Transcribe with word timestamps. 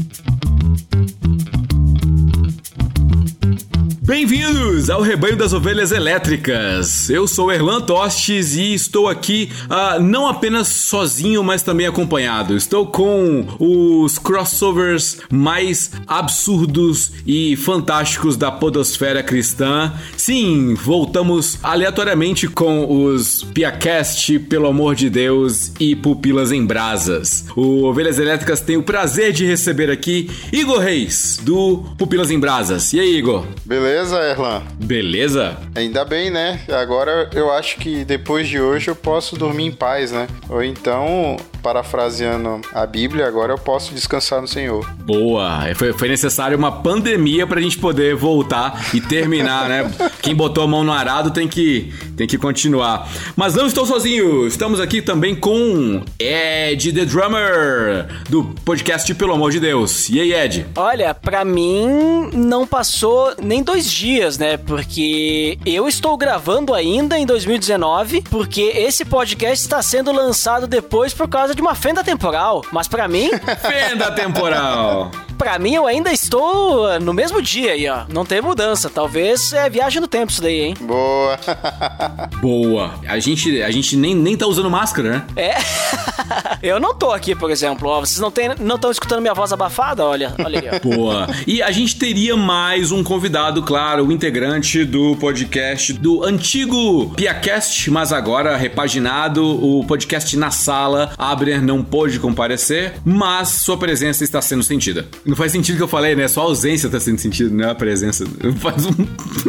Thank 0.00 1.24
you. 1.24 1.29
Bem-vindos 4.30 4.88
ao 4.88 5.02
Rebanho 5.02 5.36
das 5.36 5.52
Ovelhas 5.52 5.90
Elétricas. 5.90 7.10
Eu 7.10 7.26
sou 7.26 7.50
Erlan 7.50 7.80
Tostes 7.80 8.54
e 8.54 8.72
estou 8.72 9.08
aqui 9.08 9.50
uh, 9.64 10.00
não 10.00 10.28
apenas 10.28 10.68
sozinho, 10.68 11.42
mas 11.42 11.64
também 11.64 11.84
acompanhado. 11.84 12.56
Estou 12.56 12.86
com 12.86 13.44
os 13.58 14.20
crossovers 14.20 15.18
mais 15.32 15.90
absurdos 16.06 17.10
e 17.26 17.56
fantásticos 17.56 18.36
da 18.36 18.52
podosfera 18.52 19.20
cristã. 19.20 19.92
Sim, 20.16 20.74
voltamos 20.74 21.58
aleatoriamente 21.60 22.46
com 22.46 23.04
os 23.04 23.42
Piacast, 23.52 24.38
pelo 24.38 24.68
amor 24.68 24.94
de 24.94 25.10
Deus, 25.10 25.72
e 25.80 25.96
Pupilas 25.96 26.52
em 26.52 26.64
Brasas. 26.64 27.46
O 27.56 27.82
Ovelhas 27.82 28.20
Elétricas 28.20 28.60
tem 28.60 28.76
o 28.76 28.82
prazer 28.84 29.32
de 29.32 29.44
receber 29.44 29.90
aqui 29.90 30.30
Igor 30.52 30.78
Reis, 30.78 31.40
do 31.42 31.78
Pupilas 31.98 32.30
em 32.30 32.38
Brasas. 32.38 32.92
E 32.92 33.00
aí, 33.00 33.16
Igor? 33.16 33.44
Beleza? 33.66 34.19
Beleza, 34.20 34.30
Erlan? 34.30 34.62
Beleza? 34.74 35.56
Ainda 35.74 36.04
bem, 36.04 36.30
né? 36.30 36.60
Agora 36.68 37.30
eu 37.32 37.50
acho 37.50 37.78
que 37.78 38.04
depois 38.04 38.46
de 38.46 38.60
hoje 38.60 38.88
eu 38.88 38.96
posso 38.96 39.36
dormir 39.36 39.64
em 39.64 39.72
paz, 39.72 40.12
né? 40.12 40.26
Ou 40.48 40.62
então 40.62 41.36
parafraseando 41.62 42.60
a 42.72 42.86
Bíblia, 42.86 43.26
agora 43.26 43.52
eu 43.52 43.58
posso 43.58 43.94
descansar 43.94 44.40
no 44.40 44.48
Senhor. 44.48 44.88
Boa! 45.00 45.60
Foi, 45.74 45.92
foi 45.92 46.08
necessário 46.08 46.56
uma 46.56 46.72
pandemia 46.72 47.46
pra 47.46 47.60
gente 47.60 47.78
poder 47.78 48.14
voltar 48.14 48.90
e 48.94 49.00
terminar, 49.00 49.68
né? 49.68 49.90
Quem 50.22 50.34
botou 50.34 50.64
a 50.64 50.66
mão 50.66 50.82
no 50.82 50.92
arado 50.92 51.30
tem 51.30 51.48
que, 51.48 51.92
tem 52.16 52.26
que 52.26 52.38
continuar. 52.38 53.08
Mas 53.36 53.54
não 53.54 53.66
estou 53.66 53.86
sozinho, 53.86 54.46
estamos 54.46 54.80
aqui 54.80 55.02
também 55.02 55.34
com 55.34 56.02
Ed 56.18 56.92
The 56.92 57.04
Drummer, 57.04 58.06
do 58.28 58.44
podcast 58.64 59.12
Pelo 59.14 59.32
Amor 59.32 59.50
de 59.50 59.60
Deus. 59.60 60.08
E 60.08 60.20
aí, 60.20 60.32
Ed? 60.32 60.66
Olha, 60.76 61.14
pra 61.14 61.44
mim 61.44 62.30
não 62.32 62.66
passou 62.66 63.34
nem 63.42 63.62
dois 63.62 63.90
dias, 63.90 64.38
né? 64.38 64.56
Porque 64.56 65.58
eu 65.64 65.88
estou 65.88 66.16
gravando 66.16 66.74
ainda 66.74 67.18
em 67.18 67.26
2019, 67.26 68.22
porque 68.30 68.62
esse 68.62 69.04
podcast 69.04 69.64
está 69.64 69.82
sendo 69.82 70.12
lançado 70.12 70.66
depois 70.66 71.12
por 71.12 71.28
causa 71.28 71.49
causa 71.50 71.54
de 71.54 71.62
uma 71.62 71.74
fenda 71.74 72.04
temporal. 72.04 72.64
Mas 72.72 72.88
para 72.88 73.08
mim. 73.08 73.30
fenda 73.60 74.10
temporal! 74.12 75.10
Pra 75.36 75.58
mim, 75.58 75.74
eu 75.74 75.86
ainda 75.86 76.12
estou 76.12 77.00
no 77.00 77.14
mesmo 77.14 77.40
dia 77.40 77.72
aí, 77.72 77.88
ó. 77.88 78.04
Não 78.12 78.26
tem 78.26 78.42
mudança. 78.42 78.90
Talvez 78.90 79.52
é 79.52 79.70
viagem 79.70 80.00
no 80.00 80.06
tempo 80.06 80.30
isso 80.30 80.42
daí, 80.42 80.60
hein? 80.60 80.74
Boa. 80.80 81.38
Boa. 82.40 82.94
A 83.08 83.18
gente, 83.18 83.62
a 83.62 83.70
gente 83.70 83.96
nem, 83.96 84.14
nem 84.14 84.36
tá 84.36 84.46
usando 84.46 84.70
máscara, 84.70 85.10
né? 85.10 85.26
É. 85.36 85.54
eu 86.62 86.80
não 86.80 86.94
tô 86.94 87.10
aqui, 87.12 87.34
por 87.34 87.50
exemplo. 87.50 87.88
Ó, 87.88 88.00
vocês 88.00 88.18
não 88.18 88.28
estão 88.28 88.54
não 88.58 88.90
escutando 88.90 89.20
minha 89.20 89.34
voz 89.34 89.52
abafada? 89.52 90.04
Olha, 90.04 90.34
olha 90.44 90.60
aí, 90.60 90.68
ó. 90.68 90.80
Boa. 90.96 91.28
E 91.46 91.62
a 91.62 91.70
gente 91.70 91.96
teria 91.96 92.36
mais 92.36 92.92
um 92.92 93.02
convidado, 93.02 93.62
claro, 93.62 94.06
o 94.06 94.12
integrante 94.12 94.84
do 94.84 95.16
podcast 95.16 95.92
do 95.92 96.24
antigo 96.24 97.10
Piacast, 97.14 97.90
mas 97.90 98.12
agora 98.12 98.56
repaginado, 98.56 99.44
o 99.44 99.84
podcast 99.86 100.36
na 100.36 100.50
sala. 100.50 101.12
Abner 101.16 101.62
não 101.62 101.82
pôde 101.82 102.18
comparecer, 102.18 102.94
mas 103.04 103.48
sua 103.48 103.76
presença 103.76 104.24
está 104.24 104.40
sendo 104.40 104.62
sentida. 104.62 105.06
Não 105.24 105.36
faz 105.36 105.52
sentido 105.52 105.76
que 105.76 105.82
eu 105.82 105.88
falei, 105.88 106.14
né? 106.14 106.28
Só 106.28 106.40
a 106.42 106.44
ausência 106.44 106.88
tá 106.88 107.00
sendo 107.00 107.18
sentido, 107.18 107.54
não 107.54 107.68
é 107.68 107.70
a 107.70 107.74
presença. 107.74 108.24
Faz 108.58 108.86
um. 108.86 108.92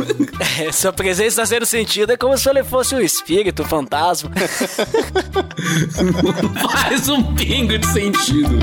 é, 0.65 0.71
sua 0.71 0.93
presença 0.93 1.41
tá 1.41 1.45
sendo 1.45 1.65
sentida 1.65 2.13
é 2.13 2.17
como 2.17 2.37
se 2.37 2.49
ele 2.49 2.63
fosse 2.63 2.95
um 2.95 2.99
espírito, 2.99 3.63
um 3.63 3.65
fantasma. 3.65 4.31
faz 6.71 7.09
um 7.09 7.21
pingo 7.35 7.77
de 7.77 7.85
sentido. 7.87 8.59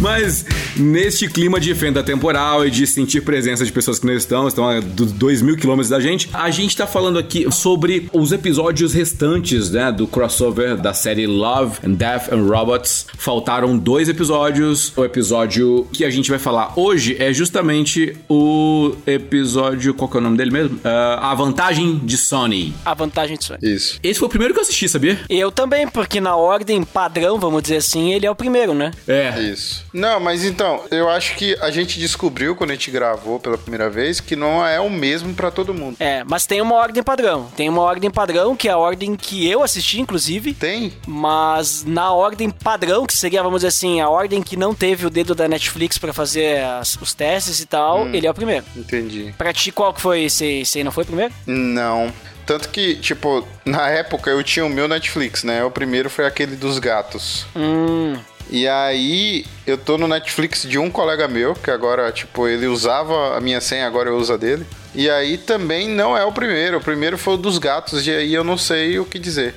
Mas 0.00 0.44
neste 0.78 1.28
clima 1.28 1.58
de 1.60 1.74
fenda 1.74 2.02
temporal 2.02 2.66
e 2.66 2.70
de 2.70 2.86
sentir 2.86 3.20
presença 3.22 3.64
de 3.64 3.72
pessoas 3.72 3.98
que 3.98 4.06
não 4.06 4.14
estão, 4.14 4.48
estão 4.48 4.68
a 4.68 4.80
2 4.80 5.42
mil 5.42 5.56
quilômetros 5.56 5.88
da 5.88 6.00
gente, 6.00 6.28
a 6.32 6.50
gente 6.50 6.76
tá 6.76 6.86
falando 6.86 7.18
aqui 7.18 7.50
sobre 7.50 8.08
os 8.12 8.32
episódios 8.32 8.92
restantes, 8.92 9.70
né, 9.70 9.92
do 9.92 10.06
crossover 10.06 10.76
da 10.76 10.92
série 10.92 11.26
Love 11.26 11.78
and 11.86 11.92
Death 11.92 12.32
and 12.32 12.42
Robots. 12.42 13.06
Faltaram 13.16 13.76
dois 13.76 14.08
episódios. 14.08 14.92
O 14.96 15.04
episódio 15.04 15.86
que 15.92 16.04
a 16.04 16.10
gente 16.10 16.30
vai 16.30 16.38
falar 16.38 16.72
hoje 16.76 17.16
é 17.18 17.32
justamente 17.32 18.16
o 18.28 18.94
episódio. 19.06 19.94
Qual 19.94 20.08
que 20.08 20.16
é 20.16 20.20
o 20.20 20.22
nome 20.22 20.36
dele 20.36 20.50
mesmo? 20.50 20.76
Uh, 20.78 21.20
a 21.20 21.34
Vantagem 21.34 21.98
de 21.98 22.16
Sony. 22.16 22.74
A 22.84 22.94
Vantagem 22.94 23.36
de 23.36 23.44
Sony. 23.44 23.58
Isso. 23.62 23.98
Esse 24.02 24.18
foi 24.18 24.26
o 24.26 24.30
primeiro 24.30 24.54
que 24.54 24.60
eu 24.60 24.62
assisti, 24.62 24.88
sabia? 24.88 25.18
Eu 25.28 25.50
também, 25.50 25.86
porque 25.88 26.20
na 26.20 26.36
ordem 26.36 26.82
padrão, 26.82 27.38
vamos 27.38 27.62
dizer 27.62 27.76
assim, 27.76 28.12
ele 28.12 28.26
é 28.26 28.30
o 28.30 28.34
primeiro, 28.34 28.74
né? 28.74 28.90
É. 29.06 29.40
Isso. 29.40 29.84
Não, 29.92 30.18
mas 30.20 30.44
então, 30.44 30.65
eu 30.90 31.08
acho 31.08 31.36
que 31.36 31.56
a 31.60 31.70
gente 31.70 31.98
descobriu 31.98 32.54
quando 32.54 32.70
a 32.70 32.74
gente 32.74 32.90
gravou 32.90 33.38
pela 33.38 33.58
primeira 33.58 33.88
vez 33.88 34.20
que 34.20 34.36
não 34.36 34.66
é 34.66 34.80
o 34.80 34.90
mesmo 34.90 35.34
para 35.34 35.50
todo 35.50 35.74
mundo. 35.74 35.96
É, 36.00 36.24
mas 36.24 36.46
tem 36.46 36.60
uma 36.60 36.74
ordem 36.74 37.02
padrão. 37.02 37.48
Tem 37.56 37.68
uma 37.68 37.82
ordem 37.82 38.10
padrão, 38.10 38.56
que 38.56 38.68
é 38.68 38.72
a 38.72 38.78
ordem 38.78 39.16
que 39.16 39.48
eu 39.48 39.62
assisti, 39.62 40.00
inclusive. 40.00 40.54
Tem? 40.54 40.92
Mas 41.06 41.84
na 41.84 42.12
ordem 42.12 42.50
padrão, 42.50 43.06
que 43.06 43.16
seria, 43.16 43.42
vamos 43.42 43.58
dizer 43.58 43.68
assim, 43.68 44.00
a 44.00 44.08
ordem 44.08 44.42
que 44.42 44.56
não 44.56 44.74
teve 44.74 45.06
o 45.06 45.10
dedo 45.10 45.34
da 45.34 45.48
Netflix 45.48 45.98
para 45.98 46.12
fazer 46.12 46.62
as, 46.64 46.96
os 46.96 47.14
testes 47.14 47.60
e 47.60 47.66
tal, 47.66 48.02
hum, 48.02 48.14
ele 48.14 48.26
é 48.26 48.30
o 48.30 48.34
primeiro. 48.34 48.64
Entendi. 48.76 49.34
Pra 49.36 49.52
ti, 49.52 49.72
qual 49.72 49.92
que 49.92 50.00
foi? 50.00 50.28
Você 50.28 50.82
não 50.84 50.92
foi 50.92 51.04
o 51.04 51.06
primeiro? 51.06 51.34
Não. 51.46 52.12
Tanto 52.46 52.68
que, 52.68 52.94
tipo, 52.94 53.46
na 53.64 53.88
época 53.88 54.30
eu 54.30 54.42
tinha 54.42 54.64
o 54.64 54.70
meu 54.70 54.86
Netflix, 54.86 55.42
né? 55.42 55.64
O 55.64 55.70
primeiro 55.70 56.08
foi 56.08 56.24
aquele 56.26 56.54
dos 56.54 56.78
gatos. 56.78 57.44
Hum. 57.56 58.16
E 58.48 58.68
aí, 58.68 59.44
eu 59.66 59.76
tô 59.76 59.98
no 59.98 60.06
Netflix 60.06 60.62
de 60.62 60.78
um 60.78 60.90
colega 60.90 61.26
meu, 61.26 61.54
que 61.54 61.70
agora, 61.70 62.10
tipo, 62.12 62.46
ele 62.46 62.66
usava 62.66 63.36
a 63.36 63.40
minha 63.40 63.60
senha, 63.60 63.86
agora 63.86 64.10
eu 64.10 64.16
uso 64.16 64.32
a 64.32 64.36
dele. 64.36 64.64
E 64.94 65.10
aí 65.10 65.36
também 65.36 65.88
não 65.88 66.16
é 66.16 66.24
o 66.24 66.32
primeiro. 66.32 66.78
O 66.78 66.80
primeiro 66.80 67.18
foi 67.18 67.34
o 67.34 67.36
dos 67.36 67.58
gatos, 67.58 68.06
e 68.06 68.10
aí 68.10 68.32
eu 68.32 68.44
não 68.44 68.56
sei 68.56 68.98
o 68.98 69.04
que 69.04 69.18
dizer. 69.18 69.54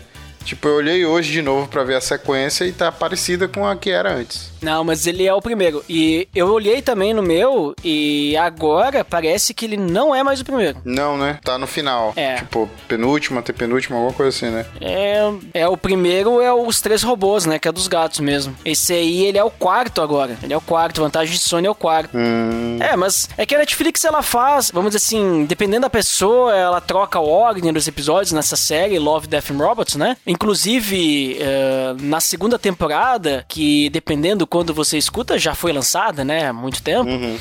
Tipo, 0.50 0.68
eu 0.68 0.76
olhei 0.78 1.06
hoje 1.06 1.32
de 1.32 1.44
novo 1.44 1.68
para 1.68 1.84
ver 1.84 1.94
a 1.94 2.02
sequência 2.02 2.66
e 2.66 2.72
tá 2.72 2.92
parecida 2.92 3.48
com 3.48 3.68
a 3.68 3.76
que 3.76 3.92
era 3.92 4.16
antes. 4.16 4.50
Não, 4.60 4.84
mas 4.84 5.06
ele 5.06 5.26
é 5.26 5.34
o 5.34 5.40
primeiro. 5.40 5.84
E 5.88 6.28
eu 6.34 6.48
olhei 6.48 6.82
também 6.82 7.14
no 7.14 7.22
meu 7.22 7.76
e 7.84 8.36
agora 8.36 9.06
parece 9.06 9.54
que 9.54 9.64
ele 9.64 9.78
não 9.78 10.14
é 10.14 10.24
mais 10.24 10.42
o 10.42 10.46
primeiro. 10.46 10.80
Não, 10.84 11.16
né? 11.16 11.40
Tá 11.44 11.60
no 11.60 11.68
final. 11.68 12.14
É. 12.16 12.38
Tipo, 12.38 12.68
penúltima, 12.88 13.44
penúltima, 13.44 13.96
alguma 13.96 14.14
coisa 14.14 14.36
assim, 14.36 14.52
né? 14.52 14.66
É, 14.82 15.32
é 15.54 15.68
o 15.68 15.78
primeiro 15.78 16.42
é 16.42 16.52
os 16.52 16.82
três 16.82 17.04
robôs, 17.04 17.46
né? 17.46 17.60
Que 17.60 17.68
é 17.68 17.72
dos 17.72 17.88
gatos 17.88 18.20
mesmo. 18.20 18.56
Esse 18.66 18.92
aí, 18.92 19.26
ele 19.26 19.38
é 19.38 19.44
o 19.44 19.52
quarto 19.52 20.02
agora. 20.02 20.36
Ele 20.42 20.54
é 20.54 20.58
o 20.58 20.62
quarto. 20.62 21.02
Vantagem 21.02 21.36
de 21.36 21.40
Sony 21.40 21.68
é 21.68 21.72
o 21.72 21.76
quarto. 21.76 22.18
Hum. 22.18 22.80
É, 22.80 22.96
mas 22.96 23.30
é 23.38 23.46
que 23.46 23.54
a 23.54 23.60
Netflix, 23.60 24.04
ela 24.04 24.24
faz, 24.24 24.72
vamos 24.72 24.92
dizer 24.92 25.06
assim, 25.06 25.46
dependendo 25.46 25.82
da 25.82 25.90
pessoa, 25.92 26.56
ela 26.56 26.82
troca 26.82 27.20
o 27.20 27.30
ordem 27.30 27.72
dos 27.72 27.88
episódios 27.88 28.32
nessa 28.32 28.56
série, 28.56 28.98
Love, 28.98 29.28
Death 29.28 29.52
and 29.52 29.58
Robots, 29.58 29.96
né? 29.96 30.18
Inclusive, 30.42 31.38
uh, 31.38 32.02
na 32.02 32.22
segunda 32.22 32.58
temporada, 32.58 33.44
que 33.46 33.90
dependendo 33.90 34.48
quando 34.48 34.74
você 34.74 34.98
escuta, 34.98 35.38
já 35.38 35.54
foi 35.54 35.74
lançada, 35.74 36.24
né? 36.24 36.48
Há 36.48 36.54
muito 36.54 36.82
tempo. 36.82 37.10
Uhum. 37.10 37.38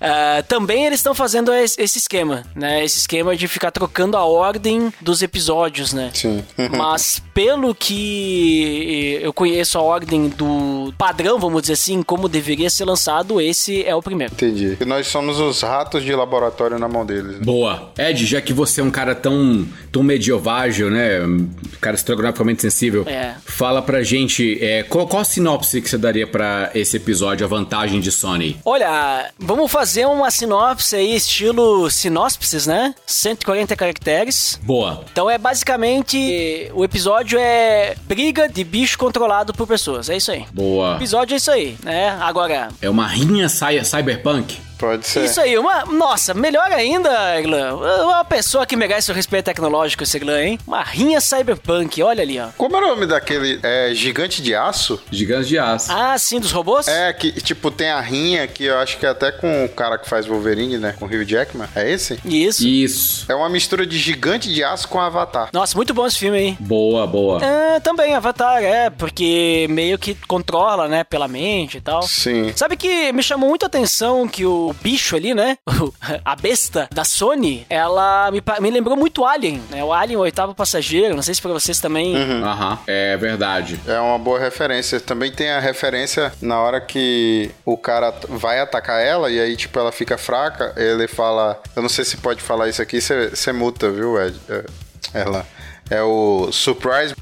Uh, 0.01 0.41
também 0.47 0.85
eles 0.85 0.99
estão 0.99 1.13
fazendo 1.13 1.53
esse 1.53 1.99
esquema, 1.99 2.43
né? 2.55 2.83
Esse 2.83 2.97
esquema 2.97 3.35
de 3.35 3.47
ficar 3.47 3.69
trocando 3.69 4.17
a 4.17 4.25
ordem 4.25 4.91
dos 4.99 5.21
episódios, 5.21 5.93
né? 5.93 6.09
Sim. 6.13 6.43
Mas 6.75 7.21
pelo 7.35 7.75
que 7.75 9.19
eu 9.21 9.31
conheço 9.31 9.77
a 9.77 9.81
ordem 9.81 10.27
do 10.29 10.91
padrão, 10.97 11.37
vamos 11.37 11.61
dizer 11.61 11.73
assim, 11.73 12.01
como 12.01 12.27
deveria 12.27 12.69
ser 12.69 12.85
lançado, 12.85 13.39
esse 13.39 13.83
é 13.85 13.93
o 13.95 14.01
primeiro. 14.01 14.33
Entendi. 14.33 14.75
E 14.81 14.85
nós 14.85 15.05
somos 15.05 15.39
os 15.39 15.61
ratos 15.61 16.03
de 16.03 16.15
laboratório 16.15 16.79
na 16.79 16.87
mão 16.87 17.05
deles. 17.05 17.37
Né? 17.37 17.45
Boa. 17.45 17.91
Ed, 17.95 18.25
já 18.25 18.41
que 18.41 18.53
você 18.53 18.81
é 18.81 18.83
um 18.83 18.91
cara 18.91 19.13
tão, 19.13 19.67
tão 19.91 20.01
medievável, 20.01 20.89
né? 20.89 21.21
Um 21.21 21.47
cara 21.79 21.95
estrogonoficamente 21.95 22.63
sensível, 22.63 23.03
é. 23.07 23.35
fala 23.45 23.81
pra 23.83 24.01
gente 24.01 24.57
é, 24.63 24.81
qual, 24.81 25.05
qual 25.05 25.21
a 25.21 25.25
sinopse 25.25 25.79
que 25.79 25.89
você 25.89 25.97
daria 25.97 26.25
para 26.25 26.71
esse 26.73 26.97
episódio, 26.97 27.45
a 27.45 27.49
vantagem 27.49 27.99
de 27.99 28.11
Sony? 28.11 28.57
Olha, 28.65 29.29
vamos 29.37 29.71
fazer 29.71 29.90
fazer 29.91 30.05
uma 30.05 30.31
sinopse 30.31 30.95
aí, 30.95 31.13
estilo 31.13 31.91
sinopses, 31.91 32.65
né? 32.65 32.95
140 33.05 33.75
caracteres. 33.75 34.57
Boa. 34.63 35.03
Então 35.11 35.29
é 35.29 35.37
basicamente. 35.37 36.71
O 36.73 36.85
episódio 36.85 37.37
é 37.37 37.97
briga 38.03 38.47
de 38.47 38.63
bicho 38.63 38.97
controlado 38.97 39.53
por 39.53 39.67
pessoas. 39.67 40.09
É 40.09 40.15
isso 40.15 40.31
aí. 40.31 40.45
Boa. 40.53 40.93
O 40.93 40.95
episódio 40.95 41.33
é 41.33 41.37
isso 41.37 41.51
aí, 41.51 41.75
né? 41.83 42.17
Agora. 42.21 42.69
É 42.81 42.89
uma 42.89 43.05
rinha 43.05 43.49
cyberpunk? 43.49 44.57
Pode 44.81 45.05
ser. 45.05 45.25
Isso 45.25 45.39
aí, 45.39 45.55
uma. 45.59 45.85
Nossa, 45.85 46.33
melhor 46.33 46.71
ainda, 46.71 47.37
Eglan. 47.37 47.75
Uma 47.75 48.25
pessoa 48.25 48.65
que 48.65 48.75
merece 48.75 49.11
o 49.11 49.13
respeito 49.13 49.45
tecnológico, 49.45 50.01
esse 50.01 50.17
Eglan, 50.17 50.41
hein? 50.41 50.59
Uma 50.65 50.81
rinha 50.81 51.21
cyberpunk, 51.21 52.01
olha 52.01 52.23
ali, 52.23 52.39
ó. 52.39 52.47
Como 52.57 52.75
é 52.75 52.79
o 52.79 52.87
nome 52.87 53.05
daquele 53.05 53.59
é, 53.61 53.91
gigante 53.93 54.41
de 54.41 54.55
aço? 54.55 54.99
Gigantes 55.11 55.47
de 55.47 55.59
aço. 55.59 55.91
Ah, 55.91 56.17
sim, 56.17 56.39
dos 56.39 56.51
robôs? 56.51 56.87
É, 56.87 57.13
que 57.13 57.31
tipo 57.41 57.69
tem 57.69 57.91
a 57.91 58.01
rinha 58.01 58.47
que 58.47 58.65
eu 58.65 58.79
acho 58.79 58.97
que 58.97 59.05
é 59.05 59.09
até 59.09 59.31
com 59.31 59.65
o 59.65 59.69
cara 59.69 59.99
que 59.99 60.09
faz 60.09 60.25
Wolverine, 60.25 60.79
né? 60.79 60.95
Com 60.97 61.05
o 61.05 61.07
Hugh 61.07 61.25
Jackman. 61.25 61.67
É 61.75 61.87
esse? 61.87 62.19
Isso. 62.25 62.67
Isso. 62.67 63.31
É 63.31 63.35
uma 63.35 63.49
mistura 63.49 63.85
de 63.85 63.99
gigante 63.99 64.51
de 64.51 64.63
aço 64.63 64.87
com 64.87 64.99
Avatar. 64.99 65.49
Nossa, 65.53 65.75
muito 65.75 65.93
bom 65.93 66.07
esse 66.07 66.17
filme 66.17 66.37
aí. 66.39 66.57
Boa, 66.59 67.05
boa. 67.05 67.39
É, 67.45 67.79
também, 67.79 68.15
Avatar, 68.15 68.63
é, 68.63 68.89
porque 68.89 69.67
meio 69.69 69.99
que 69.99 70.15
controla, 70.27 70.87
né, 70.87 71.03
pela 71.03 71.27
mente 71.27 71.77
e 71.77 71.81
tal. 71.81 72.01
Sim. 72.01 72.51
Sabe 72.55 72.75
que 72.75 73.11
me 73.11 73.21
chamou 73.21 73.47
muito 73.47 73.63
a 73.63 73.67
atenção 73.67 74.27
que 74.27 74.43
o 74.43 74.70
bicho 74.73 75.15
ali, 75.15 75.33
né? 75.33 75.57
a 76.23 76.35
besta 76.35 76.87
da 76.93 77.03
Sony, 77.03 77.65
ela 77.69 78.29
me, 78.31 78.41
me 78.59 78.71
lembrou 78.71 78.95
muito 78.95 79.25
Alien, 79.25 79.61
né? 79.69 79.83
O 79.83 79.93
Alien, 79.93 80.17
o 80.17 80.21
oitavo 80.21 80.53
passageiro. 80.53 81.15
Não 81.15 81.21
sei 81.21 81.33
se 81.33 81.41
pra 81.41 81.51
vocês 81.51 81.79
também. 81.79 82.15
Aham, 82.15 82.79
é 82.87 83.17
verdade. 83.17 83.79
É 83.87 83.99
uma 83.99 84.19
boa 84.19 84.39
referência. 84.39 84.99
Também 84.99 85.31
tem 85.31 85.49
a 85.49 85.59
referência 85.59 86.31
na 86.41 86.59
hora 86.59 86.79
que 86.79 87.51
o 87.65 87.77
cara 87.77 88.13
vai 88.29 88.59
atacar 88.59 89.01
ela 89.01 89.29
e 89.29 89.39
aí, 89.39 89.55
tipo, 89.55 89.77
ela 89.79 89.91
fica 89.91 90.17
fraca. 90.17 90.73
Ele 90.77 91.07
fala. 91.07 91.61
Eu 91.75 91.81
não 91.81 91.89
sei 91.89 92.05
se 92.05 92.17
pode 92.17 92.41
falar 92.41 92.69
isso 92.69 92.81
aqui, 92.81 92.99
você 93.01 93.51
multa, 93.51 93.89
viu, 93.89 94.21
Ed? 94.21 94.39
É, 94.49 94.63
ela. 95.13 95.45
É 95.89 96.01
o 96.01 96.49
Surprise, 96.53 97.13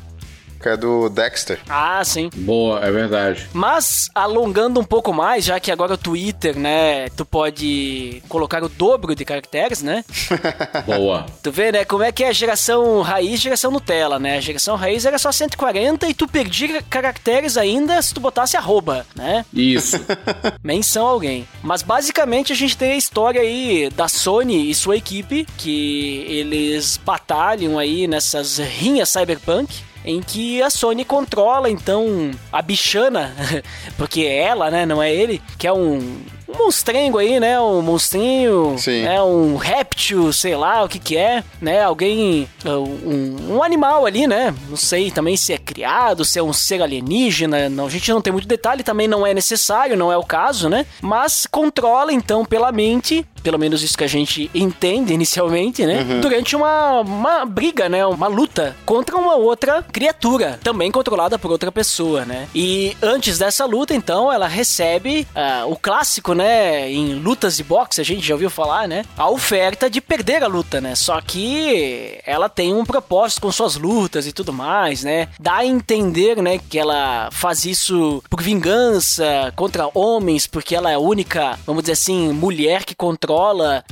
que 0.59 0.69
é 0.69 0.77
do 0.77 1.09
Dexter. 1.09 1.59
Ah, 1.69 2.03
sim. 2.03 2.29
Boa, 2.35 2.79
é 2.79 2.91
verdade. 2.91 3.47
Mas, 3.53 4.09
alongando 4.13 4.79
um 4.79 4.83
pouco 4.83 5.13
mais, 5.13 5.45
já 5.45 5.59
que 5.59 5.71
agora 5.71 5.93
o 5.93 5.97
Twitter, 5.97 6.57
né, 6.57 7.09
tu 7.09 7.25
pode 7.25 8.21
colocar 8.27 8.63
o 8.63 8.69
dobro 8.69 9.15
de 9.15 9.25
caracteres, 9.25 9.81
né? 9.81 10.03
Boa. 10.85 11.25
Tu 11.41 11.51
vê, 11.51 11.71
né, 11.71 11.85
como 11.85 12.03
é 12.03 12.11
que 12.11 12.23
é 12.23 12.29
a 12.29 12.33
geração 12.33 13.01
raiz 13.01 13.33
e 13.33 13.43
geração 13.43 13.71
Nutella, 13.71 14.19
né? 14.19 14.37
A 14.37 14.41
geração 14.41 14.75
raiz 14.75 15.05
era 15.05 15.17
só 15.17 15.31
140 15.31 16.07
e 16.07 16.13
tu 16.13 16.27
perdia 16.27 16.81
caracteres 16.83 17.57
ainda 17.57 18.01
se 18.01 18.13
tu 18.13 18.19
botasse 18.19 18.57
arroba, 18.57 19.05
né? 19.15 19.45
Isso. 19.53 19.99
Menção 20.63 21.07
a 21.07 21.11
alguém. 21.11 21.47
Mas 21.63 21.81
basicamente 21.81 22.51
a 22.51 22.55
gente 22.55 22.77
tem 22.77 22.91
a 22.93 22.97
história 22.97 23.41
aí 23.41 23.89
da 23.95 24.07
Sony 24.07 24.69
e 24.69 24.75
sua 24.75 24.97
equipe, 24.97 25.45
que 25.57 26.25
eles 26.27 26.97
batalham 26.97 27.77
aí 27.77 28.07
nessas 28.07 28.57
rinhas 28.57 29.09
cyberpunk. 29.09 29.88
Em 30.05 30.21
que 30.21 30.61
a 30.61 30.69
Sony 30.69 31.03
controla 31.03 31.69
então 31.69 32.31
a 32.51 32.61
bichana, 32.61 33.35
porque 33.97 34.21
é 34.21 34.43
ela, 34.43 34.71
né? 34.71 34.85
Não 34.85 35.01
é 35.01 35.13
ele, 35.13 35.41
que 35.57 35.67
é 35.67 35.73
um, 35.73 36.21
um 36.47 36.57
monstrengo 36.57 37.17
aí, 37.17 37.39
né? 37.39 37.59
Um 37.59 37.81
monstrinho, 37.81 38.75
Sim. 38.77 39.05
é 39.05 39.21
um 39.21 39.55
réptil, 39.55 40.33
sei 40.33 40.55
lá 40.55 40.83
o 40.83 40.89
que 40.89 40.97
que 40.97 41.15
é, 41.15 41.43
né? 41.61 41.83
Alguém, 41.83 42.49
um, 42.65 43.55
um 43.55 43.63
animal 43.63 44.05
ali, 44.05 44.25
né? 44.25 44.53
Não 44.67 44.77
sei 44.77 45.11
também 45.11 45.37
se 45.37 45.53
é 45.53 45.57
criado, 45.57 46.25
se 46.25 46.39
é 46.39 46.43
um 46.43 46.53
ser 46.53 46.81
alienígena, 46.81 47.69
não, 47.69 47.85
a 47.85 47.89
gente 47.89 48.11
não 48.11 48.21
tem 48.21 48.33
muito 48.33 48.47
detalhe, 48.47 48.83
também 48.83 49.07
não 49.07 49.25
é 49.25 49.33
necessário, 49.33 49.95
não 49.95 50.11
é 50.11 50.17
o 50.17 50.23
caso, 50.23 50.69
né? 50.69 50.85
Mas 51.01 51.45
controla 51.45 52.11
então 52.11 52.43
pela 52.43 52.71
mente, 52.71 53.25
pelo 53.39 53.57
menos 53.57 53.81
isso 53.81 53.97
que 53.97 54.03
a 54.03 54.07
gente 54.07 54.49
entende 54.53 55.13
inicialmente, 55.13 55.85
né? 55.85 56.03
Durante 56.21 56.55
uma, 56.55 57.01
uma 57.01 57.45
briga, 57.45 57.89
né? 57.89 58.05
Uma 58.05 58.27
luta 58.27 58.75
contra 58.85 59.15
uma 59.15 59.35
outra 59.35 59.81
criatura, 59.83 60.59
também 60.63 60.91
controlada 60.91 61.39
por 61.39 61.51
outra 61.51 61.71
pessoa, 61.71 62.25
né? 62.25 62.47
E 62.53 62.95
antes 63.01 63.37
dessa 63.37 63.65
luta, 63.65 63.93
então, 63.93 64.31
ela 64.31 64.47
recebe 64.47 65.27
ah, 65.35 65.65
o 65.67 65.75
clássico, 65.75 66.33
né? 66.33 66.91
Em 66.91 67.15
lutas 67.15 67.57
de 67.57 67.63
boxe, 67.63 68.01
a 68.01 68.03
gente 68.03 68.25
já 68.25 68.33
ouviu 68.33 68.49
falar, 68.49 68.87
né? 68.87 69.05
A 69.17 69.29
oferta 69.29 69.89
de 69.89 70.01
perder 70.01 70.43
a 70.43 70.47
luta, 70.47 70.81
né? 70.81 70.95
Só 70.95 71.19
que 71.21 72.19
ela 72.25 72.49
tem 72.49 72.73
um 72.73 72.85
propósito 72.85 73.41
com 73.41 73.51
suas 73.51 73.75
lutas 73.75 74.27
e 74.27 74.31
tudo 74.31 74.51
mais, 74.51 75.03
né? 75.03 75.27
Dá 75.39 75.57
a 75.57 75.65
entender, 75.65 76.41
né? 76.41 76.59
Que 76.69 76.79
ela 76.79 77.29
faz 77.31 77.65
isso 77.65 78.21
por 78.29 78.41
vingança 78.41 79.53
contra 79.55 79.89
homens, 79.93 80.47
porque 80.47 80.75
ela 80.75 80.91
é 80.91 80.95
a 80.95 80.99
única, 80.99 81.57
vamos 81.65 81.83
dizer 81.83 81.93
assim, 81.93 82.33
mulher 82.33 82.83
que 82.83 82.95
controla 82.95 83.28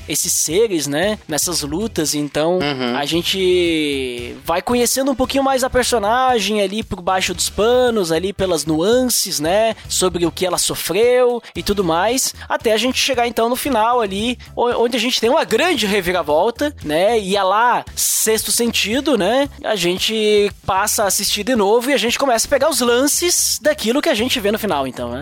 esses 0.07 0.33
seres, 0.33 0.87
né? 0.87 1.19
Nessas 1.27 1.61
lutas. 1.61 2.15
Então, 2.15 2.59
a 2.97 3.05
gente 3.05 4.35
vai 4.43 4.61
conhecendo 4.61 5.11
um 5.11 5.15
pouquinho 5.15 5.43
mais 5.43 5.63
a 5.63 5.69
personagem 5.69 6.61
ali 6.61 6.83
por 6.83 7.01
baixo 7.01 7.33
dos 7.33 7.49
panos, 7.49 8.11
ali 8.11 8.33
pelas 8.33 8.65
nuances, 8.65 9.39
né? 9.39 9.75
Sobre 9.87 10.25
o 10.25 10.31
que 10.31 10.45
ela 10.45 10.57
sofreu 10.57 11.41
e 11.55 11.61
tudo 11.61 11.83
mais. 11.83 12.33
Até 12.47 12.73
a 12.73 12.77
gente 12.77 12.97
chegar 12.99 13.27
então 13.27 13.49
no 13.49 13.55
final 13.55 14.01
ali, 14.01 14.37
onde 14.55 14.97
a 14.97 14.99
gente 14.99 15.19
tem 15.19 15.29
uma 15.29 15.43
grande 15.43 15.85
reviravolta, 15.85 16.73
né? 16.83 17.19
E 17.19 17.35
a 17.37 17.43
lá, 17.43 17.85
sexto 17.95 18.51
sentido, 18.51 19.17
né? 19.17 19.49
A 19.63 19.75
gente 19.75 20.51
passa 20.65 21.03
a 21.03 21.07
assistir 21.07 21.43
de 21.43 21.55
novo 21.55 21.89
e 21.89 21.93
a 21.93 21.97
gente 21.97 22.17
começa 22.17 22.47
a 22.47 22.49
pegar 22.49 22.69
os 22.69 22.79
lances 22.79 23.59
daquilo 23.61 24.01
que 24.01 24.09
a 24.09 24.13
gente 24.13 24.39
vê 24.39 24.51
no 24.51 24.59
final, 24.59 24.87
então, 24.87 25.11
né? 25.11 25.21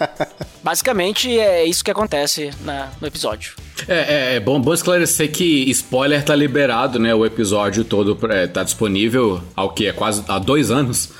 Basicamente 0.62 1.38
é 1.38 1.64
isso 1.64 1.82
que 1.84 1.90
acontece 1.90 2.50
na- 2.62 2.90
no 3.00 3.06
episódio. 3.06 3.54
É, 3.88 4.32
é, 4.32 4.34
é 4.36 4.40
bom, 4.40 4.60
bom 4.60 4.74
esclarecer 4.74 5.30
que 5.32 5.70
spoiler 5.70 6.22
tá 6.22 6.36
liberado, 6.36 6.98
né? 6.98 7.14
O 7.14 7.24
episódio 7.24 7.82
todo 7.84 8.18
é, 8.30 8.46
tá 8.46 8.62
disponível 8.62 9.42
ao 9.56 9.70
que 9.72 9.86
é 9.86 9.92
quase 9.92 10.22
há 10.28 10.38
dois 10.38 10.70
anos. 10.70 11.10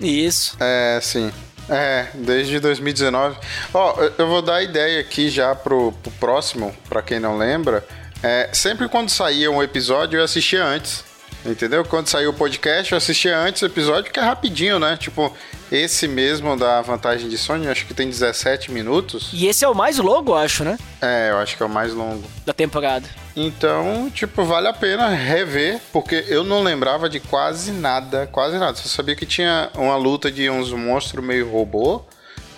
Isso. 0.00 0.56
É, 0.60 0.98
sim. 1.02 1.32
É, 1.68 2.08
desde 2.14 2.60
2019. 2.60 3.36
Ó, 3.72 3.94
eu- 4.02 4.12
eu 4.18 4.26
vou 4.26 4.42
dar 4.42 4.56
a 4.56 4.62
ideia 4.62 5.00
aqui 5.00 5.30
já 5.30 5.54
pro, 5.54 5.92
pro 6.02 6.10
próximo, 6.12 6.74
pra 6.88 7.00
quem 7.02 7.18
não 7.20 7.38
lembra. 7.38 7.86
É, 8.22 8.50
sempre 8.52 8.88
quando 8.88 9.08
saía 9.10 9.50
um 9.50 9.62
episódio, 9.62 10.18
eu 10.18 10.24
assistia 10.24 10.64
antes. 10.64 11.04
Entendeu? 11.46 11.84
Quando 11.84 12.08
saiu 12.08 12.30
o 12.30 12.34
podcast, 12.34 12.90
eu 12.92 12.96
assistia 12.98 13.36
antes 13.38 13.60
o 13.60 13.66
episódio, 13.66 14.10
que 14.10 14.18
é 14.18 14.22
rapidinho, 14.22 14.78
né? 14.78 14.96
Tipo, 14.98 15.34
esse 15.70 16.06
mesmo 16.06 16.56
da 16.56 16.80
vantagem 16.82 17.28
de 17.28 17.38
Sony, 17.38 17.68
acho 17.68 17.86
que 17.86 17.94
tem 17.94 18.08
17 18.08 18.70
minutos. 18.70 19.30
E 19.32 19.46
esse 19.46 19.64
é 19.64 19.68
o 19.68 19.74
mais 19.74 19.98
longo, 19.98 20.32
eu 20.32 20.36
acho, 20.36 20.64
né? 20.64 20.78
É, 21.00 21.30
eu 21.30 21.38
acho 21.38 21.56
que 21.56 21.62
é 21.62 21.66
o 21.66 21.70
mais 21.70 21.92
longo. 21.92 22.22
Da 22.44 22.52
temporada. 22.52 23.08
Então, 23.36 24.10
tipo, 24.14 24.44
vale 24.44 24.68
a 24.68 24.72
pena 24.72 25.08
rever, 25.08 25.80
porque 25.92 26.24
eu 26.28 26.44
não 26.44 26.62
lembrava 26.62 27.08
de 27.08 27.18
quase 27.18 27.72
nada, 27.72 28.28
quase 28.30 28.58
nada. 28.58 28.76
Só 28.76 28.88
sabia 28.88 29.16
que 29.16 29.26
tinha 29.26 29.70
uma 29.74 29.96
luta 29.96 30.30
de 30.30 30.48
uns 30.48 30.70
monstros 30.70 31.24
meio 31.24 31.50
robô 31.50 32.02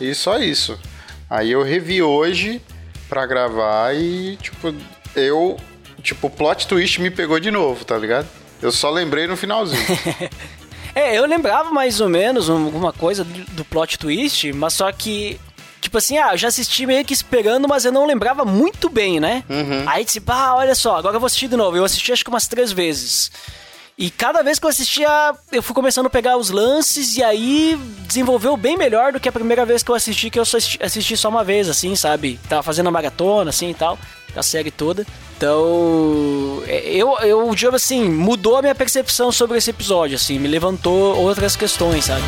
e 0.00 0.14
só 0.14 0.38
isso. 0.38 0.79
Aí 1.31 1.50
eu 1.50 1.62
revi 1.62 2.02
hoje 2.02 2.61
pra 3.09 3.25
gravar 3.25 3.94
e, 3.94 4.37
tipo, 4.37 4.75
eu, 5.14 5.56
tipo, 6.02 6.26
o 6.26 6.31
plot 6.31 6.67
twist 6.67 7.00
me 7.00 7.11
pegou 7.11 7.41
de 7.41 7.50
novo, 7.50 7.85
tá 7.85 7.97
ligado? 7.97 8.29
Eu 8.61 8.73
só 8.73 8.91
lembrei 8.91 9.26
no 9.26 9.37
finalzinho. 9.37 9.82
É, 10.96 11.14
eu 11.19 11.26
lembrava 11.26 11.70
mais 11.70 12.00
ou 12.00 12.08
menos 12.08 12.48
um- 12.48 12.64
alguma 12.64 12.90
coisa 12.90 13.22
do 13.22 13.64
plot 13.66 13.98
twist, 13.98 14.50
mas 14.54 14.72
só 14.72 14.90
que. 14.90 15.38
Tipo 15.78 15.98
assim, 15.98 16.16
ah, 16.16 16.31
eu 16.32 16.38
já 16.38 16.48
assisti 16.48 16.87
meio 16.87 17.04
que 17.04 17.12
esperando, 17.12 17.69
mas 17.69 17.84
eu 17.84 17.93
não 17.93 18.06
lembrava 18.06 18.44
muito 18.46 18.88
bem, 18.88 19.20
né? 19.20 19.44
Aí 19.87 20.04
disse, 20.06 20.20
ah, 20.26 20.54
olha 20.56 20.75
só, 20.75 20.96
agora 20.96 21.14
eu 21.16 21.20
vou 21.20 21.26
assistir 21.26 21.48
de 21.48 21.56
novo. 21.56 21.76
Eu 21.76 21.84
assisti 21.84 22.12
acho 22.12 22.25
que 22.25 22.31
umas 22.31 22.48
três 22.48 22.72
vezes. 22.72 23.31
E 23.98 24.10
cada 24.10 24.43
vez 24.43 24.58
que 24.58 24.64
eu 24.66 24.70
assistia, 24.70 25.34
eu 25.52 25.62
fui 25.62 25.75
começando 25.75 26.06
a 26.06 26.10
pegar 26.10 26.37
os 26.38 26.50
lances 26.50 27.16
e 27.16 27.22
aí 27.22 27.78
desenvolveu 28.06 28.56
bem 28.56 28.76
melhor 28.76 29.12
do 29.12 29.21
que 29.21 29.28
a 29.28 29.32
primeira 29.32 29.64
vez 29.64 29.82
que 29.82 29.90
eu 29.90 29.94
assisti, 29.94 30.28
que 30.30 30.38
eu 30.40 30.44
só 30.44 30.56
assisti, 30.56 30.82
assisti 30.82 31.16
só 31.16 31.28
uma 31.28 31.44
vez, 31.44 31.68
assim, 31.68 31.94
sabe? 31.94 32.40
Tava 32.49 32.62
fazendo 32.62 32.88
a 32.88 32.90
maratona, 32.90 33.50
assim 33.50 33.71
e 33.71 33.75
tal, 33.75 33.99
da 34.35 34.42
série 34.42 34.71
toda. 34.71 35.06
Então, 35.37 36.62
é, 36.66 36.88
eu, 36.88 37.14
eu 37.19 37.55
digo 37.55 37.76
assim, 37.76 38.09
mudou 38.09 38.57
a 38.57 38.62
minha 38.62 38.75
percepção 38.75 39.31
sobre 39.31 39.59
esse 39.59 39.69
episódio, 39.69 40.16
assim, 40.16 40.38
me 40.38 40.49
levantou 40.49 41.14
outras 41.16 41.55
questões, 41.55 42.07
sabe? 42.07 42.23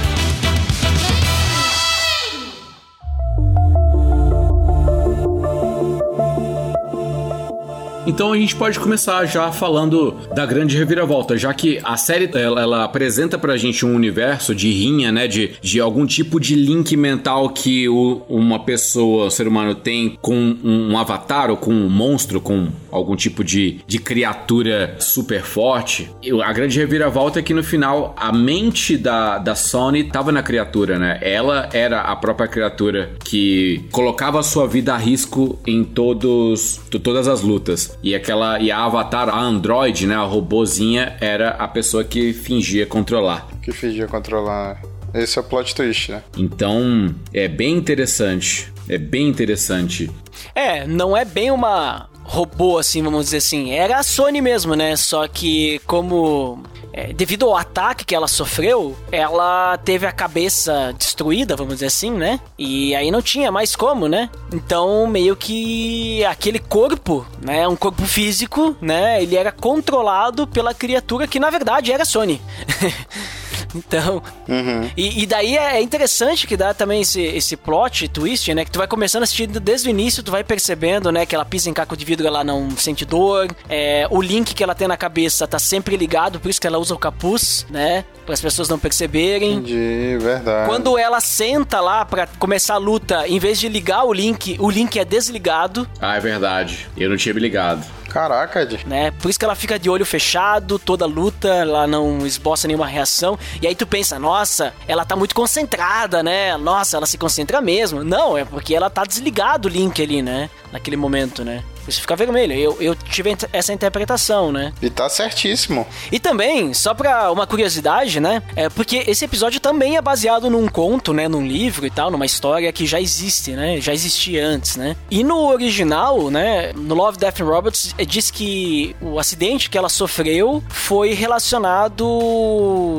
Então 8.09 8.33
a 8.33 8.37
gente 8.39 8.57
pode 8.57 8.81
começar 8.81 9.25
já 9.27 9.53
falando 9.53 10.17
da 10.35 10.47
grande 10.47 10.77
reviravolta, 10.79 11.37
já 11.37 11.53
que 11.53 11.79
a 11.85 11.97
série 11.99 12.31
ela, 12.35 12.61
ela 12.63 12.85
apresenta 12.85 13.37
pra 13.39 13.57
gente 13.59 13.85
um 13.85 13.95
universo 13.95 14.55
de 14.55 14.71
rinha, 14.73 15.13
né, 15.13 15.29
de, 15.29 15.51
de 15.61 15.79
algum 15.79 16.07
tipo 16.07 16.41
de 16.41 16.55
link 16.55 16.97
mental 16.97 17.51
que 17.51 17.87
o- 17.89 18.23
uma 18.29 18.61
pessoa, 18.61 19.27
o 19.27 19.31
ser 19.31 19.47
humano 19.47 19.75
tem 19.75 20.17
com 20.23 20.57
um, 20.65 20.97
avatar 20.97 21.51
ou 21.51 21.57
com 21.59 21.71
um 21.71 21.89
monstro, 21.91 22.41
com 22.41 22.69
algum 22.91 23.15
tipo 23.15 23.45
de, 23.45 23.81
de 23.87 23.99
criatura 23.99 24.97
super 24.99 25.43
forte. 25.43 26.11
A 26.43 26.53
grande 26.55 26.79
reviravolta 26.79 27.41
é 27.41 27.43
que 27.43 27.53
no 27.53 27.63
final 27.63 28.15
a 28.17 28.33
mente 28.33 28.97
da, 28.97 29.37
da 29.39 29.55
Sony 29.55 30.05
tava 30.05 30.33
na 30.33 30.43
criatura, 30.43 30.99
né? 30.99 31.19
Ela 31.21 31.69
era 31.75 32.01
a 32.01 32.17
própria 32.17 32.49
criatura 32.49 33.11
que 33.23 33.85
colocava 33.93 34.41
a 34.41 34.43
sua 34.43 34.67
vida 34.67 34.95
a 34.95 34.97
risco 34.97 35.59
em 35.67 35.85
todos 35.85 36.81
to- 36.91 36.99
todas 36.99 37.29
as 37.29 37.43
lutas. 37.43 37.98
E 38.03 38.15
aquela 38.15 38.61
e 38.61 38.71
a 38.71 38.79
avatar, 38.85 39.29
a 39.29 39.41
android, 39.41 40.07
né, 40.07 40.15
a 40.15 40.23
robozinha 40.23 41.17
era 41.21 41.51
a 41.51 41.67
pessoa 41.67 42.05
que 42.05 42.33
fingia 42.33 42.87
controlar. 42.87 43.47
que 43.63 43.73
fingia 43.73 44.07
controlar. 44.07 44.81
Esse 45.13 45.39
é 45.39 45.41
o 45.41 45.45
plot 45.45 45.75
twist, 45.75 46.13
né? 46.13 46.23
Então, 46.37 47.15
é 47.33 47.49
bem 47.49 47.75
interessante. 47.77 48.73
É 48.89 48.99
bem 48.99 49.27
interessante. 49.29 50.11
É, 50.55 50.87
não 50.87 51.17
é 51.17 51.25
bem 51.25 51.51
uma 51.51 52.09
robô, 52.29 52.79
assim, 52.79 53.03
vamos 53.03 53.25
dizer 53.25 53.39
assim. 53.39 53.73
Era 53.73 53.99
a 53.99 54.03
Sony 54.03 54.41
mesmo, 54.41 54.75
né? 54.75 54.95
Só 54.97 55.27
que 55.27 55.81
como 55.87 56.63
é, 56.93 57.13
devido 57.13 57.47
ao 57.47 57.57
ataque 57.57 58.05
que 58.05 58.15
ela 58.15 58.29
sofreu, 58.29 58.97
ela 59.11 59.79
teve 59.79 60.07
a 60.07 60.13
cabeça 60.13 60.95
destruída, 60.97 61.57
vamos 61.57 61.75
dizer 61.75 61.87
assim, 61.87 62.11
né? 62.11 62.39
E 62.59 62.95
aí 62.95 63.11
não 63.11 63.23
tinha 63.23 63.51
mais 63.51 63.75
como, 63.75 64.09
né? 64.09 64.29
Então, 64.53 65.07
meio 65.07 65.35
que 65.35 66.23
aquele 66.27 66.59
corpo, 66.59 67.27
né? 67.41 67.67
Um 67.67 67.77
corpo 67.77 68.05
físico, 68.05 68.77
né? 68.81 69.23
Ele 69.23 69.35
era 69.35 69.51
controlado 69.51 70.47
pela 70.47 70.75
criatura 70.75 71.27
que 71.27 71.41
na 71.41 71.51
verdade 71.51 71.93
era 71.93 72.05
Sony. 72.05 72.41
Então. 73.75 74.23
Uhum. 74.49 74.91
E, 74.97 75.23
e, 75.23 75.27
daí 75.27 75.57
é 75.57 75.81
interessante 75.81 76.47
que 76.47 76.57
dá 76.57 76.73
também 76.73 77.03
esse, 77.03 77.21
esse 77.21 77.57
plot 77.57 78.09
twist, 78.09 78.53
né? 78.55 78.65
Que 78.65 78.71
tu 78.71 78.79
vai 78.79 78.87
começando 78.89 79.23
a 79.23 79.25
assistir 79.25 79.47
desde 79.47 79.89
o 79.89 79.91
início, 79.91 80.23
tu 80.23 80.31
vai 80.31 80.43
percebendo, 80.43 81.13
né? 81.13 81.27
Que 81.27 81.35
ela 81.35 81.45
pisa 81.45 81.69
em 81.69 81.73
caco 81.73 81.97
de 81.97 82.05
vidro, 82.05 82.27
ela 82.27 82.43
não 82.43 82.71
sente 82.71 83.05
dor. 83.05 83.49
É, 83.69 84.07
o 84.11 84.21
link 84.21 84.55
que 84.55 84.63
ela 84.63 84.75
tem 84.75 84.89
na 84.89 84.97
cabeça 84.97 85.47
tá 85.47 85.59
sempre 85.59 85.97
ligado, 85.97 86.41
por 86.41 86.49
isso 86.49 86.61
que 86.61 86.67
ela 86.67 86.79
usa 86.79 86.95
o 86.95 86.99
capuz, 86.99 87.67
né? 87.71 88.05
Para 88.25 88.35
as 88.35 88.41
pessoas 88.41 88.69
não 88.69 88.79
perceberem. 88.79 89.55
Entendi, 89.55 90.17
verdade. 90.19 90.69
Quando 90.69 90.97
ela 90.99 91.21
senta 91.21 91.81
lá 91.81 92.05
para 92.05 92.27
começar 92.39 92.75
a 92.75 92.79
luta, 92.79 93.27
em 93.29 93.39
vez 93.39 93.59
de 93.61 93.69
ligar 93.69 94.05
o 94.05 94.13
link, 94.13 94.57
o 94.59 94.71
link 94.71 94.99
é 94.99 95.05
desligado. 95.05 95.89
Ah, 96.01 96.17
é 96.17 96.21
verdade. 96.21 96.89
Eu 96.97 97.11
não 97.11 97.17
tinha 97.17 97.35
me 97.35 97.41
ligado. 97.41 97.85
Caraca, 98.19 98.63
Ed. 98.63 98.85
Né? 98.85 99.13
Por 99.13 99.31
isso 99.31 99.39
que 99.39 99.45
ela 99.45 99.55
fica 99.55 99.79
de 99.79 99.89
olho 99.89 100.05
fechado, 100.05 100.77
toda 100.77 101.07
luta, 101.07 101.47
ela 101.47 101.87
não 101.87 102.27
esboça 102.27 102.67
nenhuma 102.67 102.85
reação. 102.85 103.39
E 103.63 103.67
aí 103.67 103.77
tu 103.77 103.87
pensa, 103.87 104.19
nossa, 104.19 104.75
ela 104.89 105.05
tá 105.05 105.15
muito 105.15 105.37
concentrada, 105.37 106.21
né? 106.21 106.57
Nossa, 106.57 106.97
ela 106.97 107.07
se 107.07 107.17
concentra 107.17 107.61
mesmo. 107.61 108.03
Não, 108.03 108.37
é 108.37 108.45
porque 108.45 108.75
ela 108.75 108.91
tá 108.91 109.05
desligado 109.05 109.69
o 109.69 109.71
link 109.71 110.03
ali, 110.03 110.21
né? 110.21 110.51
Naquele 110.73 110.97
momento, 110.97 111.45
né? 111.45 111.63
Isso 111.89 112.01
fica 112.01 112.15
vermelho. 112.15 112.53
Eu, 112.53 112.77
eu 112.81 112.95
tive 112.95 113.37
essa 113.53 113.73
interpretação, 113.73 114.53
né? 114.53 114.73
E 114.81 114.91
tá 114.91 115.09
certíssimo. 115.09 115.87
E 116.13 116.19
também, 116.19 116.75
só 116.75 116.95
pra 116.95 117.31
uma 117.33 117.47
curiosidade, 117.47 118.21
né? 118.21 118.43
É 118.55 118.69
porque 118.69 119.05
esse 119.07 119.25
episódio 119.25 119.61
também 119.61 119.97
é 119.97 120.03
baseado 120.03 120.51
num 120.51 120.69
conto, 120.69 121.13
né? 121.13 121.29
Num 121.29 121.47
livro 121.47 121.87
e 121.87 121.91
tal, 121.91 122.11
numa 122.11 122.27
história 122.27 122.73
que 122.73 122.87
já 122.87 123.01
existe, 123.01 123.53
né? 123.53 123.81
Já 123.81 123.93
existia 123.93 124.47
antes, 124.47 124.77
né? 124.77 124.97
E 125.11 125.25
no 125.25 125.49
original, 125.49 126.31
né? 126.31 126.73
No 126.75 126.95
Love, 126.95 127.19
Death 127.19 127.41
and 127.41 127.45
Robots, 127.45 127.95
é, 127.97 128.05
diz 128.05 128.31
que 128.31 128.95
o 129.01 129.19
acidente 129.19 129.71
que 129.71 129.79
ela 129.79 129.89
sofreu 129.89 130.63
foi 130.69 131.13
relacionado 131.15 132.05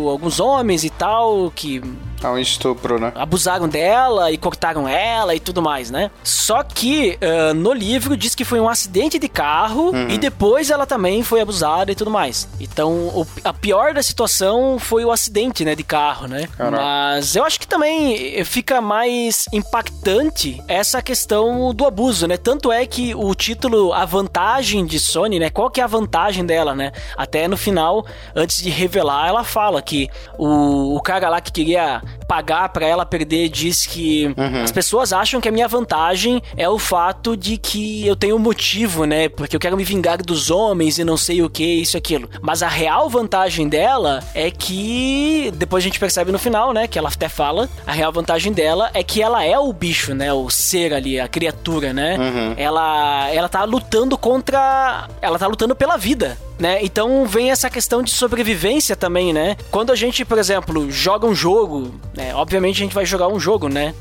a 0.07 0.11
alguns 0.11 0.39
homens 0.39 0.83
e 0.83 0.89
tal, 0.89 1.51
que 1.55 1.81
ah, 2.23 2.31
um 2.31 2.37
estupro, 2.37 2.99
né? 2.99 3.11
Abusaram 3.15 3.67
dela 3.67 4.31
e 4.31 4.37
cortaram 4.37 4.87
ela 4.87 5.33
e 5.35 5.39
tudo 5.39 5.61
mais, 5.61 5.89
né? 5.89 6.11
Só 6.23 6.63
que 6.63 7.17
uh, 7.21 7.53
no 7.53 7.73
livro 7.73 8.17
diz 8.17 8.35
que 8.35 8.43
foi 8.43 8.59
um 8.59 8.67
acidente 8.67 9.17
de 9.17 9.29
carro 9.29 9.91
uhum. 9.91 10.09
e 10.09 10.17
depois 10.17 10.69
ela 10.69 10.85
também 10.85 11.23
foi 11.23 11.41
abusada 11.41 11.91
e 11.91 11.95
tudo 11.95 12.11
mais. 12.11 12.47
Então, 12.59 12.91
o, 12.91 13.27
a 13.43 13.53
pior 13.53 13.93
da 13.93 14.03
situação 14.03 14.77
foi 14.79 15.05
o 15.05 15.11
acidente, 15.11 15.63
né, 15.63 15.75
de 15.75 15.83
carro, 15.83 16.27
né? 16.27 16.47
Caraca. 16.57 16.83
Mas 16.83 17.35
eu 17.35 17.43
acho 17.43 17.59
que 17.59 17.67
também 17.67 18.43
fica 18.43 18.81
mais 18.81 19.45
impactante 19.53 20.61
essa 20.67 21.01
questão 21.01 21.73
do 21.73 21.85
abuso, 21.85 22.27
né? 22.27 22.37
Tanto 22.37 22.71
é 22.71 22.85
que 22.85 23.15
o 23.15 23.33
título 23.33 23.93
A 23.93 24.05
Vantagem 24.05 24.85
de 24.85 24.99
Sony, 24.99 25.39
né? 25.39 25.49
Qual 25.49 25.69
que 25.69 25.79
é 25.79 25.83
a 25.83 25.87
vantagem 25.87 26.45
dela, 26.45 26.75
né? 26.75 26.91
Até 27.15 27.47
no 27.47 27.57
final, 27.57 28.05
antes 28.35 28.61
de 28.61 28.69
revelar, 28.69 29.27
ela 29.27 29.43
fala 29.43 29.81
que 29.81 30.09
o, 30.37 30.95
o 30.95 31.01
cara 31.01 31.29
lá 31.29 31.39
que 31.39 31.51
queria 31.51 32.01
pagar 32.27 32.69
para 32.69 32.85
ela 32.85 33.05
perder 33.05 33.49
diz 33.49 33.85
que 33.85 34.27
uhum. 34.37 34.63
as 34.63 34.71
pessoas 34.71 35.11
acham 35.11 35.41
que 35.41 35.49
a 35.49 35.51
minha 35.51 35.67
vantagem 35.67 36.41
é 36.55 36.69
o 36.69 36.77
fato 36.77 37.35
de 37.35 37.57
que 37.57 38.05
eu 38.05 38.15
tenho 38.15 38.35
um 38.35 38.39
motivo, 38.39 39.05
né? 39.05 39.29
Porque 39.29 39.55
eu 39.55 39.59
quero 39.59 39.75
me 39.75 39.83
vingar 39.83 40.21
dos 40.21 40.51
homens 40.51 40.99
e 40.99 41.03
não 41.03 41.17
sei 41.17 41.41
o 41.41 41.49
que, 41.49 41.63
isso 41.63 41.97
e 41.97 41.99
aquilo. 41.99 42.29
Mas 42.41 42.61
a 42.61 42.67
real 42.67 43.09
vantagem 43.09 43.67
dela 43.67 44.23
é 44.33 44.51
que 44.51 45.51
depois 45.55 45.83
a 45.83 45.85
gente 45.85 45.99
percebe 45.99 46.31
no 46.31 46.39
final, 46.39 46.73
né? 46.73 46.87
Que 46.87 46.99
ela 46.99 47.09
até 47.09 47.27
fala, 47.27 47.69
a 47.85 47.91
real 47.91 48.11
vantagem 48.11 48.53
dela 48.53 48.89
é 48.93 49.03
que 49.03 49.21
ela 49.21 49.43
é 49.43 49.57
o 49.57 49.71
bicho, 49.73 50.13
né? 50.13 50.31
O 50.31 50.49
ser 50.49 50.93
ali, 50.93 51.19
a 51.19 51.27
criatura, 51.27 51.93
né? 51.93 52.17
Uhum. 52.17 52.53
Ela, 52.57 53.29
ela 53.29 53.49
tá 53.49 53.63
lutando 53.63 54.17
contra. 54.17 55.07
Ela 55.21 55.39
tá 55.39 55.47
lutando 55.47 55.75
pela 55.75 55.97
vida 55.97 56.37
né? 56.59 56.79
Então 56.83 57.25
vem 57.25 57.51
essa 57.51 57.69
questão 57.69 58.03
de 58.03 58.11
sobrevivência 58.11 58.95
também, 58.95 59.31
né? 59.33 59.55
Quando 59.71 59.91
a 59.91 59.95
gente, 59.95 60.25
por 60.25 60.37
exemplo, 60.37 60.91
joga 60.91 61.25
um 61.25 61.33
jogo, 61.33 61.93
né? 62.15 62.35
Obviamente 62.35 62.77
a 62.77 62.83
gente 62.83 62.93
vai 62.93 63.05
jogar 63.05 63.27
um 63.29 63.39
jogo, 63.39 63.69
né? 63.69 63.95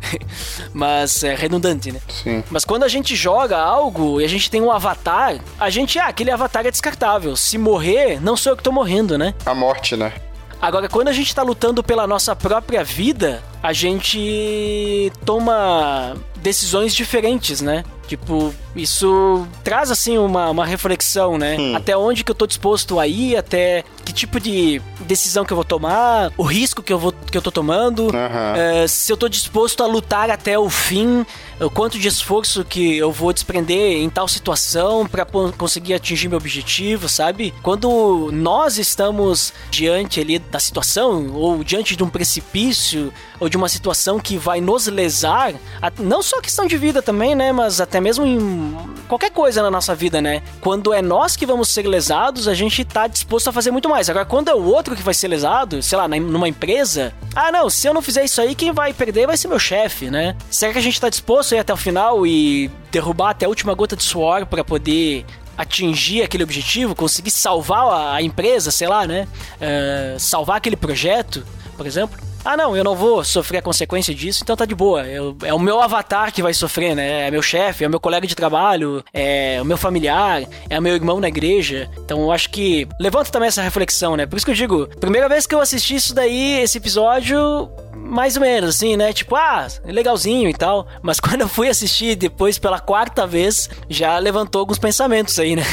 Mas 0.74 1.22
é 1.22 1.34
redundante, 1.34 1.92
né? 1.92 2.00
Sim. 2.08 2.42
Mas 2.50 2.64
quando 2.64 2.82
a 2.82 2.88
gente 2.88 3.14
joga 3.14 3.56
algo 3.56 4.20
e 4.20 4.24
a 4.24 4.28
gente 4.28 4.50
tem 4.50 4.60
um 4.60 4.70
avatar, 4.70 5.38
a 5.58 5.70
gente, 5.70 5.98
ah, 5.98 6.06
aquele 6.06 6.30
avatar 6.30 6.66
é 6.66 6.70
descartável. 6.70 7.36
Se 7.36 7.56
morrer, 7.56 8.20
não 8.20 8.36
sou 8.36 8.52
eu 8.52 8.56
que 8.56 8.62
tô 8.62 8.72
morrendo, 8.72 9.16
né? 9.16 9.34
A 9.46 9.54
morte, 9.54 9.96
né? 9.96 10.12
Agora, 10.60 10.88
quando 10.88 11.06
a 11.06 11.12
gente 11.12 11.32
tá 11.32 11.42
lutando 11.42 11.84
pela 11.84 12.04
nossa 12.06 12.34
própria 12.34 12.82
vida, 12.82 13.42
a 13.62 13.72
gente 13.72 15.12
toma 15.24 16.16
decisões 16.36 16.94
diferentes, 16.94 17.60
né? 17.60 17.84
Tipo, 18.08 18.54
isso 18.74 19.46
traz 19.62 19.90
assim 19.90 20.16
uma, 20.16 20.48
uma 20.48 20.64
reflexão, 20.64 21.36
né? 21.36 21.58
Hum. 21.58 21.76
Até 21.76 21.94
onde 21.94 22.24
que 22.24 22.30
eu 22.30 22.34
tô 22.34 22.46
disposto 22.46 22.98
a 22.98 23.06
ir, 23.06 23.36
até 23.36 23.84
que 24.02 24.12
tipo 24.14 24.40
de 24.40 24.80
decisão 25.00 25.44
que 25.44 25.52
eu 25.52 25.56
vou 25.56 25.64
tomar, 25.64 26.32
o 26.38 26.42
risco 26.42 26.82
que 26.82 26.90
eu, 26.90 26.98
vou, 26.98 27.12
que 27.12 27.36
eu 27.36 27.42
tô 27.42 27.50
tomando, 27.50 28.04
uhum. 28.04 28.88
se 28.88 29.12
eu 29.12 29.16
tô 29.16 29.28
disposto 29.28 29.82
a 29.82 29.86
lutar 29.86 30.30
até 30.30 30.58
o 30.58 30.70
fim, 30.70 31.26
o 31.60 31.68
quanto 31.68 31.98
de 31.98 32.08
esforço 32.08 32.64
que 32.64 32.96
eu 32.96 33.12
vou 33.12 33.32
desprender 33.32 33.98
em 33.98 34.08
tal 34.08 34.26
situação 34.26 35.06
para 35.06 35.26
conseguir 35.56 35.94
atingir 35.94 36.28
meu 36.28 36.38
objetivo, 36.38 37.08
sabe? 37.08 37.52
Quando 37.62 38.30
nós 38.32 38.78
estamos 38.78 39.52
diante 39.70 40.20
ali 40.20 40.38
da 40.38 40.58
situação, 40.60 41.30
ou 41.34 41.62
diante 41.62 41.94
de 41.94 42.02
um 42.02 42.08
precipício, 42.08 43.12
ou 43.40 43.48
de 43.48 43.56
uma 43.56 43.68
situação 43.68 44.18
que 44.18 44.38
vai 44.38 44.60
nos 44.60 44.86
lesar, 44.86 45.52
não 45.98 46.22
só 46.22 46.40
questão 46.40 46.66
de 46.66 46.76
vida 46.76 47.02
também, 47.02 47.34
né? 47.34 47.52
Mas 47.52 47.80
até 47.80 47.97
mesmo 48.00 48.26
em 48.26 48.76
qualquer 49.08 49.30
coisa 49.30 49.62
na 49.62 49.70
nossa 49.70 49.94
vida, 49.94 50.20
né? 50.20 50.42
Quando 50.60 50.92
é 50.92 51.00
nós 51.00 51.36
que 51.36 51.46
vamos 51.46 51.68
ser 51.68 51.86
lesados, 51.86 52.46
a 52.46 52.54
gente 52.54 52.84
tá 52.84 53.06
disposto 53.06 53.48
a 53.48 53.52
fazer 53.52 53.70
muito 53.70 53.88
mais. 53.88 54.08
Agora, 54.08 54.24
quando 54.24 54.48
é 54.48 54.54
o 54.54 54.64
outro 54.64 54.94
que 54.94 55.02
vai 55.02 55.14
ser 55.14 55.28
lesado, 55.28 55.82
sei 55.82 55.96
lá, 55.98 56.06
numa 56.06 56.48
empresa, 56.48 57.12
ah, 57.34 57.50
não, 57.50 57.70
se 57.70 57.86
eu 57.86 57.94
não 57.94 58.02
fizer 58.02 58.24
isso 58.24 58.40
aí, 58.40 58.54
quem 58.54 58.72
vai 58.72 58.92
perder 58.92 59.26
vai 59.26 59.36
ser 59.36 59.48
meu 59.48 59.58
chefe, 59.58 60.10
né? 60.10 60.36
Será 60.50 60.72
que 60.72 60.78
a 60.78 60.82
gente 60.82 61.00
tá 61.00 61.08
disposto 61.08 61.52
a 61.52 61.56
ir 61.56 61.60
até 61.60 61.72
o 61.72 61.76
final 61.76 62.26
e 62.26 62.70
derrubar 62.90 63.30
até 63.30 63.46
a 63.46 63.48
última 63.48 63.74
gota 63.74 63.96
de 63.96 64.02
suor 64.02 64.46
para 64.46 64.62
poder 64.62 65.24
atingir 65.56 66.22
aquele 66.22 66.44
objetivo, 66.44 66.94
conseguir 66.94 67.32
salvar 67.32 68.14
a 68.14 68.22
empresa, 68.22 68.70
sei 68.70 68.86
lá, 68.86 69.06
né? 69.06 69.26
Uh, 69.56 70.18
salvar 70.20 70.58
aquele 70.58 70.76
projeto, 70.76 71.44
por 71.76 71.86
exemplo 71.86 72.27
ah, 72.44 72.56
não, 72.56 72.76
eu 72.76 72.84
não 72.84 72.94
vou 72.94 73.22
sofrer 73.24 73.58
a 73.58 73.62
consequência 73.62 74.14
disso, 74.14 74.40
então 74.42 74.56
tá 74.56 74.64
de 74.64 74.74
boa. 74.74 75.06
Eu, 75.06 75.36
é 75.42 75.52
o 75.52 75.58
meu 75.58 75.80
avatar 75.80 76.32
que 76.32 76.42
vai 76.42 76.54
sofrer, 76.54 76.94
né? 76.94 77.28
É 77.28 77.30
meu 77.30 77.42
chefe, 77.42 77.84
é 77.84 77.88
meu 77.88 78.00
colega 78.00 78.26
de 78.26 78.34
trabalho, 78.34 79.04
é 79.12 79.58
o 79.60 79.64
meu 79.64 79.76
familiar, 79.76 80.42
é 80.68 80.78
o 80.78 80.82
meu 80.82 80.94
irmão 80.94 81.20
na 81.20 81.28
igreja. 81.28 81.90
Então 81.98 82.20
eu 82.20 82.32
acho 82.32 82.50
que 82.50 82.88
levanta 83.00 83.30
também 83.30 83.48
essa 83.48 83.62
reflexão, 83.62 84.16
né? 84.16 84.26
Por 84.26 84.36
isso 84.36 84.46
que 84.46 84.52
eu 84.52 84.56
digo, 84.56 84.88
primeira 85.00 85.28
vez 85.28 85.46
que 85.46 85.54
eu 85.54 85.60
assisti 85.60 85.96
isso 85.96 86.14
daí, 86.14 86.60
esse 86.60 86.78
episódio, 86.78 87.68
mais 87.94 88.36
ou 88.36 88.42
menos, 88.42 88.76
assim, 88.76 88.96
né? 88.96 89.12
Tipo, 89.12 89.36
ah, 89.36 89.66
legalzinho 89.84 90.48
e 90.48 90.54
tal. 90.54 90.86
Mas 91.02 91.20
quando 91.20 91.42
eu 91.42 91.48
fui 91.48 91.68
assistir 91.68 92.16
depois 92.16 92.58
pela 92.58 92.80
quarta 92.80 93.26
vez, 93.26 93.68
já 93.88 94.18
levantou 94.18 94.60
alguns 94.60 94.78
pensamentos 94.78 95.38
aí, 95.38 95.54
né? 95.56 95.64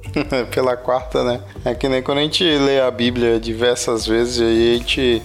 pela 0.52 0.76
quarta, 0.76 1.22
né? 1.24 1.40
É 1.64 1.74
que 1.74 1.88
nem 1.88 2.02
quando 2.02 2.18
a 2.18 2.22
gente 2.22 2.44
lê 2.44 2.80
a 2.80 2.90
Bíblia 2.90 3.40
diversas 3.40 4.06
vezes, 4.06 4.40
aí 4.40 4.74
a 4.74 4.78
gente 4.78 5.22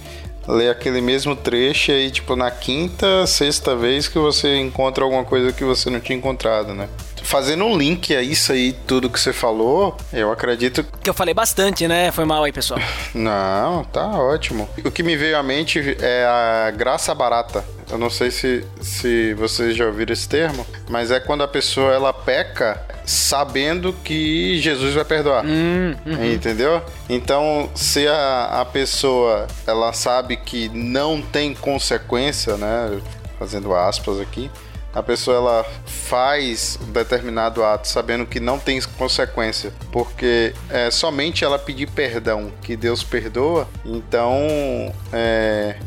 ler 0.48 0.70
aquele 0.70 1.02
mesmo 1.02 1.36
trecho 1.36 1.92
e 1.92 2.10
tipo 2.10 2.36
na 2.36 2.50
quinta, 2.50 3.28
sexta 3.28 3.76
vez 3.76 4.08
que 4.08 4.18
você 4.18 4.58
encontra 4.58 5.04
alguma 5.04 5.24
coisa 5.24 5.52
que 5.52 5.64
você 5.64 5.90
não 5.90 6.00
tinha 6.00 6.18
encontrado, 6.18 6.74
né? 6.74 6.88
Fazendo 7.24 7.66
um 7.66 7.78
link 7.78 8.16
a 8.16 8.22
isso 8.22 8.54
aí, 8.54 8.72
tudo 8.72 9.10
que 9.10 9.20
você 9.20 9.34
falou, 9.34 9.98
eu 10.14 10.32
acredito. 10.32 10.86
Que 11.04 11.10
eu 11.10 11.14
falei 11.14 11.34
bastante, 11.34 11.86
né? 11.86 12.10
Foi 12.10 12.24
mal 12.24 12.44
aí, 12.44 12.54
pessoal. 12.54 12.80
Não, 13.14 13.84
tá 13.84 14.08
ótimo. 14.18 14.70
O 14.86 14.90
que 14.90 15.04
me 15.04 15.18
veio 15.18 15.38
à 15.38 15.44
mente 15.44 15.98
é 16.00 16.24
a 16.26 16.72
graça 16.72 17.14
barata. 17.14 17.66
Eu 17.90 17.98
não 17.98 18.10
sei 18.10 18.30
se, 18.32 18.66
se 18.82 19.34
vocês 19.36 19.76
já 19.76 19.86
ouviram 19.86 20.12
esse 20.12 20.28
termo, 20.28 20.66
mas 20.90 21.10
é 21.10 21.20
quando 21.20 21.44
a 21.44 21.48
pessoa 21.48 21.94
ela 21.94 22.12
peca 22.12 22.82
sabendo 23.06 23.94
que 23.94 24.60
Jesus 24.60 24.94
vai 24.94 25.06
perdoar. 25.06 25.46
Hum, 25.46 25.96
uhum. 26.06 26.34
Entendeu? 26.34 26.82
Então, 27.10 27.70
se 27.74 28.06
a, 28.08 28.62
a 28.62 28.66
pessoa 28.66 29.48
ela 29.66 29.94
sabe 29.94 30.36
que 30.36 30.68
não 30.70 31.22
tem 31.22 31.54
consequência, 31.54 32.58
né? 32.58 33.00
Fazendo 33.40 33.74
aspas 33.74 34.20
aqui, 34.20 34.52
a 34.94 35.02
pessoa 35.04 35.38
ela 35.38 35.66
faz 35.86 36.78
um 36.82 36.92
determinado 36.92 37.64
ato 37.64 37.88
sabendo 37.88 38.26
que 38.26 38.40
não 38.40 38.58
tem 38.58 38.82
consequência, 38.98 39.72
porque 39.92 40.54
é 40.70 40.90
somente 40.90 41.46
ela 41.46 41.60
pedir 41.60 41.88
perdão 41.88 42.52
que 42.62 42.76
Deus 42.76 43.04
perdoa. 43.04 43.68
Então, 43.86 44.94
é, 45.14 45.78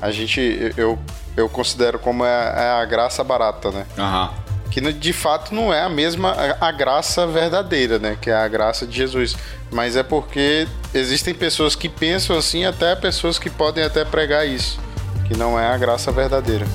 a 0.00 0.10
gente, 0.10 0.72
eu 0.76 0.98
eu 1.36 1.48
considero 1.48 1.98
como 1.98 2.24
é, 2.24 2.28
é 2.28 2.70
a 2.80 2.84
graça 2.84 3.22
barata, 3.22 3.70
né? 3.70 3.86
Aham. 3.98 4.30
Que 4.70 4.80
de 4.92 5.12
fato 5.12 5.54
não 5.54 5.72
é 5.72 5.82
a 5.82 5.88
mesma 5.88 6.32
a, 6.32 6.68
a 6.68 6.72
graça 6.72 7.26
verdadeira, 7.26 7.98
né? 7.98 8.16
Que 8.20 8.30
é 8.30 8.34
a 8.34 8.48
graça 8.48 8.86
de 8.86 8.96
Jesus. 8.96 9.36
Mas 9.70 9.96
é 9.96 10.02
porque 10.02 10.66
existem 10.92 11.34
pessoas 11.34 11.74
que 11.74 11.88
pensam 11.88 12.36
assim, 12.36 12.64
até 12.64 12.94
pessoas 12.94 13.38
que 13.38 13.48
podem 13.48 13.84
até 13.84 14.04
pregar 14.04 14.46
isso. 14.46 14.78
Que 15.26 15.36
não 15.36 15.58
é 15.58 15.66
a 15.66 15.76
graça 15.78 16.12
verdadeira. 16.12 16.66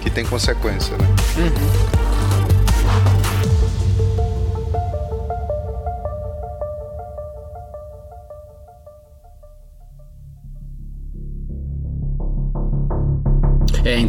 Que 0.00 0.10
tem 0.10 0.24
consequência, 0.24 0.96
né? 0.96 1.06
É 1.86 1.89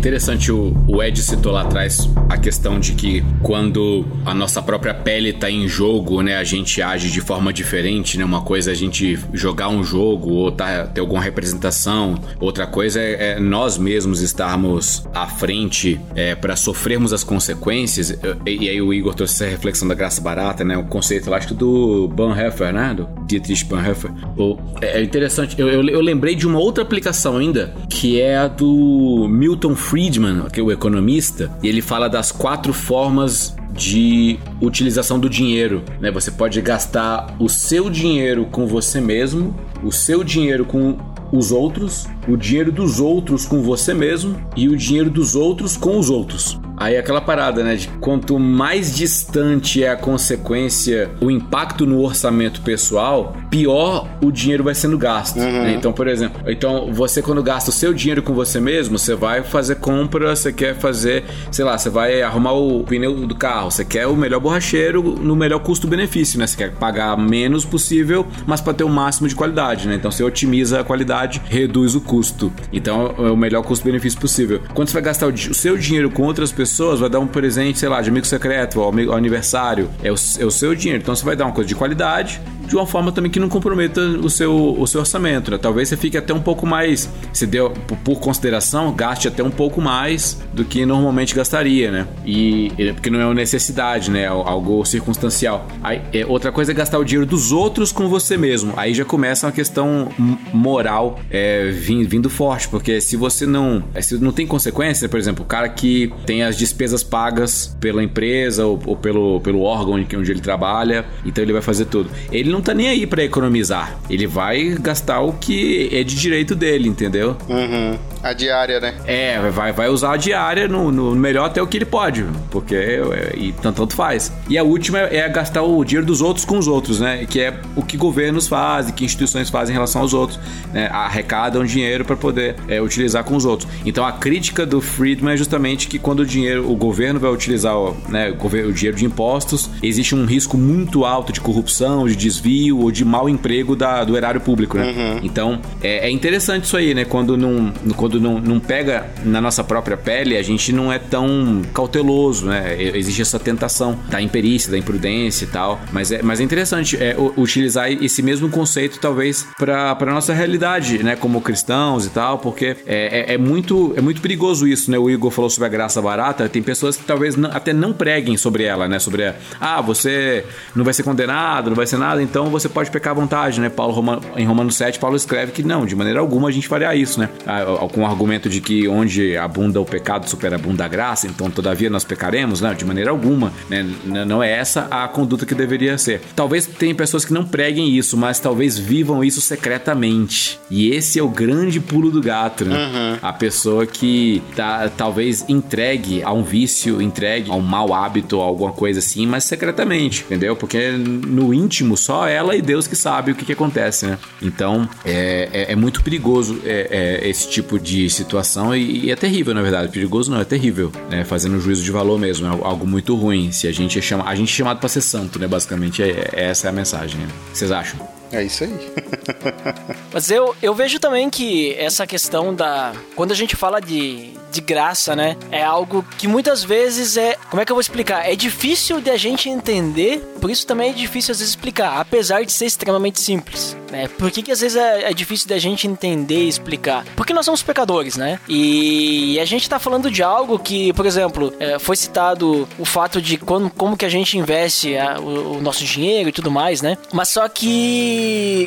interessante 0.01 0.51
o, 0.51 0.75
o 0.87 1.03
Ed 1.03 1.21
citou 1.21 1.51
lá 1.51 1.61
atrás 1.61 2.09
a 2.27 2.35
questão 2.35 2.79
de 2.79 2.93
que 2.93 3.23
quando 3.43 4.03
a 4.25 4.33
nossa 4.33 4.59
própria 4.59 4.95
pele 4.95 5.31
tá 5.31 5.47
em 5.47 5.67
jogo, 5.67 6.23
né, 6.23 6.37
a 6.37 6.43
gente 6.43 6.81
age 6.81 7.11
de 7.11 7.21
forma 7.21 7.53
diferente, 7.53 8.17
né? 8.17 8.25
Uma 8.25 8.41
coisa 8.41 8.71
é 8.71 8.73
a 8.73 8.75
gente 8.75 9.19
jogar 9.31 9.69
um 9.69 9.83
jogo 9.83 10.31
ou 10.31 10.51
tá, 10.51 10.87
ter 10.87 11.01
alguma 11.01 11.21
representação, 11.21 12.19
outra 12.39 12.65
coisa 12.65 12.99
é, 12.99 13.33
é 13.33 13.39
nós 13.39 13.77
mesmos 13.77 14.21
estarmos 14.21 15.07
à 15.13 15.27
frente 15.27 16.01
é, 16.15 16.33
para 16.33 16.55
sofrermos 16.55 17.13
as 17.13 17.23
consequências. 17.23 18.09
E, 18.43 18.65
e, 18.65 18.69
aí 18.69 18.81
o 18.81 18.91
Igor 18.91 19.13
trouxe 19.13 19.35
essa 19.35 19.51
reflexão 19.51 19.87
da 19.87 19.93
graça 19.93 20.19
barata, 20.19 20.63
né? 20.63 20.75
O 20.77 20.85
conceito 20.85 21.29
lá 21.29 21.37
acho 21.37 21.53
do 21.53 22.07
Bonhoeffer, 22.07 22.73
né? 22.73 22.95
Do 22.95 23.07
Dietrich 23.27 23.65
Bonhoeffer. 23.65 24.11
O, 24.35 24.57
é 24.81 24.99
interessante, 25.03 25.59
eu, 25.59 25.69
eu, 25.69 25.87
eu 25.87 26.01
lembrei 26.01 26.33
de 26.33 26.47
uma 26.47 26.57
outra 26.57 26.83
aplicação 26.83 27.37
ainda, 27.37 27.71
que 27.87 28.19
é 28.19 28.37
a 28.37 28.47
do 28.47 29.27
Milton 29.29 29.75
Friedman, 29.91 30.43
que 30.49 30.57
é 30.57 30.63
o 30.63 30.71
economista, 30.71 31.51
e 31.61 31.67
ele 31.67 31.81
fala 31.81 32.07
das 32.07 32.31
quatro 32.31 32.71
formas 32.71 33.53
de 33.73 34.39
utilização 34.61 35.19
do 35.19 35.29
dinheiro, 35.29 35.83
né? 35.99 36.09
Você 36.09 36.31
pode 36.31 36.61
gastar 36.61 37.35
o 37.37 37.49
seu 37.49 37.89
dinheiro 37.89 38.45
com 38.45 38.65
você 38.65 39.01
mesmo, 39.01 39.53
o 39.83 39.91
seu 39.91 40.23
dinheiro 40.23 40.63
com 40.63 40.97
os 41.29 41.51
outros, 41.51 42.07
o 42.27 42.37
dinheiro 42.37 42.71
dos 42.71 42.99
outros 42.99 43.45
com 43.45 43.61
você 43.61 43.93
mesmo 43.93 44.35
e 44.55 44.67
o 44.67 44.77
dinheiro 44.77 45.09
dos 45.09 45.35
outros 45.35 45.77
com 45.77 45.97
os 45.97 46.09
outros. 46.09 46.59
Aí 46.81 46.95
é 46.95 46.99
aquela 46.99 47.21
parada, 47.21 47.63
né? 47.63 47.75
De 47.75 47.87
quanto 47.99 48.39
mais 48.39 48.95
distante 48.95 49.83
é 49.83 49.89
a 49.89 49.95
consequência, 49.95 51.11
o 51.21 51.29
impacto 51.29 51.85
no 51.85 52.01
orçamento 52.01 52.61
pessoal, 52.61 53.37
pior 53.51 54.07
o 54.19 54.31
dinheiro 54.31 54.63
vai 54.63 54.73
sendo 54.73 54.97
gasto. 54.97 55.37
Uhum. 55.37 55.43
Né? 55.43 55.75
Então, 55.75 55.93
por 55.93 56.07
exemplo, 56.07 56.41
então 56.47 56.91
você 56.91 57.21
quando 57.21 57.43
gasta 57.43 57.69
o 57.69 57.73
seu 57.73 57.93
dinheiro 57.93 58.23
com 58.23 58.33
você 58.33 58.59
mesmo, 58.59 58.97
você 58.97 59.13
vai 59.13 59.43
fazer 59.43 59.75
compra, 59.75 60.35
você 60.35 60.51
quer 60.51 60.73
fazer, 60.73 61.23
sei 61.51 61.63
lá, 61.63 61.77
você 61.77 61.87
vai 61.87 62.23
arrumar 62.23 62.53
o 62.53 62.83
pneu 62.83 63.27
do 63.27 63.35
carro, 63.35 63.69
você 63.69 63.85
quer 63.85 64.07
o 64.07 64.15
melhor 64.15 64.39
borracheiro 64.39 65.03
no 65.03 65.35
melhor 65.35 65.59
custo-benefício, 65.59 66.39
né? 66.39 66.47
Você 66.47 66.57
quer 66.57 66.71
pagar 66.71 67.15
menos 67.15 67.63
possível, 67.63 68.25
mas 68.47 68.59
para 68.59 68.73
ter 68.73 68.83
o 68.83 68.89
máximo 68.89 69.27
de 69.27 69.35
qualidade, 69.35 69.87
né? 69.87 69.93
Então 69.93 70.09
você 70.09 70.23
otimiza 70.23 70.79
a 70.79 70.83
qualidade, 70.83 71.43
reduz 71.45 71.93
o 71.93 72.01
custo. 72.11 72.51
Então 72.73 73.15
é 73.17 73.31
o 73.31 73.37
melhor 73.37 73.63
custo-benefício 73.63 74.19
possível. 74.19 74.59
Quando 74.73 74.89
você 74.89 74.93
vai 74.95 75.01
gastar 75.03 75.27
o, 75.27 75.31
o 75.31 75.53
seu 75.53 75.77
dinheiro 75.77 76.09
com 76.11 76.23
outras 76.23 76.51
pessoas, 76.51 76.99
vai 76.99 77.09
dar 77.09 77.19
um 77.21 77.27
presente, 77.27 77.79
sei 77.79 77.87
lá, 77.87 78.01
de 78.01 78.09
amigo 78.09 78.25
secreto, 78.27 78.83
amigo- 78.83 79.13
aniversário, 79.13 79.89
é 80.03 80.11
o, 80.11 80.15
é 80.39 80.45
o 80.45 80.51
seu 80.51 80.75
dinheiro. 80.75 81.01
Então 81.01 81.15
você 81.15 81.23
vai 81.23 81.35
dar 81.37 81.45
uma 81.45 81.53
coisa 81.53 81.67
de 81.69 81.75
qualidade, 81.75 82.41
de 82.71 82.77
uma 82.77 82.87
forma 82.87 83.11
também 83.11 83.29
que 83.29 83.37
não 83.37 83.49
comprometa 83.49 83.99
o 83.99 84.29
seu, 84.29 84.79
o 84.79 84.87
seu 84.87 85.01
orçamento. 85.01 85.51
Né? 85.51 85.57
Talvez 85.57 85.89
você 85.89 85.97
fique 85.97 86.17
até 86.17 86.33
um 86.33 86.39
pouco 86.39 86.65
mais, 86.65 87.09
se 87.33 87.45
deu 87.45 87.69
por, 87.69 88.17
consideração, 88.21 88.93
gaste 88.93 89.27
até 89.27 89.43
um 89.43 89.51
pouco 89.51 89.81
mais 89.81 90.41
do 90.53 90.63
que 90.63 90.85
normalmente 90.85 91.35
gastaria, 91.35 91.91
né? 91.91 92.07
E 92.25 92.71
porque 92.93 93.09
não 93.09 93.19
é 93.19 93.25
uma 93.25 93.33
necessidade, 93.33 94.09
né? 94.09 94.21
É 94.21 94.27
algo 94.27 94.85
circunstancial. 94.85 95.67
Aí, 95.83 96.01
é, 96.13 96.25
outra 96.25 96.49
coisa 96.49 96.71
é 96.71 96.73
gastar 96.73 96.97
o 96.97 97.03
dinheiro 97.03 97.25
dos 97.25 97.51
outros 97.51 97.91
com 97.91 98.07
você 98.07 98.37
mesmo. 98.37 98.73
Aí 98.77 98.93
já 98.93 99.03
começa 99.03 99.45
uma 99.47 99.51
questão 99.51 100.07
moral 100.53 101.19
é, 101.29 101.71
vin- 101.71 102.03
vindo 102.05 102.29
forte, 102.29 102.69
porque 102.69 103.01
se 103.01 103.17
você 103.17 103.45
não, 103.45 103.83
é, 103.93 104.01
se 104.01 104.17
não 104.17 104.31
tem 104.31 104.47
consequência, 104.47 105.09
por 105.09 105.19
exemplo, 105.19 105.43
o 105.43 105.47
cara 105.47 105.67
que 105.67 106.09
tem 106.25 106.43
as 106.43 106.57
despesas 106.57 107.03
pagas 107.03 107.75
pela 107.81 108.01
empresa 108.01 108.65
ou, 108.65 108.79
ou 108.85 108.95
pelo, 108.95 109.41
pelo 109.41 109.61
órgão 109.63 109.95
onde, 109.95 110.15
onde 110.15 110.31
ele 110.31 110.39
trabalha, 110.39 111.05
então 111.25 111.43
ele 111.43 111.51
vai 111.51 111.61
fazer 111.61 111.83
tudo. 111.85 112.09
Ele 112.31 112.49
não 112.49 112.60
tá 112.61 112.73
nem 112.73 112.89
aí 112.89 113.05
pra 113.05 113.23
economizar. 113.23 113.97
Ele 114.09 114.27
vai 114.27 114.75
gastar 114.79 115.21
o 115.21 115.33
que 115.33 115.89
é 115.91 116.03
de 116.03 116.15
direito 116.15 116.55
dele, 116.55 116.87
entendeu? 116.87 117.35
Uhum. 117.49 117.97
A 118.23 118.33
diária, 118.33 118.79
né? 118.79 118.93
É, 119.05 119.39
vai, 119.49 119.71
vai 119.71 119.89
usar 119.89 120.13
a 120.13 120.17
diária 120.17 120.67
no, 120.67 120.91
no 120.91 121.15
melhor 121.15 121.45
até 121.45 121.61
o 121.61 121.67
que 121.67 121.77
ele 121.77 121.85
pode, 121.85 122.25
porque 122.49 122.75
é, 122.75 123.33
e 123.35 123.51
tanto, 123.53 123.77
tanto 123.77 123.95
faz. 123.95 124.31
E 124.47 124.57
a 124.57 124.63
última 124.63 124.99
é, 124.99 125.17
é 125.17 125.29
gastar 125.29 125.63
o 125.63 125.83
dinheiro 125.83 126.05
dos 126.05 126.21
outros 126.21 126.45
com 126.45 126.57
os 126.57 126.67
outros, 126.67 126.99
né? 126.99 127.25
Que 127.25 127.41
é 127.41 127.59
o 127.75 127.81
que 127.81 127.97
governos 127.97 128.47
fazem, 128.47 128.93
que 128.93 129.03
instituições 129.03 129.49
fazem 129.49 129.73
em 129.73 129.75
relação 129.75 130.01
aos 130.01 130.13
outros, 130.13 130.39
né? 130.71 130.87
Arrecadam 130.91 131.65
dinheiro 131.65 132.05
para 132.05 132.15
poder 132.15 132.55
é, 132.67 132.81
utilizar 132.81 133.23
com 133.23 133.35
os 133.35 133.45
outros. 133.45 133.69
Então 133.85 134.05
a 134.05 134.11
crítica 134.11 134.65
do 134.65 134.81
Friedman 134.81 135.33
é 135.33 135.37
justamente 135.37 135.87
que 135.87 135.97
quando 135.97 136.19
o 136.19 136.25
dinheiro, 136.25 136.69
o 136.69 136.75
governo 136.75 137.19
vai 137.19 137.31
utilizar 137.31 137.75
o, 137.75 137.95
né, 138.07 138.31
o, 138.31 138.73
dinheiro 138.73 138.97
de 138.97 139.05
impostos, 139.05 139.69
existe 139.81 140.13
um 140.13 140.25
risco 140.25 140.57
muito 140.57 141.05
alto 141.05 141.33
de 141.33 141.41
corrupção, 141.41 142.07
de 142.07 142.15
desvio 142.15 142.79
ou 142.79 142.91
de 142.91 143.03
mau 143.03 143.27
emprego 143.27 143.75
da, 143.75 144.03
do 144.03 144.15
erário 144.15 144.41
público, 144.41 144.77
né? 144.77 145.19
Então 145.23 145.59
é, 145.81 146.07
é 146.07 146.11
interessante 146.11 146.65
isso 146.65 146.77
aí, 146.77 146.93
né? 146.93 147.05
Quando 147.05 147.37
não, 147.37 147.73
quando 147.95 148.10
não, 148.19 148.39
não 148.39 148.59
pega 148.59 149.05
na 149.23 149.39
nossa 149.41 149.63
própria 149.63 149.97
pele, 149.97 150.37
a 150.37 150.43
gente 150.43 150.71
não 150.71 150.91
é 150.91 150.99
tão 150.99 151.61
cauteloso, 151.73 152.45
né? 152.45 152.75
Existe 152.79 153.21
essa 153.21 153.39
tentação 153.39 153.97
da 154.09 154.21
imperícia, 154.21 154.71
da 154.71 154.77
imprudência 154.77 155.45
e 155.45 155.47
tal. 155.47 155.79
Mas 155.91 156.11
é, 156.11 156.21
mas 156.21 156.39
é 156.39 156.43
interessante 156.43 156.97
é, 156.97 157.15
utilizar 157.37 157.91
esse 157.91 158.21
mesmo 158.21 158.49
conceito, 158.49 158.99
talvez, 158.99 159.47
para 159.57 159.97
a 159.99 160.05
nossa 160.05 160.33
realidade, 160.33 161.03
né? 161.03 161.15
Como 161.15 161.41
cristãos 161.41 162.05
e 162.05 162.09
tal, 162.09 162.39
porque 162.39 162.77
é, 162.85 163.31
é, 163.31 163.33
é 163.33 163.37
muito, 163.37 163.93
é 163.95 164.01
muito 164.01 164.21
perigoso 164.21 164.67
isso, 164.67 164.89
né? 164.91 164.97
O 164.97 165.09
Igor 165.09 165.31
falou 165.31 165.49
sobre 165.49 165.67
a 165.67 165.69
graça 165.69 166.01
barata. 166.01 166.47
Tem 166.49 166.61
pessoas 166.61 166.97
que 166.97 167.03
talvez 167.03 167.35
não- 167.35 167.51
até 167.51 167.73
não 167.73 167.93
preguem 167.93 168.37
sobre 168.37 168.63
ela, 168.63 168.87
né? 168.87 168.99
Sobre, 168.99 169.25
a, 169.25 169.35
ah, 169.59 169.81
você 169.81 170.45
não 170.75 170.83
vai 170.83 170.93
ser 170.93 171.03
condenado, 171.03 171.69
não 171.69 171.75
vai 171.75 171.87
ser 171.87 171.97
nada, 171.97 172.21
então 172.21 172.47
você 172.49 172.67
pode 172.69 172.89
pecar 172.91 173.11
à 173.11 173.15
vontade, 173.15 173.59
né? 173.59 173.69
Paulo 173.69 174.21
em 174.35 174.45
Romanos 174.45 174.75
7, 174.75 174.99
Paulo 174.99 175.15
escreve 175.15 175.51
que 175.51 175.63
não, 175.63 175.85
de 175.85 175.95
maneira 175.95 176.19
alguma 176.19 176.49
a 176.49 176.51
gente 176.51 176.67
faria 176.67 176.95
isso, 176.95 177.19
né? 177.19 177.29
Ah, 177.45 177.61
com 178.01 178.05
o 178.05 178.07
argumento 178.07 178.49
de 178.49 178.59
que 178.61 178.87
onde 178.87 179.37
abunda 179.37 179.79
o 179.79 179.85
pecado 179.85 180.27
superabunda 180.27 180.85
a 180.85 180.87
graça, 180.87 181.27
então 181.27 181.51
todavia 181.51 181.87
nós 181.87 182.03
pecaremos, 182.03 182.59
né? 182.59 182.73
De 182.73 182.83
maneira 182.83 183.11
alguma, 183.11 183.53
né? 183.69 183.85
Não 184.03 184.41
é 184.41 184.51
essa 184.51 184.87
a 184.89 185.07
conduta 185.07 185.45
que 185.45 185.53
deveria 185.53 185.97
ser. 185.99 186.21
Talvez 186.35 186.65
tenha 186.65 186.95
pessoas 186.95 187.23
que 187.23 187.31
não 187.31 187.45
preguem 187.45 187.95
isso, 187.95 188.17
mas 188.17 188.39
talvez 188.39 188.77
vivam 188.77 189.23
isso 189.23 189.39
secretamente. 189.39 190.59
E 190.69 190.89
esse 190.89 191.19
é 191.19 191.23
o 191.23 191.29
grande 191.29 191.79
pulo 191.79 192.09
do 192.09 192.21
gato, 192.21 192.65
né? 192.65 193.19
A 193.21 193.31
pessoa 193.31 193.85
que 193.85 194.41
tá, 194.55 194.89
talvez 194.89 195.45
entregue 195.47 196.23
a 196.23 196.31
um 196.31 196.41
vício, 196.41 197.01
entregue 197.01 197.51
a 197.51 197.55
um 197.55 197.61
mau 197.61 197.93
hábito, 197.93 198.41
a 198.41 198.43
alguma 198.43 198.71
coisa 198.71 198.97
assim, 198.97 199.27
mas 199.27 199.43
secretamente, 199.43 200.23
entendeu? 200.25 200.55
Porque 200.55 200.89
no 200.89 201.53
íntimo 201.53 201.95
só 201.95 202.27
ela 202.27 202.55
e 202.55 202.63
Deus 202.63 202.87
que 202.87 202.95
sabe 202.95 203.31
o 203.31 203.35
que, 203.35 203.45
que 203.45 203.53
acontece, 203.53 204.07
né? 204.07 204.17
Então 204.41 204.89
é, 205.05 205.49
é, 205.53 205.71
é 205.73 205.75
muito 205.75 206.03
perigoso 206.03 206.59
é, 206.65 207.19
é, 207.21 207.29
esse 207.29 207.47
tipo 207.47 207.77
de 207.77 207.90
situação 208.09 208.75
e, 208.75 209.05
e 209.05 209.11
é 209.11 209.15
terrível, 209.15 209.53
na 209.53 209.61
verdade. 209.61 209.89
Perigoso 209.91 210.31
não, 210.31 210.39
é 210.39 210.45
terrível, 210.45 210.91
né? 211.09 211.23
Fazendo 211.23 211.59
juízo 211.59 211.83
de 211.83 211.91
valor 211.91 212.19
mesmo, 212.19 212.47
é 212.47 212.49
algo 212.49 212.85
muito 212.87 213.15
ruim. 213.15 213.51
Se 213.51 213.67
a 213.67 213.71
gente 213.71 213.97
é 213.97 214.01
chama, 214.01 214.25
a 214.27 214.35
gente 214.35 214.51
é 214.51 214.55
chamado 214.55 214.79
pra 214.79 214.89
ser 214.89 215.01
santo, 215.01 215.39
né? 215.39 215.47
Basicamente, 215.47 216.01
é, 216.01 216.29
é- 216.33 216.45
essa 216.49 216.67
é 216.67 216.69
a 216.69 216.73
mensagem. 216.73 217.19
Né? 217.19 217.27
Vocês 217.53 217.71
acham? 217.71 218.20
É 218.31 218.43
isso 218.43 218.63
aí. 218.63 218.71
Mas 220.13 220.29
eu, 220.31 220.55
eu 220.61 220.73
vejo 220.73 220.99
também 220.99 221.29
que 221.29 221.73
essa 221.77 222.05
questão 222.07 222.53
da. 222.53 222.93
Quando 223.15 223.31
a 223.31 223.35
gente 223.35 223.55
fala 223.55 223.79
de, 223.79 224.31
de 224.51 224.61
graça, 224.61 225.15
né? 225.15 225.37
É 225.51 225.63
algo 225.63 226.05
que 226.17 226.27
muitas 226.27 226.63
vezes 226.63 227.17
é. 227.17 227.35
Como 227.49 227.61
é 227.61 227.65
que 227.65 227.71
eu 227.71 227.75
vou 227.75 227.81
explicar? 227.81 228.29
É 228.29 228.35
difícil 228.35 228.99
de 229.01 229.09
a 229.09 229.17
gente 229.17 229.49
entender, 229.49 230.19
por 230.39 230.49
isso 230.49 230.65
também 230.65 230.91
é 230.91 230.93
difícil 230.93 231.31
às 231.31 231.39
vezes 231.39 231.53
explicar, 231.53 231.99
apesar 231.99 232.43
de 232.43 232.51
ser 232.51 232.65
extremamente 232.65 233.19
simples. 233.19 233.75
Né? 233.91 234.07
Por 234.07 234.31
que, 234.31 234.41
que 234.41 234.51
às 234.51 234.61
vezes 234.61 234.77
é, 234.77 235.09
é 235.11 235.13
difícil 235.13 235.53
a 235.53 235.59
gente 235.59 235.85
entender 235.87 236.43
e 236.45 236.47
explicar? 236.47 237.05
Porque 237.15 237.33
nós 237.33 237.45
somos 237.45 237.61
pecadores, 237.61 238.15
né? 238.15 238.39
E 238.47 239.37
a 239.39 239.45
gente 239.45 239.67
tá 239.69 239.79
falando 239.79 240.09
de 240.09 240.23
algo 240.23 240.57
que, 240.57 240.93
por 240.93 241.05
exemplo, 241.05 241.53
é, 241.59 241.77
foi 241.77 241.97
citado 241.97 242.67
o 242.79 242.85
fato 242.85 243.21
de 243.21 243.37
como, 243.37 243.69
como 243.71 243.97
que 243.97 244.05
a 244.05 244.09
gente 244.09 244.37
investe 244.37 244.95
a- 244.97 245.19
o, 245.19 245.57
o 245.57 245.61
nosso 245.61 245.83
dinheiro 245.83 246.29
e 246.29 246.31
tudo 246.31 246.49
mais, 246.49 246.81
né? 246.81 246.97
Mas 247.11 247.27
só 247.29 247.47
que 247.49 248.20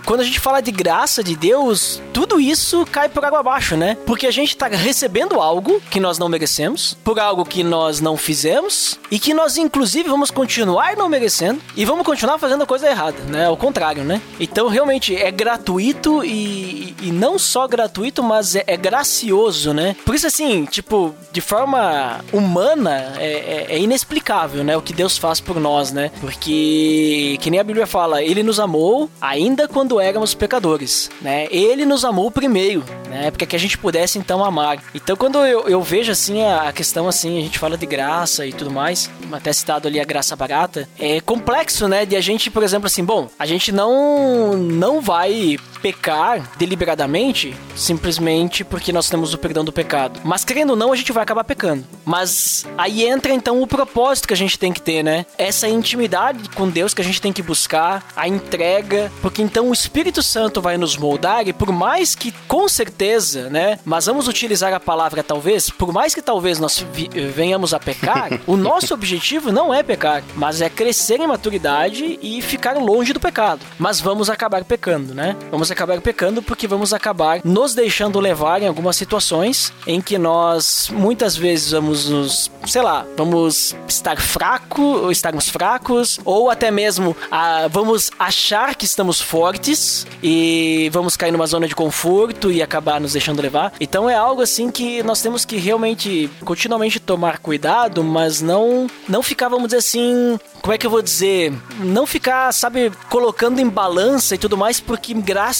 quando 0.07 0.21
a 0.21 0.25
gente 0.25 0.41
fala 0.41 0.61
de 0.61 0.71
graça 0.71 1.23
de 1.23 1.37
Deus, 1.37 2.01
tudo 2.13 2.41
isso 2.41 2.87
cai 2.91 3.09
por 3.09 3.25
água 3.25 3.41
abaixo, 3.41 3.77
né? 3.77 3.97
Porque 4.07 4.27
a 4.27 4.31
gente 4.31 4.57
tá 4.57 4.69
recebendo 4.69 5.41
algo 5.41 5.81
que 5.91 6.01
nós 6.01 6.19
não 6.19 6.29
merecemos, 6.29 6.97
por 7.05 7.19
algo 7.19 7.45
que 7.45 7.63
nós 7.63 8.01
não 8.01 8.17
fizemos 8.17 8.99
e 9.11 9.19
que 9.19 9.35
nós 9.35 9.57
inclusive 9.57 10.09
vamos 10.09 10.31
continuar 10.31 10.95
não 10.97 11.09
merecendo, 11.09 11.61
e 11.77 11.85
vamos 11.85 12.05
continuar 12.05 12.39
fazendo 12.39 12.63
a 12.63 12.67
coisa 12.67 12.89
errada, 12.89 13.19
né? 13.29 13.47
Ao 13.47 13.57
contrário, 13.57 14.05
né? 14.05 14.21
Então, 14.39 14.69
realmente, 14.69 15.17
é 15.17 15.31
gratuito 15.31 16.25
e, 16.25 16.95
e 17.01 17.11
não 17.11 17.39
só 17.39 17.67
gratuito, 17.67 18.23
mas 18.23 18.55
é, 18.55 18.65
é, 18.67 18.77
gracioso, 18.77 19.73
né? 19.73 19.97
Por 20.05 20.15
isso, 20.15 20.27
assim, 20.27 20.65
tipo, 20.67 21.15
de 21.33 21.41
forma 21.41 22.21
humana, 22.33 23.15
é, 23.19 23.27
é, 23.27 23.67
é 23.71 23.79
inexplicável, 23.79 24.63
né? 24.65 24.77
O 24.77 24.83
que 24.83 24.93
Deus 24.93 25.17
faz 25.17 25.41
por 25.41 25.59
nós, 25.59 25.93
né? 25.93 26.11
Porque, 26.21 27.39
que 27.41 27.51
nem 27.51 27.61
a 27.61 27.65
Bíblia 27.65 27.87
fala, 27.87 28.23
Ele 28.23 28.43
nos 28.43 28.61
amou 28.61 29.11
ainda 29.45 29.69
quando 29.69 30.01
éramos 30.01 30.35
pecadores, 30.35 31.11
né? 31.21 31.47
Ele 31.51 31.85
nos 31.85 32.05
amou 32.05 32.31
primeiro, 32.31 32.83
né? 33.09 33.31
Porque 33.31 33.47
que 33.47 33.57
a 33.57 33.59
gente 33.59 33.79
pudesse, 33.79 34.19
então, 34.19 34.45
amar. 34.45 34.83
Então, 34.95 35.17
quando 35.17 35.39
eu, 35.39 35.69
eu 35.69 35.83
vejo, 35.83 36.11
assim, 36.11 36.43
a, 36.43 36.69
a 36.69 36.73
questão, 36.73 37.07
assim, 37.07 37.39
a 37.39 37.43
gente 37.43 37.59
fala 37.59 37.77
de 37.77 37.87
graça 37.87 38.47
e 38.47 38.53
tudo 38.53 38.71
mais, 38.71 39.11
até 39.31 39.53
citado 39.53 39.87
ali 39.87 40.01
a 40.01 40.05
graça 40.05 40.35
barata, 40.35 40.89
é 40.99 41.21
complexo, 41.21 41.87
né? 41.89 42.07
De 42.07 42.17
a 42.17 42.21
gente, 42.21 42.51
por 42.51 42.63
exemplo, 42.63 42.87
assim, 42.87 43.05
bom, 43.05 43.29
a 43.39 43.47
gente 43.47 43.71
não, 43.71 44.57
não 44.57 45.01
vai 45.01 45.59
pecar 45.85 46.51
deliberadamente 46.57 47.55
simplesmente 47.77 48.65
porque 48.65 48.91
nós 48.91 49.11
temos 49.11 49.35
o 49.35 49.39
perdão 49.39 49.63
do 49.63 49.71
pecado. 49.71 50.19
Mas 50.25 50.43
querendo 50.43 50.71
ou 50.71 50.77
não, 50.77 50.95
a 50.95 50.97
gente 50.97 51.13
vai 51.13 51.23
acabar 51.23 51.45
pecando. 51.45 51.85
Mas 52.07 52.65
aí 52.79 53.05
entra 53.05 53.35
então 53.35 53.61
o 53.61 53.67
propósito 53.67 54.29
que 54.29 54.33
a 54.33 54.37
gente 54.37 54.59
tem 54.59 54.73
que 54.73 54.81
ter, 54.81 55.03
né? 55.03 55.27
Essa 55.37 55.69
intimidade 55.69 56.49
com 56.51 56.71
Deus 56.71 56.95
que 56.95 57.03
a 57.03 57.05
gente 57.05 57.21
tem 57.21 57.35
que 57.35 57.43
buscar, 57.43 58.03
a 58.17 58.27
entrega, 58.27 59.13
porque 59.21 59.43
então 59.43 59.69
o 59.69 59.75
Espírito 59.75 60.23
Santo 60.23 60.63
vai 60.63 60.79
nos 60.79 60.97
moldar 60.97 61.47
e 61.47 61.53
por 61.53 61.71
mais 61.71 62.15
que 62.15 62.33
com 62.49 62.67
certeza, 62.67 63.51
né? 63.51 63.79
Mas 63.85 64.07
vamos 64.07 64.27
utilizar 64.27 64.73
a 64.73 64.81
palavra 64.81 65.23
talvez, 65.23 65.69
por 65.69 65.93
mais 65.93 66.15
que 66.15 66.23
talvez 66.23 66.59
nós 66.59 66.87
venhamos 67.35 67.75
a 67.75 67.79
pecar, 67.79 68.31
o 68.47 68.57
nosso 68.57 68.95
objetivo 68.95 69.53
não 69.53 69.75
é 69.75 69.83
pecar, 69.83 70.23
mas 70.35 70.63
é 70.63 70.71
crescer 70.71 71.21
em 71.21 71.27
maturidade 71.27 72.19
e 72.23 72.41
ficar 72.41 72.79
longe 72.79 73.13
do 73.13 73.21
pecado. 73.21 73.61
Mas 73.79 74.01
vamos 74.01 74.31
acabar 74.31 74.65
pecando, 74.65 75.13
né? 75.13 75.37
Vamos 75.51 75.74
acabar 75.75 76.01
pecando 76.01 76.43
porque 76.43 76.67
vamos 76.67 76.93
acabar 76.93 77.41
nos 77.45 77.75
deixando 77.75 78.19
levar 78.19 78.63
em 78.63 78.67
algumas 78.67 78.97
situações 78.97 79.73
em 79.87 80.01
que 80.01 80.17
nós 80.17 80.89
muitas 80.93 81.37
vezes 81.37 81.73
vamos 81.73 82.09
nos, 82.09 82.51
sei 82.67 82.83
lá, 82.83 83.07
vamos 83.17 83.77
estar 83.87 84.21
fraco, 84.21 84.83
ou 84.83 85.11
estarmos 85.11 85.49
fracos, 85.49 86.19
ou 86.25 86.51
até 86.51 86.71
mesmo 86.71 87.17
ah, 87.31 87.69
vamos 87.71 88.11
achar 88.19 88.75
que 88.75 88.85
estamos 88.85 89.21
fortes 89.21 90.07
e 90.23 90.89
vamos 90.93 91.17
cair 91.17 91.33
numa 91.33 91.47
zona 91.47 91.69
de 91.69 91.75
conforto 91.75 92.51
e 92.51 92.63
acabar 92.63 93.01
nos 93.01 93.13
deixando 93.13 93.43
levar. 93.43 93.73
Então 93.81 94.09
é 94.09 94.15
algo 94.15 94.43
assim 94.43 94.71
que 94.71 95.03
nós 95.03 95.21
temos 95.21 95.45
que 95.45 95.57
realmente 95.57 96.31
continuamente 96.45 96.99
tomar 96.99 97.39
cuidado, 97.39 98.03
mas 98.03 98.41
não 98.41 98.87
não 99.09 99.23
ficar, 99.23 99.49
vamos 99.49 99.67
dizer 99.67 99.79
assim, 99.79 100.39
como 100.63 100.73
é 100.73 100.79
que 100.79 100.87
eu 100.87 100.91
vou 100.91 101.03
dizer? 101.03 101.53
Não 101.81 102.07
ficar, 102.07 102.53
sabe, 102.53 102.91
colocando 103.11 103.59
em 103.61 103.69
balança 103.69 104.35
e 104.35 104.39
tudo 104.39 104.57
mais, 104.57 104.81
porque 104.81 105.13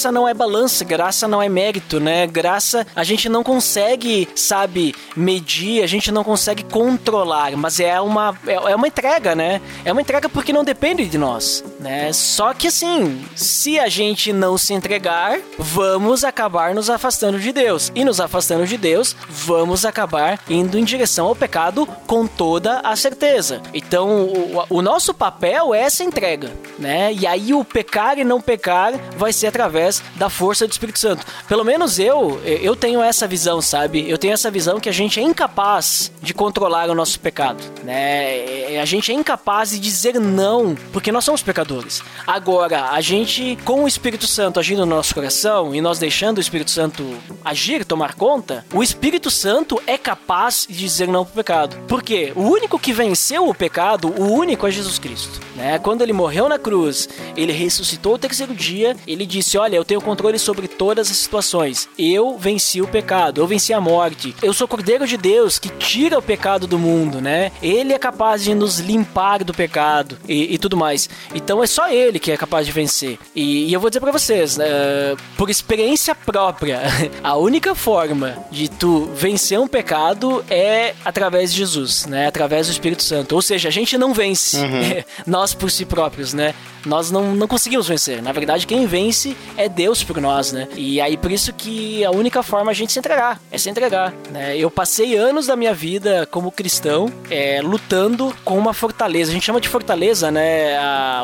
graça 0.05 0.13
não 0.13 0.29
é 0.29 0.35
balança, 0.35 0.85
graça 0.85 1.27
não 1.27 1.43
é 1.43 1.49
mérito, 1.49 1.99
né? 1.99 2.27
Graça 2.27 2.87
a 2.95 3.03
gente 3.03 3.27
não 3.27 3.43
consegue, 3.43 4.29
sabe, 4.35 4.95
medir, 5.17 5.83
a 5.83 5.87
gente 5.87 6.13
não 6.13 6.23
consegue 6.23 6.63
controlar, 6.65 7.57
mas 7.57 7.81
é 7.81 7.99
uma, 8.01 8.37
é, 8.47 8.53
é 8.53 8.77
uma 8.77 8.87
entrega, 8.87 9.35
né? 9.35 9.63
É 9.83 9.93
uma 9.93 10.03
entrega 10.03 10.29
porque 10.29 10.53
não 10.53 10.63
depende 10.63 11.07
de 11.07 11.17
nós, 11.17 11.65
né? 11.81 12.13
Só 12.13 12.53
que 12.53 12.67
assim, 12.67 13.25
se 13.35 13.79
a 13.79 13.89
gente 13.89 14.31
não 14.31 14.59
se 14.59 14.75
entregar, 14.75 15.41
vamos 15.59 16.23
acabar 16.23 16.75
nos 16.75 16.91
afastando 16.91 17.39
de 17.39 17.53
Deus. 17.53 17.91
E 17.95 18.05
nos 18.05 18.21
afastando 18.21 18.67
de 18.67 18.77
Deus, 18.77 19.17
vamos 19.29 19.87
acabar 19.87 20.39
indo 20.51 20.79
em 20.79 20.85
direção 20.85 21.29
ao 21.29 21.37
pecado 21.37 21.87
com 22.07 22.27
toda 22.27 22.81
a 22.81 22.95
certeza. 22.95 23.63
Então, 23.73 24.25
o, 24.25 24.65
o 24.69 24.83
nosso 24.83 25.15
papel 25.15 25.75
é 25.75 25.81
essa 25.81 26.05
entrega, 26.05 26.53
né? 26.79 27.11
E 27.13 27.27
aí 27.27 27.55
o 27.55 27.65
pecar 27.65 28.19
e 28.19 28.25
não 28.25 28.41
pecar 28.41 28.93
vai 29.17 29.33
ser 29.33 29.47
através 29.47 29.84
da 30.17 30.31
força 30.31 30.67
do 30.67 30.71
Espírito 30.71 30.99
Santo. 30.99 31.27
Pelo 31.49 31.65
menos 31.65 31.99
eu, 31.99 32.41
eu 32.45 32.75
tenho 32.75 33.03
essa 33.03 33.27
visão, 33.27 33.61
sabe? 33.61 34.09
Eu 34.09 34.17
tenho 34.17 34.33
essa 34.33 34.51
visão 34.51 34.81
que 34.81 34.89
a 34.89 34.93
gente 34.93 35.21
é 35.21 35.23
incapaz 35.23 36.11
de 36.23 36.33
controlar 36.33 36.89
o 36.89 36.95
nosso 36.95 37.21
pecado, 37.21 37.63
né? 37.83 38.79
A 38.81 38.85
gente 38.85 39.13
é 39.13 39.15
incapaz 39.15 39.71
de 39.71 39.79
dizer 39.79 40.19
não, 40.19 40.75
porque 40.93 41.13
nós 41.13 41.25
somos 41.25 41.43
pecadores. 41.43 42.03
Agora, 42.27 42.91
a 42.91 43.01
gente, 43.01 43.59
com 43.65 43.85
o 43.85 43.89
Espírito 43.89 44.27
Santo 44.27 44.61
agindo 44.61 44.87
no 44.87 44.97
nosso 44.97 45.15
coração 45.15 45.75
e 45.75 45.81
nós 45.81 45.99
deixando 45.99 46.39
o 46.39 46.41
Espírito 46.41 46.71
Santo 46.71 47.05
agir, 47.45 47.85
tomar 47.85 48.15
conta, 48.15 48.65
o 48.73 48.83
Espírito 48.83 49.31
Santo 49.31 49.81
é 49.87 49.99
capaz 49.99 50.67
de 50.69 50.79
dizer 50.79 51.09
não 51.09 51.25
pro 51.25 51.35
pecado. 51.35 51.77
Por 51.87 52.03
quê? 52.03 52.33
O 52.35 52.43
único 52.43 52.79
que 52.79 52.93
venceu 52.93 53.49
o 53.49 53.55
pecado, 53.55 54.09
o 54.09 54.33
único 54.33 54.67
é 54.67 54.71
Jesus 54.71 54.95
Jesus 54.95 54.99
Cristo. 54.99 55.41
Né? 55.57 55.79
Quando 55.79 56.03
ele 56.03 56.13
morreu 56.13 56.49
na 56.49 56.59
cruz, 56.59 57.09
ele 57.37 57.53
ressuscitou 57.53 58.15
o 58.15 58.19
terceiro 58.19 58.55
dia, 58.55 58.97
ele 59.07 59.27
disse: 59.27 59.57
Olha, 59.59 59.74
eu 59.75 59.85
tenho 59.85 60.01
controle 60.01 60.39
sobre 60.39 60.69
todas 60.69 61.11
as 61.11 61.17
situações. 61.17 61.89
Eu 61.99 62.39
venci 62.39 62.81
o 62.81 62.87
pecado, 62.87 63.41
eu 63.41 63.47
venci 63.47 63.73
a 63.73 63.81
morte. 63.81 64.35
Eu 64.43 64.53
sou 64.53 64.69
Cordeiro 64.69 65.07
de 65.07 65.17
Deus 65.17 65.59
que 65.59 65.69
tira 65.69 66.19
o 66.19 66.23
pecado 66.23 66.67
do 66.67 66.79
mundo, 66.79 67.21
né? 67.21 67.53
Ele 67.63 67.93
é 67.93 67.99
capaz 67.99 68.43
de 68.43 68.55
nos 68.55 68.79
limpar 68.79 69.45
do 69.45 69.55
pecado 69.55 70.19
e, 70.29 70.55
e 70.55 70.59
tudo 70.59 70.77
mais. 70.77 71.09
Então 71.35 71.63
é 71.63 71.67
só 71.67 71.91
ele 71.91 72.19
que 72.19 72.31
é 72.31 72.37
capaz 72.37 72.67
de 72.67 72.73
vencer. 72.73 73.19
E, 73.35 73.69
e 73.69 73.73
eu 73.73 73.81
vou 73.81 73.91
dizer 73.91 74.01
para 74.01 74.13
vocês, 74.13 74.57
uh, 74.57 75.17
por 75.37 75.51
experiência 75.51 76.15
própria, 76.15 76.83
a 77.23 77.37
única 77.37 77.75
forma 77.75 78.39
de 78.51 78.69
tu 78.69 79.11
vencer 79.15 79.59
um 79.59 79.69
pecado 79.69 80.45
é 80.49 80.95
através 81.05 81.53
de 81.53 81.59
Jesus, 81.59 82.07
né? 82.07 82.27
Através 82.27 82.67
do 82.67 82.73
Espírito 82.73 83.03
Santo. 83.03 83.35
Ou 83.35 83.43
seja, 83.43 83.69
a 83.69 83.73
gente 83.73 83.97
não 83.99 84.13
vence. 84.13 84.57
Uhum. 84.57 85.05
nós 85.27 85.55
por 85.55 85.71
si 85.71 85.85
próprios, 85.85 86.33
né? 86.33 86.55
Nós 86.85 87.11
não, 87.11 87.35
não 87.35 87.49
conseguimos 87.49 87.89
vencer. 87.89 88.23
Na 88.23 88.33
verdade, 88.33 88.67
quem 88.67 88.87
vence 88.87 89.37
é 89.57 89.64
Deus 89.69 90.03
por 90.03 90.21
nós, 90.21 90.53
né? 90.53 90.69
E 90.77 91.01
aí 91.01 91.17
por 91.17 91.31
isso 91.31 91.53
que 91.53 92.05
a 92.05 92.11
única 92.11 92.43
forma 92.43 92.71
a 92.71 92.75
gente 92.75 92.93
se 92.93 92.99
entregar 92.99 93.41
é 93.51 93.59
se 93.59 93.71
entregar, 93.71 94.13
né? 94.31 94.57
Eu 94.57 94.71
passei 94.71 95.17
anos 95.17 95.47
da 95.47 95.57
minha 95.57 95.75
vida 95.75 96.27
como 96.31 96.51
cristão 96.51 97.11
é, 97.31 97.61
lutando 97.63 98.35
com 98.45 98.59
uma 98.59 98.73
fortaleza. 98.73 99.31
A 99.31 99.35
gente 99.35 99.45
chama 99.45 99.61
de 99.61 99.69
fortaleza, 99.69 100.31
né? 100.31 100.75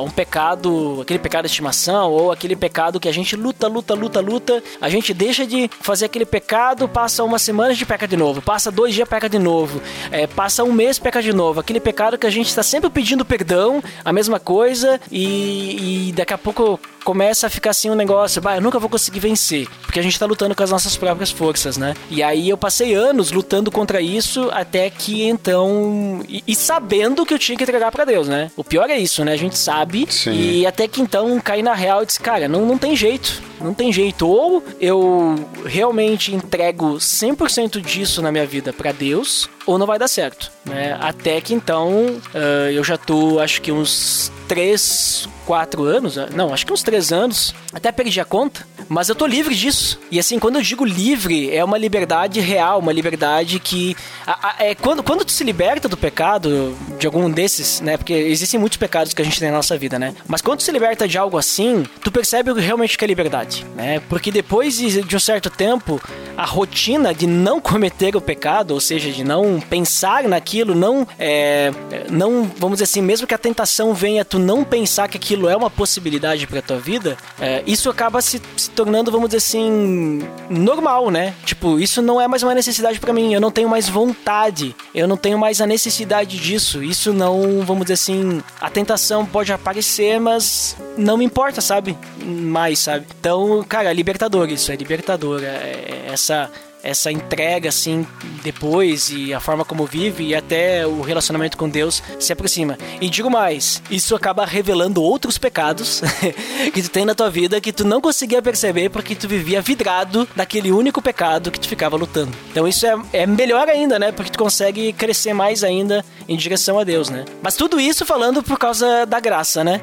um 0.02 0.10
pecado, 0.10 0.98
aquele 1.02 1.18
pecado 1.18 1.44
de 1.44 1.50
estimação 1.50 2.10
ou 2.10 2.32
aquele 2.32 2.56
pecado 2.56 2.98
que 3.00 3.08
a 3.08 3.12
gente 3.12 3.36
luta, 3.36 3.66
luta, 3.66 3.94
luta, 3.94 4.20
luta. 4.20 4.62
A 4.80 4.88
gente 4.88 5.12
deixa 5.12 5.46
de 5.46 5.70
fazer 5.80 6.06
aquele 6.06 6.24
pecado, 6.24 6.88
passa 6.88 7.24
uma 7.24 7.38
semana 7.38 7.74
de 7.74 7.84
peca 7.84 8.06
de 8.06 8.16
novo, 8.16 8.40
passa 8.40 8.70
dois 8.70 8.94
dias 8.94 9.08
peca 9.08 9.28
de 9.28 9.38
novo, 9.38 9.80
é, 10.10 10.26
passa 10.26 10.64
um 10.64 10.72
mês 10.72 10.98
peca 10.98 11.22
de 11.22 11.32
novo. 11.32 11.60
Aquele 11.60 11.80
pecado 11.80 12.18
que 12.18 12.26
a 12.26 12.30
gente 12.30 12.48
está 12.48 12.62
sempre 12.62 12.90
pedindo 12.90 13.24
perdão, 13.24 13.82
a 14.04 14.12
mesma 14.12 14.38
coisa, 14.38 15.00
e, 15.10 16.08
e 16.08 16.12
daqui 16.12 16.34
a 16.34 16.38
pouco 16.38 16.78
começa 17.04 17.46
a 17.46 17.50
ficar 17.50 17.70
assim 17.70 17.90
um 17.90 17.94
negócio, 17.94 18.29
bah, 18.38 18.56
eu 18.56 18.60
nunca 18.60 18.78
vou 18.78 18.90
conseguir 18.90 19.20
vencer, 19.20 19.66
porque 19.82 19.98
a 19.98 20.02
gente 20.02 20.18
tá 20.18 20.26
lutando 20.26 20.54
com 20.54 20.62
as 20.62 20.70
nossas 20.70 20.96
próprias 20.96 21.30
forças, 21.30 21.78
né? 21.78 21.94
E 22.10 22.22
aí 22.22 22.50
eu 22.50 22.58
passei 22.58 22.94
anos 22.94 23.32
lutando 23.32 23.70
contra 23.70 24.00
isso 24.00 24.50
até 24.52 24.90
que 24.90 25.22
então 25.22 26.22
e, 26.28 26.44
e 26.46 26.54
sabendo 26.54 27.24
que 27.24 27.32
eu 27.32 27.38
tinha 27.38 27.56
que 27.56 27.64
entregar 27.64 27.90
para 27.90 28.04
Deus, 28.04 28.28
né? 28.28 28.50
O 28.56 28.62
pior 28.62 28.90
é 28.90 28.98
isso, 28.98 29.24
né? 29.24 29.32
A 29.32 29.36
gente 29.36 29.56
sabe 29.56 30.06
Sim. 30.10 30.32
e 30.32 30.66
até 30.66 30.86
que 30.86 31.00
então 31.00 31.40
caí 31.40 31.62
na 31.62 31.74
real 31.74 32.02
e 32.02 32.06
disse, 32.06 32.20
cara, 32.20 32.46
não, 32.46 32.66
não 32.66 32.76
tem 32.76 32.94
jeito. 32.94 33.49
Não 33.60 33.74
tem 33.74 33.92
jeito. 33.92 34.26
Ou 34.26 34.62
eu 34.80 35.34
realmente 35.64 36.34
entrego 36.34 36.94
100% 36.96 37.80
disso 37.80 38.22
na 38.22 38.32
minha 38.32 38.46
vida 38.46 38.72
para 38.72 38.92
Deus, 38.92 39.48
ou 39.66 39.78
não 39.78 39.86
vai 39.86 39.98
dar 39.98 40.08
certo, 40.08 40.50
né? 40.64 40.96
Até 41.00 41.40
que 41.40 41.54
então 41.54 41.90
uh, 42.34 42.70
eu 42.72 42.82
já 42.82 42.96
tô, 42.96 43.38
acho 43.38 43.60
que 43.62 43.70
uns 43.70 44.32
3, 44.48 45.28
4 45.46 45.84
anos, 45.84 46.16
não, 46.34 46.52
acho 46.52 46.66
que 46.66 46.72
uns 46.72 46.82
3 46.82 47.12
anos, 47.12 47.54
até 47.72 47.92
perdi 47.92 48.20
a 48.20 48.24
conta, 48.24 48.66
mas 48.88 49.08
eu 49.08 49.14
tô 49.14 49.24
livre 49.26 49.54
disso. 49.54 50.00
E 50.10 50.18
assim, 50.18 50.40
quando 50.40 50.56
eu 50.56 50.62
digo 50.62 50.84
livre, 50.84 51.54
é 51.54 51.62
uma 51.64 51.78
liberdade 51.78 52.40
real, 52.40 52.80
uma 52.80 52.92
liberdade 52.92 53.60
que. 53.60 53.96
A, 54.26 54.48
a, 54.48 54.64
é 54.64 54.74
quando, 54.74 55.02
quando 55.02 55.24
tu 55.24 55.30
se 55.30 55.44
liberta 55.44 55.88
do 55.88 55.96
pecado, 55.96 56.76
de 56.98 57.06
algum 57.06 57.30
desses, 57.30 57.80
né? 57.80 57.96
Porque 57.96 58.12
existem 58.12 58.58
muitos 58.58 58.76
pecados 58.76 59.14
que 59.14 59.22
a 59.22 59.24
gente 59.24 59.38
tem 59.38 59.50
na 59.50 59.56
nossa 59.56 59.78
vida, 59.78 59.96
né? 59.98 60.12
Mas 60.26 60.42
quando 60.42 60.58
tu 60.58 60.64
se 60.64 60.72
liberta 60.72 61.06
de 61.06 61.16
algo 61.16 61.38
assim, 61.38 61.84
tu 62.02 62.10
percebe 62.10 62.52
realmente 62.54 62.98
que 62.98 63.04
é 63.04 63.08
liberdade, 63.08 63.49
né? 63.74 64.00
Porque 64.08 64.30
depois 64.30 64.78
de 64.78 65.16
um 65.16 65.20
certo 65.20 65.50
tempo, 65.50 66.00
a 66.36 66.44
rotina 66.44 67.14
de 67.14 67.26
não 67.26 67.60
cometer 67.60 68.16
o 68.16 68.20
pecado, 68.20 68.72
ou 68.72 68.80
seja, 68.80 69.10
de 69.10 69.24
não 69.24 69.60
pensar 69.60 70.24
naquilo, 70.24 70.74
não. 70.74 71.06
É, 71.18 71.70
não, 72.10 72.50
vamos 72.56 72.76
dizer 72.76 72.84
assim, 72.84 73.02
mesmo 73.02 73.26
que 73.26 73.34
a 73.34 73.38
tentação 73.38 73.94
venha, 73.94 74.24
tu 74.24 74.38
não 74.38 74.64
pensar 74.64 75.08
que 75.08 75.16
aquilo 75.16 75.48
é 75.48 75.56
uma 75.56 75.70
possibilidade 75.70 76.46
para 76.46 76.62
tua 76.62 76.78
vida, 76.78 77.16
é, 77.40 77.62
isso 77.66 77.90
acaba 77.90 78.20
se, 78.20 78.40
se, 78.56 78.70
tornando, 78.70 79.10
vamos 79.10 79.28
dizer 79.28 79.38
assim, 79.38 80.20
normal, 80.48 81.10
né? 81.10 81.34
Tipo, 81.44 81.78
isso 81.78 82.00
não 82.02 82.20
é 82.20 82.26
mais 82.26 82.42
uma 82.42 82.54
necessidade 82.54 82.98
para 83.00 83.12
mim, 83.12 83.34
eu 83.34 83.40
não 83.40 83.50
tenho 83.50 83.68
mais 83.68 83.88
vontade, 83.88 84.74
eu 84.94 85.06
não 85.06 85.16
tenho 85.16 85.38
mais 85.38 85.60
a 85.60 85.66
necessidade 85.66 86.38
disso. 86.38 86.82
Isso 86.82 87.12
não, 87.12 87.62
vamos 87.64 87.84
dizer 87.84 87.94
assim, 87.94 88.42
a 88.60 88.70
tentação 88.70 89.24
pode 89.24 89.52
aparecer, 89.52 90.20
mas 90.20 90.76
não 90.96 91.16
me 91.16 91.24
importa, 91.24 91.60
sabe? 91.60 91.96
Mais, 92.22 92.78
sabe? 92.78 93.06
Então, 93.18 93.39
cara, 93.68 93.90
é 93.90 93.94
libertador 93.94 94.48
isso, 94.50 94.72
é 94.72 94.76
libertador. 94.76 95.42
É, 95.42 95.46
é 95.46 96.04
essa 96.12 96.50
essa 96.82 97.10
entrega 97.10 97.68
assim 97.68 98.06
depois 98.42 99.10
e 99.10 99.32
a 99.34 99.40
forma 99.40 99.64
como 99.64 99.86
vive 99.86 100.28
e 100.28 100.34
até 100.34 100.86
o 100.86 101.00
relacionamento 101.00 101.56
com 101.56 101.68
Deus 101.68 102.02
se 102.18 102.32
aproxima. 102.32 102.78
E 103.00 103.08
digo 103.08 103.30
mais, 103.30 103.82
isso 103.90 104.14
acaba 104.14 104.44
revelando 104.44 105.02
outros 105.02 105.38
pecados 105.38 106.02
que 106.72 106.82
tu 106.82 106.90
tem 106.90 107.04
na 107.04 107.14
tua 107.14 107.30
vida 107.30 107.60
que 107.60 107.72
tu 107.72 107.84
não 107.84 108.00
conseguia 108.00 108.42
perceber 108.42 108.88
porque 108.88 109.14
tu 109.14 109.28
vivia 109.28 109.60
vidrado 109.60 110.28
daquele 110.34 110.72
único 110.72 111.02
pecado 111.02 111.50
que 111.50 111.60
tu 111.60 111.68
ficava 111.68 111.96
lutando. 111.96 112.36
Então 112.50 112.66
isso 112.66 112.86
é, 112.86 112.94
é 113.12 113.26
melhor 113.26 113.68
ainda, 113.68 113.98
né? 113.98 114.12
Porque 114.12 114.30
tu 114.30 114.38
consegue 114.38 114.92
crescer 114.92 115.32
mais 115.32 115.62
ainda 115.62 116.04
em 116.28 116.36
direção 116.36 116.78
a 116.78 116.84
Deus, 116.84 117.08
né? 117.08 117.24
Mas 117.42 117.56
tudo 117.56 117.80
isso 117.80 118.06
falando 118.06 118.42
por 118.42 118.58
causa 118.58 119.04
da 119.06 119.20
graça, 119.20 119.62
né? 119.64 119.80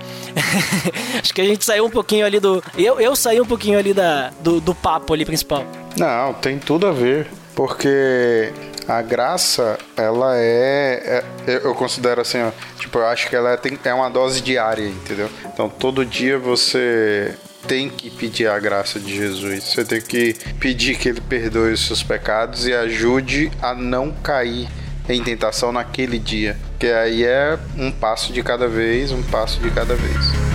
Acho 1.21 1.33
que 1.33 1.41
a 1.41 1.45
gente 1.45 1.63
saiu 1.63 1.85
um 1.85 1.89
pouquinho 1.89 2.25
ali 2.25 2.39
do. 2.39 2.63
Eu, 2.77 2.99
eu 2.99 3.15
saí 3.15 3.39
um 3.39 3.45
pouquinho 3.45 3.77
ali 3.77 3.93
da, 3.93 4.31
do, 4.39 4.59
do 4.59 4.73
papo 4.73 5.13
ali 5.13 5.25
principal. 5.25 5.65
Não, 5.97 6.33
tem 6.33 6.59
tudo 6.59 6.87
a 6.87 6.91
ver. 6.91 7.27
Porque 7.55 8.53
a 8.87 9.01
graça, 9.01 9.79
ela 9.97 10.37
é, 10.37 11.23
é, 11.47 11.61
Eu 11.63 11.73
considero 11.73 12.21
assim, 12.21 12.37
ó, 12.39 12.51
tipo, 12.79 12.99
eu 12.99 13.07
acho 13.07 13.27
que 13.27 13.35
ela 13.35 13.51
é, 13.51 13.57
tem, 13.57 13.77
é 13.83 13.93
uma 13.93 14.09
dose 14.09 14.41
diária, 14.41 14.87
entendeu? 14.87 15.29
Então 15.45 15.67
todo 15.67 16.05
dia 16.05 16.37
você 16.37 17.35
tem 17.67 17.89
que 17.89 18.09
pedir 18.09 18.47
a 18.47 18.59
graça 18.59 18.99
de 18.99 19.15
Jesus. 19.15 19.63
Você 19.63 19.83
tem 19.83 19.99
que 19.99 20.35
pedir 20.59 20.97
que 20.97 21.09
ele 21.09 21.19
perdoe 21.19 21.73
os 21.73 21.85
seus 21.85 22.03
pecados 22.03 22.67
e 22.67 22.73
ajude 22.73 23.51
a 23.61 23.73
não 23.73 24.11
cair 24.11 24.69
em 25.09 25.23
tentação 25.23 25.71
naquele 25.71 26.19
dia. 26.19 26.57
Que 26.79 26.87
aí 26.87 27.23
é 27.23 27.57
um 27.77 27.91
passo 27.91 28.31
de 28.31 28.43
cada 28.43 28.67
vez, 28.67 29.11
um 29.11 29.23
passo 29.23 29.59
de 29.59 29.71
cada 29.71 29.95
vez. 29.95 30.46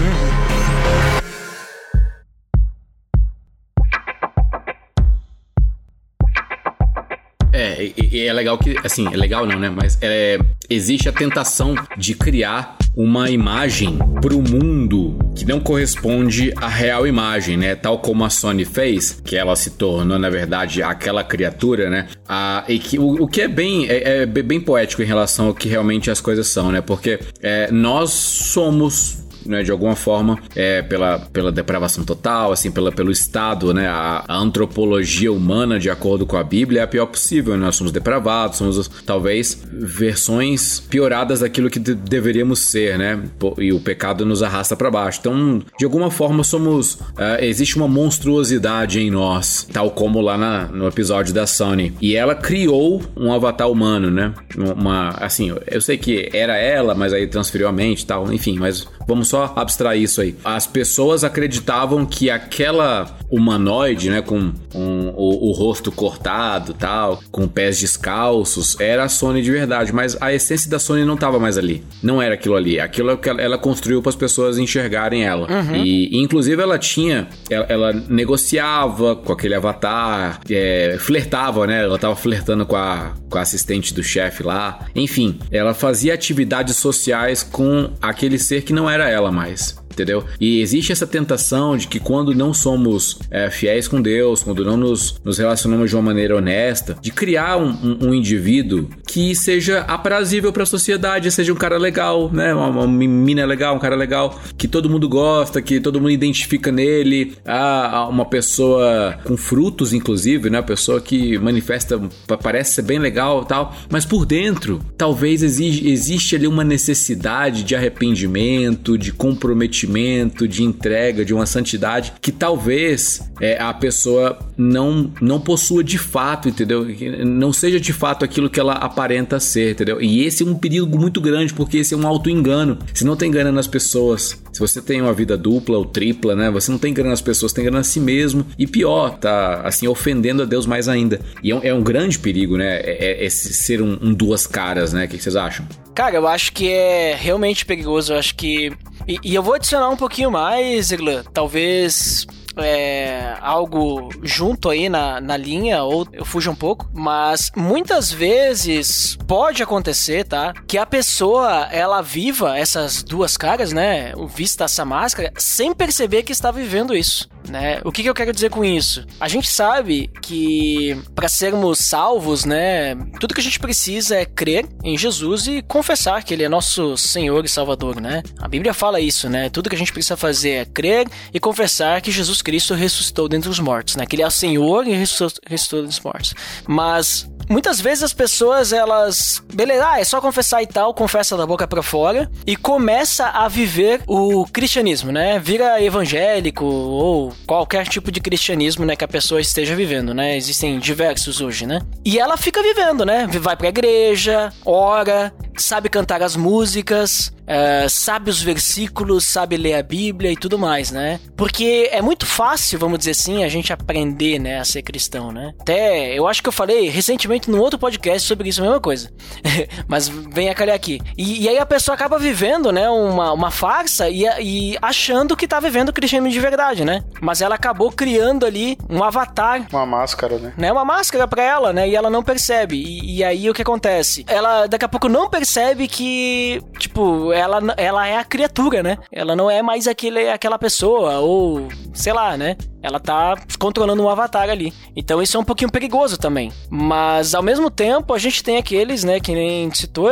É, 7.82 7.92
e, 7.96 8.26
é 8.26 8.32
legal 8.32 8.56
que, 8.56 8.76
assim, 8.84 9.06
é 9.12 9.16
legal 9.16 9.46
não, 9.46 9.58
né? 9.58 9.70
Mas 9.70 9.98
é, 10.00 10.38
existe 10.70 11.08
a 11.08 11.12
tentação 11.12 11.74
de 11.96 12.14
criar 12.14 12.76
uma 12.94 13.30
imagem 13.30 13.98
para 14.20 14.34
o 14.34 14.42
mundo 14.42 15.18
que 15.34 15.46
não 15.46 15.58
corresponde 15.58 16.52
à 16.56 16.68
real 16.68 17.06
imagem, 17.06 17.56
né? 17.56 17.74
Tal 17.74 17.98
como 17.98 18.24
a 18.24 18.30
Sony 18.30 18.64
fez, 18.64 19.20
que 19.24 19.36
ela 19.36 19.56
se 19.56 19.70
tornou, 19.70 20.18
na 20.18 20.30
verdade, 20.30 20.82
aquela 20.82 21.24
criatura, 21.24 21.88
né? 21.88 22.08
A, 22.28 22.64
e 22.68 22.78
que, 22.78 22.98
o, 22.98 23.22
o 23.22 23.26
que 23.26 23.40
é 23.40 23.48
bem, 23.48 23.88
é, 23.88 24.22
é, 24.22 24.26
bem 24.26 24.60
poético 24.60 25.02
em 25.02 25.06
relação 25.06 25.46
ao 25.46 25.54
que 25.54 25.68
realmente 25.68 26.10
as 26.10 26.20
coisas 26.20 26.46
são, 26.48 26.70
né? 26.70 26.80
Porque 26.80 27.18
é, 27.40 27.70
nós 27.72 28.10
somos 28.10 29.21
né, 29.46 29.62
de 29.62 29.70
alguma 29.70 29.96
forma, 29.96 30.38
é, 30.54 30.82
pela, 30.82 31.18
pela 31.18 31.52
depravação 31.52 32.04
total, 32.04 32.52
assim, 32.52 32.70
pela, 32.70 32.92
pelo 32.92 33.10
estado, 33.10 33.72
né, 33.72 33.88
a, 33.88 34.24
a, 34.26 34.36
antropologia 34.36 35.32
humana, 35.32 35.78
de 35.78 35.90
acordo 35.90 36.26
com 36.26 36.36
a 36.36 36.44
Bíblia, 36.44 36.80
é 36.80 36.84
a 36.84 36.86
pior 36.86 37.06
possível. 37.06 37.56
Nós 37.56 37.76
somos 37.76 37.92
depravados, 37.92 38.58
somos 38.58 38.88
talvez 39.06 39.62
versões 39.72 40.80
pioradas 40.80 41.40
daquilo 41.40 41.70
que 41.70 41.78
de, 41.78 41.94
deveríamos 41.94 42.60
ser, 42.60 42.98
né, 42.98 43.22
e 43.58 43.72
o 43.72 43.80
pecado 43.80 44.24
nos 44.24 44.42
arrasta 44.42 44.76
para 44.76 44.90
baixo. 44.90 45.18
Então, 45.20 45.62
de 45.78 45.84
alguma 45.84 46.10
forma, 46.10 46.44
somos. 46.44 46.98
É, 47.16 47.46
existe 47.46 47.76
uma 47.76 47.88
monstruosidade 47.88 49.00
em 49.00 49.10
nós, 49.10 49.66
tal 49.72 49.90
como 49.90 50.20
lá 50.20 50.36
na, 50.36 50.66
no 50.66 50.86
episódio 50.86 51.34
da 51.34 51.46
Sony. 51.46 51.92
E 52.00 52.16
ela 52.16 52.34
criou 52.34 53.02
um 53.16 53.32
avatar 53.32 53.70
humano, 53.70 54.10
né? 54.10 54.34
Uma, 54.56 55.10
assim, 55.10 55.54
eu 55.66 55.80
sei 55.80 55.96
que 55.96 56.30
era 56.32 56.56
ela, 56.56 56.94
mas 56.94 57.12
aí 57.12 57.26
transferiu 57.26 57.68
a 57.68 57.72
mente 57.72 58.02
e 58.02 58.06
tal, 58.06 58.32
enfim, 58.32 58.58
mas 58.58 58.86
vamos 59.06 59.28
só 59.32 59.50
abstrair 59.56 60.02
isso 60.02 60.20
aí. 60.20 60.36
As 60.44 60.66
pessoas 60.66 61.24
acreditavam 61.24 62.04
que 62.04 62.30
aquela 62.30 63.06
humanoide, 63.32 64.10
né, 64.10 64.20
com, 64.20 64.52
com 64.70 65.14
o, 65.16 65.48
o, 65.48 65.52
rosto 65.52 65.90
cortado, 65.90 66.74
tal, 66.74 67.22
com 67.30 67.48
pés 67.48 67.80
descalços, 67.80 68.78
era 68.78 69.04
a 69.04 69.08
Sony 69.08 69.40
de 69.40 69.50
verdade, 69.50 69.90
mas 69.90 70.20
a 70.20 70.34
essência 70.34 70.70
da 70.70 70.78
Sony 70.78 71.02
não 71.06 71.14
estava 71.14 71.38
mais 71.38 71.56
ali. 71.56 71.82
Não 72.02 72.20
era 72.20 72.34
aquilo 72.34 72.54
ali. 72.54 72.78
Aquilo 72.78 73.10
é 73.10 73.16
que 73.16 73.30
ela 73.30 73.56
construiu 73.56 74.02
para 74.02 74.10
as 74.10 74.16
pessoas 74.16 74.58
enxergarem 74.58 75.24
ela. 75.24 75.50
Uhum. 75.50 75.76
E, 75.76 76.20
inclusive 76.22 76.60
ela 76.60 76.78
tinha, 76.78 77.28
ela, 77.48 77.66
ela 77.70 77.92
negociava 77.92 79.16
com 79.16 79.32
aquele 79.32 79.54
avatar, 79.54 80.40
é, 80.50 80.96
flertava, 80.98 81.66
né? 81.66 81.84
Ela 81.84 81.98
tava 81.98 82.14
flertando 82.14 82.66
com 82.66 82.76
a, 82.76 83.14
com 83.30 83.38
a 83.38 83.40
assistente 83.40 83.94
do 83.94 84.02
chefe 84.02 84.42
lá. 84.42 84.86
Enfim, 84.94 85.38
ela 85.50 85.72
fazia 85.72 86.12
atividades 86.12 86.76
sociais 86.76 87.42
com 87.42 87.90
aquele 88.02 88.38
ser 88.38 88.62
que 88.62 88.74
não 88.74 88.90
era 88.90 89.08
ela 89.08 89.32
mais 89.32 89.81
entendeu? 89.92 90.24
E 90.40 90.60
existe 90.60 90.90
essa 90.90 91.06
tentação 91.06 91.76
de 91.76 91.86
que 91.86 92.00
quando 92.00 92.34
não 92.34 92.52
somos 92.52 93.18
é, 93.30 93.50
fiéis 93.50 93.86
com 93.86 94.00
Deus, 94.00 94.42
quando 94.42 94.64
não 94.64 94.76
nos, 94.76 95.20
nos 95.24 95.38
relacionamos 95.38 95.90
de 95.90 95.96
uma 95.96 96.02
maneira 96.02 96.36
honesta, 96.36 96.96
de 97.00 97.12
criar 97.12 97.58
um, 97.58 97.68
um, 97.70 98.08
um 98.08 98.14
indivíduo 98.14 98.88
que 99.06 99.34
seja 99.34 99.80
aprazível 99.80 100.52
para 100.52 100.62
a 100.62 100.66
sociedade, 100.66 101.30
seja 101.30 101.52
um 101.52 101.56
cara 101.56 101.78
legal, 101.78 102.30
né? 102.32 102.54
Uma, 102.54 102.84
uma 102.84 103.46
legal, 103.46 103.76
um 103.76 103.78
cara 103.78 103.94
legal, 103.94 104.40
que 104.56 104.66
todo 104.66 104.88
mundo 104.88 105.08
gosta, 105.08 105.60
que 105.60 105.80
todo 105.80 106.00
mundo 106.00 106.10
identifica 106.10 106.72
nele, 106.72 107.34
ah, 107.46 108.06
uma 108.08 108.24
pessoa 108.24 109.18
com 109.24 109.36
frutos, 109.36 109.92
inclusive, 109.92 110.48
né? 110.48 110.58
Uma 110.58 110.64
pessoa 110.64 111.00
que 111.00 111.38
manifesta, 111.38 112.00
parece 112.42 112.74
ser 112.74 112.82
bem 112.82 112.98
legal 112.98 113.44
tal, 113.44 113.74
mas 113.90 114.04
por 114.04 114.24
dentro, 114.24 114.80
talvez 114.96 115.42
exige, 115.42 115.88
existe 115.88 116.36
ali 116.36 116.46
uma 116.46 116.64
necessidade 116.64 117.62
de 117.62 117.74
arrependimento, 117.74 118.96
de 118.96 119.12
comprometimento 119.12 119.81
comprometimento, 119.82 120.46
de 120.46 120.62
entrega, 120.62 121.24
de 121.24 121.34
uma 121.34 121.46
santidade 121.46 122.12
que 122.20 122.30
talvez 122.30 123.20
é, 123.40 123.60
a 123.60 123.72
pessoa 123.74 124.38
não, 124.56 125.10
não 125.20 125.40
possua 125.40 125.82
de 125.82 125.98
fato, 125.98 126.48
entendeu? 126.48 126.86
Não 127.24 127.52
seja 127.52 127.80
de 127.80 127.92
fato 127.92 128.24
aquilo 128.24 128.50
que 128.50 128.60
ela 128.60 128.74
aparenta 128.74 129.40
ser, 129.40 129.72
entendeu? 129.72 130.00
E 130.00 130.24
esse 130.24 130.42
é 130.42 130.46
um 130.46 130.54
perigo 130.54 130.98
muito 130.98 131.20
grande, 131.20 131.52
porque 131.52 131.78
esse 131.78 131.94
é 131.94 131.96
um 131.96 132.06
auto-engano. 132.06 132.78
Se 132.94 133.04
não 133.04 133.16
tem 133.16 133.30
tá 133.30 133.38
enganando 133.38 133.58
as 133.58 133.66
pessoas, 133.66 134.42
se 134.52 134.60
você 134.60 134.80
tem 134.80 135.00
uma 135.00 135.12
vida 135.12 135.36
dupla 135.36 135.78
ou 135.78 135.84
tripla, 135.84 136.34
né? 136.34 136.50
Você 136.50 136.70
não 136.70 136.78
tem 136.78 136.92
tá 136.92 137.00
enganando 137.00 137.14
as 137.14 137.20
pessoas, 137.20 137.52
tem 137.52 137.64
tá 137.64 137.68
enganando 137.68 137.80
a 137.80 137.90
si 137.90 138.00
mesmo. 138.00 138.46
E 138.58 138.66
pior, 138.66 139.18
tá 139.18 139.62
assim, 139.64 139.88
ofendendo 139.88 140.42
a 140.42 140.46
Deus 140.46 140.66
mais 140.66 140.88
ainda. 140.88 141.20
E 141.42 141.50
é 141.50 141.54
um, 141.54 141.60
é 141.62 141.74
um 141.74 141.82
grande 141.82 142.18
perigo, 142.18 142.56
né? 142.56 142.80
É, 142.80 143.22
é 143.22 143.24
esse 143.24 143.52
ser 143.52 143.80
um, 143.80 143.98
um 144.02 144.12
duas 144.12 144.46
caras, 144.46 144.92
né? 144.92 145.04
O 145.04 145.08
que 145.08 145.18
vocês 145.18 145.36
acham? 145.36 145.66
Cara, 145.94 146.16
eu 146.16 146.26
acho 146.26 146.52
que 146.52 146.70
é 146.70 147.14
realmente 147.14 147.64
perigoso. 147.64 148.12
Eu 148.12 148.18
acho 148.18 148.34
que. 148.34 148.72
E, 149.06 149.18
e 149.22 149.34
eu 149.34 149.42
vou 149.42 149.54
adicionar 149.54 149.88
um 149.88 149.96
pouquinho 149.96 150.30
mais, 150.30 150.90
Igla. 150.90 151.24
Talvez 151.32 152.26
é, 152.56 153.36
algo 153.40 154.08
junto 154.22 154.68
aí 154.68 154.88
na, 154.88 155.20
na 155.20 155.36
linha, 155.36 155.82
ou 155.82 156.06
eu 156.12 156.24
fujo 156.24 156.50
um 156.50 156.54
pouco, 156.54 156.88
mas 156.92 157.50
muitas 157.56 158.10
vezes 158.10 159.16
pode 159.26 159.62
acontecer, 159.62 160.24
tá? 160.24 160.52
Que 160.66 160.78
a 160.78 160.86
pessoa 160.86 161.68
ela 161.70 162.02
viva 162.02 162.58
essas 162.58 163.02
duas 163.02 163.36
caras, 163.36 163.72
né? 163.72 164.12
Vista 164.34 164.64
essa 164.64 164.84
máscara, 164.84 165.32
sem 165.36 165.74
perceber 165.74 166.22
que 166.22 166.32
está 166.32 166.50
vivendo 166.50 166.94
isso. 166.94 167.28
Né? 167.48 167.80
O 167.84 167.90
que, 167.90 168.02
que 168.02 168.08
eu 168.08 168.14
quero 168.14 168.32
dizer 168.32 168.50
com 168.50 168.64
isso? 168.64 169.04
A 169.20 169.28
gente 169.28 169.48
sabe 169.48 170.10
que 170.22 170.96
para 171.14 171.28
sermos 171.28 171.78
salvos, 171.78 172.44
né, 172.44 172.94
tudo 173.18 173.34
que 173.34 173.40
a 173.40 173.44
gente 173.44 173.58
precisa 173.58 174.16
é 174.16 174.24
crer 174.24 174.66
em 174.84 174.96
Jesus 174.96 175.46
e 175.46 175.62
confessar 175.62 176.22
que 176.22 176.32
ele 176.32 176.44
é 176.44 176.48
nosso 176.48 176.96
Senhor 176.96 177.44
e 177.44 177.48
Salvador, 177.48 178.00
né? 178.00 178.22
A 178.40 178.48
Bíblia 178.48 178.72
fala 178.72 179.00
isso, 179.00 179.28
né? 179.28 179.50
Tudo 179.50 179.68
que 179.68 179.76
a 179.76 179.78
gente 179.78 179.92
precisa 179.92 180.16
fazer 180.16 180.50
é 180.50 180.64
crer 180.64 181.08
e 181.32 181.40
confessar 181.40 182.00
que 182.00 182.10
Jesus 182.10 182.42
Cristo 182.42 182.74
ressuscitou 182.74 183.28
dentre 183.28 183.50
os 183.50 183.58
mortos, 183.58 183.96
né? 183.96 184.06
Que 184.06 184.16
ele 184.16 184.22
é 184.22 184.26
o 184.26 184.30
Senhor 184.30 184.86
e 184.86 184.92
ressuscitou, 184.92 185.42
ressuscitou 185.46 185.80
dentre 185.82 185.98
os 185.98 186.04
mortos. 186.04 186.34
Mas 186.66 187.28
muitas 187.48 187.80
vezes 187.80 188.04
as 188.04 188.12
pessoas 188.12 188.72
elas, 188.72 189.42
beleza, 189.52 189.88
ah, 189.88 190.00
é 190.00 190.04
só 190.04 190.20
confessar 190.20 190.62
e 190.62 190.66
tal, 190.66 190.94
confessa 190.94 191.36
da 191.36 191.46
boca 191.46 191.66
para 191.66 191.82
fora 191.82 192.30
e 192.46 192.56
começa 192.56 193.26
a 193.26 193.48
viver 193.48 194.02
o 194.06 194.46
cristianismo, 194.46 195.12
né? 195.12 195.38
Vira 195.38 195.82
evangélico 195.82 196.64
ou 196.64 197.32
qualquer 197.46 197.86
tipo 197.86 198.10
de 198.10 198.20
cristianismo, 198.20 198.84
né, 198.84 198.96
que 198.96 199.04
a 199.04 199.08
pessoa 199.08 199.40
esteja 199.40 199.74
vivendo, 199.74 200.14
né? 200.14 200.36
Existem 200.36 200.78
diversos 200.78 201.40
hoje, 201.40 201.66
né? 201.66 201.80
E 202.04 202.18
ela 202.18 202.36
fica 202.36 202.62
vivendo, 202.62 203.04
né? 203.04 203.26
Vai 203.40 203.56
pra 203.56 203.68
igreja, 203.68 204.52
ora, 204.64 205.32
sabe 205.56 205.88
cantar 205.88 206.22
as 206.22 206.36
músicas, 206.36 207.32
é, 207.46 207.88
sabe 207.88 208.30
os 208.30 208.42
versículos, 208.42 209.24
sabe 209.24 209.56
ler 209.56 209.74
a 209.74 209.82
Bíblia 209.82 210.32
e 210.32 210.36
tudo 210.36 210.58
mais, 210.58 210.90
né? 210.90 211.20
Porque 211.36 211.88
é 211.92 212.00
muito 212.00 212.26
fácil, 212.26 212.78
vamos 212.78 212.98
dizer 212.98 213.12
assim, 213.12 213.44
a 213.44 213.48
gente 213.48 213.72
aprender, 213.72 214.38
né, 214.38 214.58
a 214.58 214.64
ser 214.64 214.82
cristão, 214.82 215.32
né? 215.32 215.52
Até, 215.60 216.16
eu 216.18 216.26
acho 216.26 216.42
que 216.42 216.48
eu 216.48 216.52
falei 216.52 216.88
recentemente 216.88 217.50
num 217.50 217.60
outro 217.60 217.78
podcast 217.78 218.26
sobre 218.26 218.48
isso, 218.48 218.60
a 218.60 218.64
mesma 218.64 218.80
coisa. 218.80 219.10
Mas 219.86 220.08
vem 220.08 220.48
a 220.48 220.54
calhar 220.54 220.74
aqui. 220.74 221.00
E, 221.16 221.44
e, 221.44 221.48
aí 221.48 221.58
a 221.58 221.66
pessoa 221.66 221.94
acaba 221.94 222.18
vivendo, 222.18 222.70
né, 222.72 222.88
uma, 222.88 223.32
uma 223.32 223.50
farsa 223.50 224.08
e, 224.08 224.24
e 224.40 224.78
achando 224.80 225.36
que 225.36 225.48
tá 225.48 225.60
vivendo 225.60 225.88
o 225.88 225.92
cristianismo 225.92 226.32
de 226.32 226.40
verdade, 226.40 226.84
né? 226.84 227.02
Mas 227.20 227.40
ela 227.40 227.54
acabou 227.54 227.90
criando 227.90 228.46
ali 228.46 228.78
um 228.88 229.02
avatar. 229.02 229.66
Uma 229.70 229.86
máscara, 229.86 230.38
né? 230.38 230.52
né? 230.56 230.72
Uma 230.72 230.84
máscara 230.84 231.26
pra 231.26 231.42
ela, 231.42 231.72
né? 231.72 231.88
E 231.88 231.96
ela 231.96 232.10
não 232.10 232.22
percebe. 232.22 232.76
E, 232.76 233.18
e 233.18 233.24
aí 233.24 233.50
o 233.50 233.54
que 233.54 233.62
acontece? 233.62 234.24
Ela 234.28 234.66
daqui 234.66 234.84
a 234.84 234.88
pouco 234.88 235.08
não 235.08 235.28
percebe 235.28 235.88
que, 235.88 236.62
tipo, 236.78 237.32
ela, 237.42 237.74
ela 237.76 238.06
é 238.06 238.16
a 238.16 238.24
criatura, 238.24 238.82
né? 238.82 238.98
Ela 239.10 239.36
não 239.36 239.50
é 239.50 239.62
mais 239.62 239.86
aquele, 239.86 240.28
aquela 240.28 240.58
pessoa, 240.58 241.18
ou 241.18 241.68
sei 241.92 242.12
lá, 242.12 242.36
né? 242.36 242.56
Ela 242.82 242.98
tá 242.98 243.36
controlando 243.58 244.02
um 244.02 244.08
avatar 244.08 244.48
ali. 244.48 244.72
Então 244.96 245.22
isso 245.22 245.36
é 245.36 245.40
um 245.40 245.44
pouquinho 245.44 245.70
perigoso 245.70 246.18
também. 246.18 246.52
Mas 246.68 247.34
ao 247.34 247.42
mesmo 247.42 247.70
tempo, 247.70 248.12
a 248.12 248.18
gente 248.18 248.42
tem 248.42 248.56
aqueles, 248.56 249.04
né, 249.04 249.20
que 249.20 249.32
nem 249.32 249.72
citou, 249.72 250.10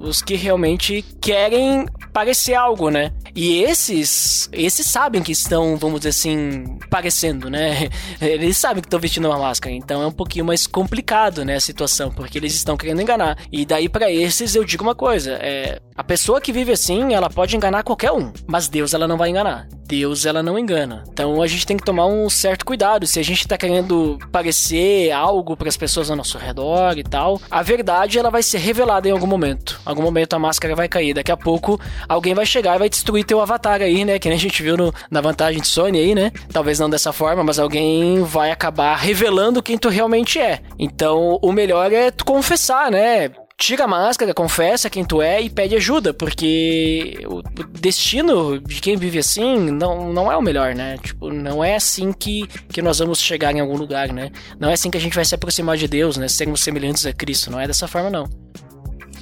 os 0.00 0.20
que 0.20 0.34
realmente 0.34 1.02
querem 1.20 1.86
parecer 2.12 2.54
algo, 2.54 2.90
né? 2.90 3.12
E 3.40 3.62
esses, 3.62 4.48
esses 4.52 4.84
sabem 4.84 5.22
que 5.22 5.30
estão, 5.30 5.76
vamos 5.76 6.00
dizer 6.00 6.08
assim, 6.08 6.76
parecendo, 6.90 7.48
né? 7.48 7.88
Eles 8.20 8.56
sabem 8.56 8.82
que 8.82 8.88
estão 8.88 8.98
vestindo 8.98 9.28
uma 9.28 9.38
máscara. 9.38 9.72
Então 9.72 10.02
é 10.02 10.06
um 10.08 10.10
pouquinho 10.10 10.44
mais 10.44 10.66
complicado, 10.66 11.44
né, 11.44 11.54
a 11.54 11.60
situação, 11.60 12.10
porque 12.10 12.36
eles 12.36 12.52
estão 12.52 12.76
querendo 12.76 13.00
enganar. 13.00 13.38
E 13.52 13.64
daí 13.64 13.88
para 13.88 14.10
esses 14.10 14.56
eu 14.56 14.64
digo 14.64 14.82
uma 14.82 14.94
coisa, 14.94 15.34
é, 15.34 15.80
a 15.96 16.02
pessoa 16.02 16.40
que 16.40 16.52
vive 16.52 16.72
assim, 16.72 17.14
ela 17.14 17.30
pode 17.30 17.54
enganar 17.54 17.84
qualquer 17.84 18.10
um, 18.10 18.32
mas 18.44 18.68
Deus 18.68 18.92
ela 18.92 19.06
não 19.06 19.16
vai 19.16 19.30
enganar. 19.30 19.68
Deus 19.88 20.26
ela 20.26 20.42
não 20.42 20.58
engana. 20.58 21.02
Então 21.10 21.40
a 21.40 21.46
gente 21.46 21.66
tem 21.66 21.76
que 21.76 21.82
tomar 21.82 22.06
um 22.06 22.28
certo 22.28 22.66
cuidado. 22.66 23.06
Se 23.06 23.18
a 23.18 23.22
gente 23.22 23.48
tá 23.48 23.56
querendo 23.56 24.18
parecer 24.30 25.10
algo 25.12 25.56
para 25.56 25.68
as 25.68 25.78
pessoas 25.78 26.10
ao 26.10 26.16
nosso 26.16 26.36
redor 26.36 26.98
e 26.98 27.02
tal, 27.02 27.40
a 27.50 27.62
verdade 27.62 28.18
ela 28.18 28.30
vai 28.30 28.42
ser 28.42 28.58
revelada 28.58 29.08
em 29.08 29.12
algum 29.12 29.26
momento. 29.26 29.80
Em 29.86 29.88
algum 29.88 30.02
momento 30.02 30.34
a 30.34 30.38
máscara 30.38 30.76
vai 30.76 30.88
cair. 30.88 31.14
Daqui 31.14 31.32
a 31.32 31.36
pouco 31.36 31.80
alguém 32.06 32.34
vai 32.34 32.44
chegar 32.44 32.76
e 32.76 32.78
vai 32.80 32.88
destruir 32.90 33.24
teu 33.28 33.40
avatar 33.40 33.82
aí, 33.82 34.04
né? 34.04 34.18
Que 34.18 34.28
nem 34.28 34.36
a 34.36 34.40
gente 34.40 34.62
viu 34.62 34.76
no, 34.76 34.92
na 35.10 35.20
vantagem 35.20 35.60
de 35.60 35.68
Sony 35.68 35.98
aí, 35.98 36.14
né? 36.14 36.32
Talvez 36.52 36.78
não 36.78 36.88
dessa 36.88 37.12
forma, 37.12 37.44
mas 37.44 37.58
alguém 37.58 38.24
vai 38.24 38.50
acabar 38.50 38.96
revelando 38.96 39.62
quem 39.62 39.76
tu 39.76 39.88
realmente 39.88 40.40
é. 40.40 40.60
Então 40.78 41.38
o 41.42 41.52
melhor 41.52 41.92
é 41.92 42.10
tu 42.10 42.24
confessar, 42.24 42.90
né? 42.90 43.30
tira 43.60 43.84
a 43.84 43.88
máscara, 43.88 44.32
confessa 44.32 44.88
quem 44.88 45.04
tu 45.04 45.20
é 45.20 45.42
e 45.42 45.50
pede 45.50 45.74
ajuda, 45.74 46.14
porque 46.14 47.18
o 47.26 47.42
destino 47.80 48.60
de 48.60 48.80
quem 48.80 48.96
vive 48.96 49.18
assim 49.18 49.58
não, 49.58 50.12
não 50.12 50.30
é 50.30 50.36
o 50.36 50.40
melhor, 50.40 50.76
né? 50.76 50.96
Tipo, 51.02 51.28
não 51.32 51.64
é 51.64 51.74
assim 51.74 52.12
que, 52.12 52.46
que 52.68 52.80
nós 52.80 53.00
vamos 53.00 53.20
chegar 53.20 53.52
em 53.52 53.58
algum 53.58 53.76
lugar, 53.76 54.12
né? 54.12 54.30
Não 54.60 54.70
é 54.70 54.74
assim 54.74 54.90
que 54.90 54.96
a 54.96 55.00
gente 55.00 55.16
vai 55.16 55.24
se 55.24 55.34
aproximar 55.34 55.76
de 55.76 55.88
Deus, 55.88 56.16
né? 56.16 56.28
Sermos 56.28 56.60
semelhantes 56.60 57.04
a 57.04 57.12
Cristo, 57.12 57.50
não 57.50 57.58
é 57.58 57.66
dessa 57.66 57.88
forma, 57.88 58.08
não. 58.08 58.30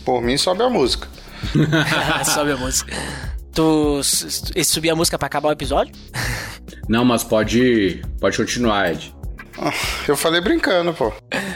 Por 0.04 0.20
mim, 0.20 0.36
sobe 0.36 0.62
a 0.62 0.68
música. 0.68 1.08
sobe 2.34 2.52
a 2.52 2.56
música. 2.58 2.94
Tu 3.56 4.02
subir 4.62 4.90
a 4.90 4.94
música 4.94 5.18
para 5.18 5.24
acabar 5.24 5.48
o 5.48 5.52
episódio? 5.52 5.94
Não, 6.86 7.06
mas 7.06 7.24
pode, 7.24 8.02
pode 8.20 8.36
continuar, 8.36 8.92
Ed. 8.92 9.14
Eu 10.06 10.14
falei 10.14 10.42
brincando, 10.42 10.92
pô. 10.92 11.10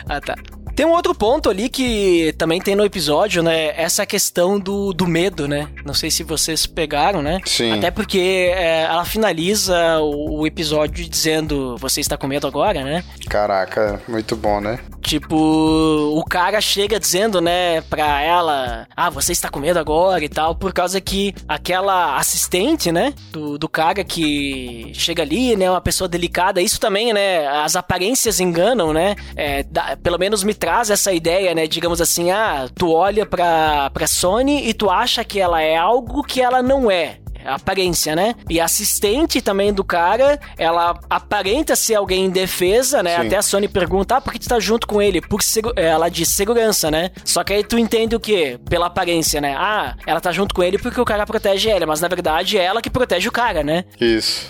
ah, 0.09 0.19
tá. 0.19 0.35
Tem 0.75 0.87
um 0.87 0.93
outro 0.93 1.15
ponto 1.15 1.51
ali 1.51 1.69
que 1.69 2.35
também 2.39 2.59
tem 2.59 2.75
no 2.75 2.83
episódio, 2.83 3.43
né? 3.43 3.79
Essa 3.79 4.07
questão 4.07 4.59
do, 4.59 4.95
do 4.95 5.07
medo, 5.07 5.47
né? 5.47 5.69
Não 5.85 5.93
sei 5.93 6.11
se 6.11 6.23
vocês 6.23 6.67
pegaram, 6.67 7.21
né? 7.21 7.39
Sim. 7.45 7.73
Até 7.73 7.91
porque 7.91 8.51
é, 8.55 8.85
ela 8.85 9.05
finaliza 9.05 9.99
o, 9.99 10.41
o, 10.41 10.47
episódio 10.47 11.07
dizendo: 11.07 11.77
Você 11.77 12.01
está 12.01 12.17
com 12.17 12.27
medo 12.27 12.47
agora, 12.47 12.83
né? 12.83 13.05
Caraca, 13.29 14.01
muito 14.09 14.35
bom, 14.35 14.59
né? 14.59 14.79
Tipo, 15.11 15.35
o 15.37 16.25
cara 16.25 16.61
chega 16.61 17.01
dizendo, 17.01 17.41
né, 17.41 17.81
pra 17.81 18.23
ela: 18.23 18.87
Ah, 18.97 19.11
você 19.11 19.33
está 19.33 19.49
com 19.49 19.59
medo 19.59 19.77
agora 19.77 20.25
e 20.25 20.29
tal, 20.29 20.55
por 20.55 20.73
causa 20.73 21.01
que 21.01 21.35
aquela 21.49 22.17
assistente, 22.17 22.93
né, 22.93 23.13
do, 23.33 23.59
do 23.59 23.69
cara 23.69 24.05
que 24.05 24.93
chega 24.95 25.25
ali, 25.25 25.57
né, 25.57 25.69
uma 25.69 25.81
pessoa 25.81 26.07
delicada, 26.07 26.63
isso 26.63 26.79
também, 26.79 27.13
né? 27.13 27.45
As 27.49 27.75
aparências 27.75 28.39
enganam, 28.39 28.93
né? 28.93 29.17
É, 29.35 29.65
dá, 29.65 29.99
pelo 30.01 30.17
menos 30.17 30.45
me 30.45 30.55
traz 30.55 30.91
essa 30.91 31.13
ideia, 31.13 31.57
né? 31.57 31.67
Digamos 31.67 32.01
assim, 32.01 32.31
ah, 32.31 32.69
tu 32.73 32.93
olha 32.93 33.27
pra, 33.27 33.91
pra 33.91 34.07
Sony 34.07 34.69
e 34.69 34.73
tu 34.73 34.89
acha 34.89 35.25
que 35.25 35.41
ela 35.41 35.61
é 35.61 35.77
algo 35.77 36.23
que 36.23 36.41
ela 36.41 36.63
não 36.63 36.89
é 36.89 37.19
aparência, 37.45 38.15
né? 38.15 38.35
E 38.49 38.61
a 38.61 38.65
assistente 38.65 39.41
também 39.41 39.73
do 39.73 39.85
cara, 39.85 40.39
ela 40.57 40.99
aparenta 41.09 41.75
ser 41.77 41.95
alguém 41.95 42.27
em 42.27 42.31
defesa, 42.31 43.03
né? 43.03 43.17
Sim. 43.17 43.27
Até 43.27 43.37
a 43.37 43.43
Sony 43.43 43.69
pergunta, 43.69 44.17
ah, 44.17 44.21
por 44.21 44.33
que 44.33 44.39
tu 44.39 44.49
tá 44.49 44.59
junto 44.59 44.87
com 44.87 45.01
ele? 45.01 45.21
Por 45.21 45.41
ela 45.77 46.09
diz 46.09 46.29
segurança, 46.29 46.91
né? 46.91 47.11
Só 47.25 47.43
que 47.43 47.53
aí 47.53 47.65
tu 47.65 47.79
entende 47.79 48.15
o 48.15 48.21
quê? 48.21 48.59
Pela 48.69 48.87
aparência, 48.87 49.41
né? 49.41 49.55
Ah, 49.57 49.97
ela 50.07 50.21
tá 50.21 50.33
junto 50.33 50.55
com 50.55 50.63
ele 50.63 50.79
porque 50.79 51.01
o 51.01 51.05
cara 51.05 51.27
protege 51.27 51.69
ela, 51.69 51.87
mas 51.87 52.01
na 52.01 52.09
verdade 52.09 52.59
é 52.59 52.63
ela 52.63 52.83
que 52.83 52.91
protege 52.91 53.29
o 53.29 53.33
cara, 53.33 53.63
né? 53.63 53.85
Isso. 54.01 54.49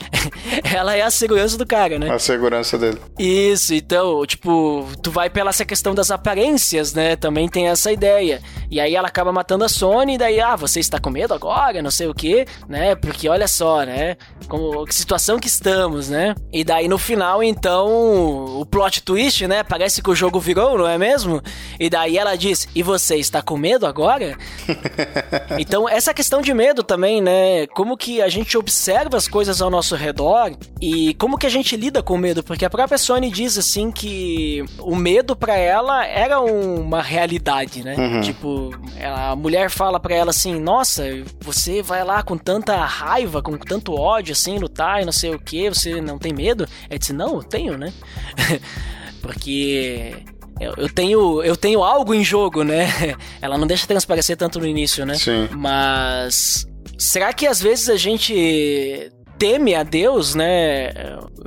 ela 0.64 0.96
é 0.96 1.02
a 1.02 1.10
segurança 1.10 1.56
do 1.56 1.66
cara, 1.66 1.98
né? 1.98 2.10
A 2.10 2.18
segurança 2.18 2.76
dele. 2.76 2.98
Isso, 3.18 3.74
então, 3.74 4.24
tipo, 4.26 4.86
tu 5.02 5.10
vai 5.10 5.30
pela 5.30 5.50
essa 5.50 5.64
questão 5.64 5.94
das 5.94 6.10
aparências, 6.10 6.94
né? 6.94 7.16
Também 7.16 7.48
tem 7.48 7.68
essa 7.68 7.92
ideia. 7.92 8.40
E 8.70 8.80
aí 8.80 8.94
ela 8.94 9.08
acaba 9.08 9.32
matando 9.32 9.64
a 9.64 9.68
Sony, 9.68 10.14
e 10.14 10.18
daí, 10.18 10.40
ah, 10.40 10.56
você 10.56 10.80
está 10.80 10.98
com 10.98 11.10
medo 11.10 11.34
agora? 11.34 11.82
Não 11.82 11.90
sei 11.90 12.06
o 12.06 12.14
quê, 12.14 12.46
né? 12.68 12.79
Né? 12.80 12.94
Porque 12.94 13.28
olha 13.28 13.46
só, 13.46 13.82
né? 13.82 14.16
Como 14.48 14.86
que 14.86 14.94
situação 14.94 15.38
que 15.38 15.46
estamos, 15.46 16.08
né? 16.08 16.34
E 16.50 16.64
daí 16.64 16.88
no 16.88 16.96
final, 16.96 17.42
então, 17.42 18.58
o 18.58 18.64
plot 18.64 19.02
twist, 19.02 19.46
né? 19.46 19.62
Parece 19.62 20.02
que 20.02 20.08
o 20.08 20.14
jogo 20.14 20.40
virou, 20.40 20.78
não 20.78 20.88
é 20.88 20.96
mesmo? 20.96 21.42
E 21.78 21.90
daí 21.90 22.16
ela 22.16 22.36
diz: 22.36 22.66
"E 22.74 22.82
você 22.82 23.16
está 23.16 23.42
com 23.42 23.58
medo 23.58 23.86
agora?" 23.86 24.36
então, 25.60 25.86
essa 25.86 26.14
questão 26.14 26.40
de 26.40 26.54
medo 26.54 26.82
também, 26.82 27.20
né? 27.20 27.66
Como 27.68 27.98
que 27.98 28.22
a 28.22 28.30
gente 28.30 28.56
observa 28.56 29.18
as 29.18 29.28
coisas 29.28 29.60
ao 29.60 29.68
nosso 29.68 29.94
redor 29.94 30.52
e 30.80 31.12
como 31.14 31.36
que 31.36 31.46
a 31.46 31.50
gente 31.50 31.76
lida 31.76 32.02
com 32.02 32.14
o 32.14 32.18
medo, 32.18 32.42
porque 32.42 32.64
a 32.64 32.70
própria 32.70 32.96
Sony 32.96 33.30
diz 33.30 33.58
assim 33.58 33.90
que 33.90 34.64
o 34.78 34.96
medo 34.96 35.36
para 35.36 35.54
ela 35.54 36.06
era 36.06 36.40
uma 36.40 37.02
realidade, 37.02 37.84
né? 37.84 37.94
Uhum. 37.98 38.20
Tipo, 38.22 38.70
a 39.04 39.36
mulher 39.36 39.68
fala 39.68 40.00
para 40.00 40.14
ela 40.14 40.30
assim: 40.30 40.58
"Nossa, 40.58 41.04
você 41.40 41.82
vai 41.82 42.02
lá 42.02 42.22
com 42.22 42.38
tanta 42.38 42.69
tanta 42.70 42.84
raiva, 42.84 43.42
com 43.42 43.56
tanto 43.58 43.94
ódio, 43.94 44.32
assim, 44.32 44.58
lutar 44.58 45.02
e 45.02 45.04
não 45.04 45.12
sei 45.12 45.34
o 45.34 45.38
que, 45.38 45.68
você 45.68 46.00
não 46.00 46.18
tem 46.18 46.32
medo? 46.32 46.68
É 46.88 46.96
disse, 46.96 47.12
não, 47.12 47.36
eu 47.36 47.42
tenho, 47.42 47.76
né? 47.76 47.92
Porque 49.20 50.14
eu, 50.60 50.88
tenho 50.88 51.42
eu 51.42 51.56
tenho 51.56 51.82
algo 51.82 52.14
em 52.14 52.24
jogo, 52.24 52.62
né? 52.62 52.86
Ela 53.42 53.58
não 53.58 53.66
deixa 53.66 53.86
transparecer 53.86 54.36
tanto 54.36 54.58
no 54.58 54.66
início, 54.66 55.04
né? 55.04 55.14
Sim. 55.14 55.48
Mas 55.52 56.66
será 56.96 57.32
que 57.32 57.46
às 57.46 57.60
vezes 57.60 57.88
a 57.88 57.96
gente 57.96 59.10
teme 59.40 59.74
a 59.74 59.82
Deus, 59.82 60.34
né? 60.34 60.92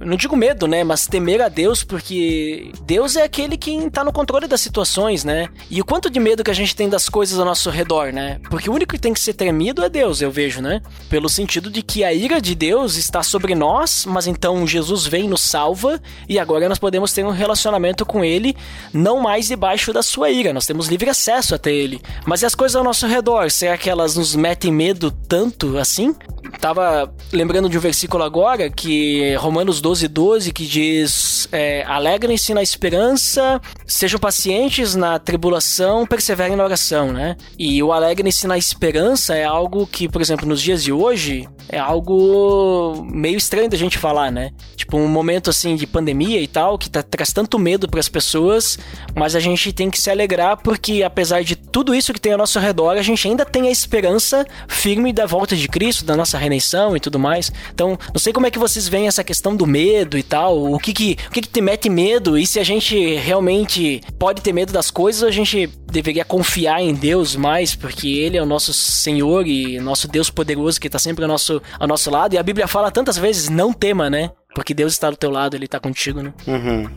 Não 0.02 0.18
digo 0.18 0.36
medo, 0.36 0.66
né? 0.68 0.84
Mas 0.84 1.06
temer 1.06 1.40
a 1.44 1.48
Deus, 1.48 1.84
porque 1.84 2.72
Deus 2.82 3.16
é 3.16 3.22
aquele 3.22 3.56
que 3.56 3.88
tá 3.92 4.04
no 4.04 4.12
controle 4.12 4.48
das 4.48 4.62
situações, 4.62 5.24
né? 5.24 5.48
E 5.70 5.80
o 5.80 5.86
quanto 5.86 6.10
de 6.10 6.20
medo 6.20 6.44
que 6.44 6.50
a 6.50 6.56
gente 6.56 6.76
tem 6.76 6.90
das 6.90 7.08
coisas 7.08 7.38
ao 7.38 7.46
nosso 7.46 7.70
redor, 7.70 8.12
né? 8.12 8.40
Porque 8.50 8.68
o 8.68 8.74
único 8.74 8.96
que 8.96 9.00
tem 9.00 9.14
que 9.14 9.20
ser 9.20 9.34
temido 9.36 9.84
é 9.84 9.90
Deus, 9.90 10.24
eu 10.24 10.32
vejo, 10.32 10.60
né? 10.60 10.82
Pelo 11.08 11.30
sentido 11.30 11.70
de 11.70 11.84
que 11.84 12.04
a 12.04 12.12
ira 12.12 12.42
de 12.42 12.56
Deus 12.56 12.96
está 12.96 13.22
sobre 13.22 13.54
nós, 13.54 14.08
mas 14.08 14.26
então 14.26 14.66
Jesus 14.66 15.06
vem 15.06 15.30
nos 15.30 15.42
salva 15.42 16.02
e 16.28 16.40
agora 16.40 16.68
nós 16.68 16.80
podemos 16.80 17.14
ter 17.14 17.24
um 17.24 17.30
relacionamento 17.30 18.08
com 18.08 18.26
Ele, 18.26 18.58
não 18.92 19.22
mais 19.22 19.50
debaixo 19.50 19.94
da 19.94 20.02
sua 20.02 20.32
ira. 20.32 20.52
Nós 20.52 20.66
temos 20.66 20.88
livre 20.88 21.12
acesso 21.12 21.54
até 21.54 21.72
Ele. 21.72 22.02
Mas 22.26 22.42
e 22.42 22.48
as 22.48 22.56
coisas 22.56 22.76
ao 22.76 22.84
nosso 22.84 23.06
redor? 23.06 23.52
Será 23.52 23.78
que 23.78 23.88
elas 23.88 24.18
nos 24.18 24.36
metem 24.36 24.72
medo 24.72 25.12
tanto 25.12 25.78
assim? 25.78 26.16
Tava 26.60 27.14
lembrando 27.32 27.70
de 27.70 27.78
um 27.78 27.83
versículo 27.84 28.24
agora, 28.24 28.70
que 28.70 29.36
Romanos 29.36 29.82
12, 29.82 30.08
12, 30.08 30.54
que 30.54 30.66
diz: 30.66 31.48
é, 31.52 31.84
Alegrem-se 31.84 32.54
na 32.54 32.64
esperança, 32.64 33.62
sejam 33.86 34.20
pacientes 34.20 34.96
na 34.96 35.20
tribulação, 35.20 36.08
perseverem 36.08 36.56
na 36.56 36.64
oração, 36.64 37.12
né? 37.12 37.36
E 37.60 37.84
o 37.84 37.92
alegrem-se 37.92 38.48
na 38.48 38.58
esperança 38.58 39.36
é 39.36 39.44
algo 39.44 39.86
que, 39.86 40.08
por 40.08 40.22
exemplo, 40.22 40.48
nos 40.48 40.62
dias 40.62 40.82
de 40.82 40.94
hoje, 40.94 41.48
é 41.68 41.78
algo 41.78 43.06
meio 43.10 43.38
estranho 43.38 43.70
da 43.70 43.78
gente 43.78 43.98
falar, 43.98 44.32
né? 44.32 44.52
Tipo, 44.76 44.98
um 44.98 45.08
momento 45.08 45.50
assim 45.50 45.76
de 45.76 45.86
pandemia 45.86 46.42
e 46.42 46.48
tal, 46.48 46.78
que 46.78 46.90
tá, 46.90 47.04
traz 47.04 47.34
tanto 47.34 47.60
medo 47.60 47.88
para 47.88 48.00
as 48.00 48.10
pessoas, 48.10 48.80
mas 49.14 49.36
a 49.36 49.40
gente 49.40 49.74
tem 49.74 49.90
que 49.90 50.00
se 50.00 50.10
alegrar 50.10 50.58
porque, 50.58 51.04
apesar 51.04 51.44
de 51.44 51.56
tudo 51.56 51.94
isso 51.94 52.14
que 52.14 52.22
tem 52.22 52.32
ao 52.32 52.38
nosso 52.38 52.60
redor, 52.60 52.98
a 52.98 53.02
gente 53.02 53.28
ainda 53.28 53.46
tem 53.46 53.68
a 53.68 53.72
esperança 53.72 54.46
firme 54.68 55.12
da 55.12 55.26
volta 55.26 55.56
de 55.56 55.68
Cristo, 55.68 56.06
da 56.06 56.16
nossa 56.16 56.38
redenção 56.38 56.96
e 56.96 57.00
tudo 57.00 57.20
mais. 57.20 57.52
Então, 57.74 57.98
não 58.14 58.20
sei 58.20 58.32
como 58.32 58.46
é 58.46 58.52
que 58.52 58.60
vocês 58.60 58.88
veem 58.88 59.08
essa 59.08 59.24
questão 59.24 59.56
do 59.56 59.66
medo 59.66 60.18
e 60.18 60.24
tal. 60.24 60.72
O 60.72 60.78
que 60.78 60.94
que, 60.94 61.18
o 61.28 61.32
que, 61.32 61.42
que 61.42 61.48
te 61.48 61.62
mete 61.62 61.90
medo? 61.90 62.38
E 62.38 62.46
se 62.46 62.60
a 62.60 62.64
gente 62.64 63.16
realmente 63.16 64.02
pode 64.20 64.42
ter 64.42 64.54
medo 64.54 64.72
das 64.72 64.92
coisas, 64.92 65.24
a 65.24 65.32
gente 65.32 65.68
deveria 65.92 66.24
confiar 66.24 66.82
em 66.82 66.94
Deus 66.94 67.36
mais, 67.36 67.76
porque 67.76 68.08
Ele 68.08 68.38
é 68.38 68.42
o 68.42 68.46
nosso 68.46 68.74
Senhor 68.74 69.48
e 69.48 69.80
nosso 69.80 70.08
Deus 70.08 70.30
poderoso 70.30 70.80
que 70.80 70.88
está 70.88 71.00
sempre 71.00 71.24
ao 71.24 71.28
nosso, 71.28 71.62
ao 71.80 71.88
nosso 71.88 72.12
lado. 72.12 72.36
E 72.36 72.38
a 72.38 72.44
Bíblia 72.44 72.68
fala 72.68 72.92
tantas 72.92 73.18
vezes: 73.18 73.50
não 73.50 73.74
tema, 73.74 74.10
né? 74.10 74.32
Porque 74.54 74.74
Deus 74.74 74.94
está 74.94 75.10
do 75.10 75.18
teu 75.18 75.32
lado, 75.32 75.56
Ele 75.56 75.66
está 75.66 75.80
contigo, 75.80 76.22
né? 76.22 76.32
Uhum. 76.46 76.90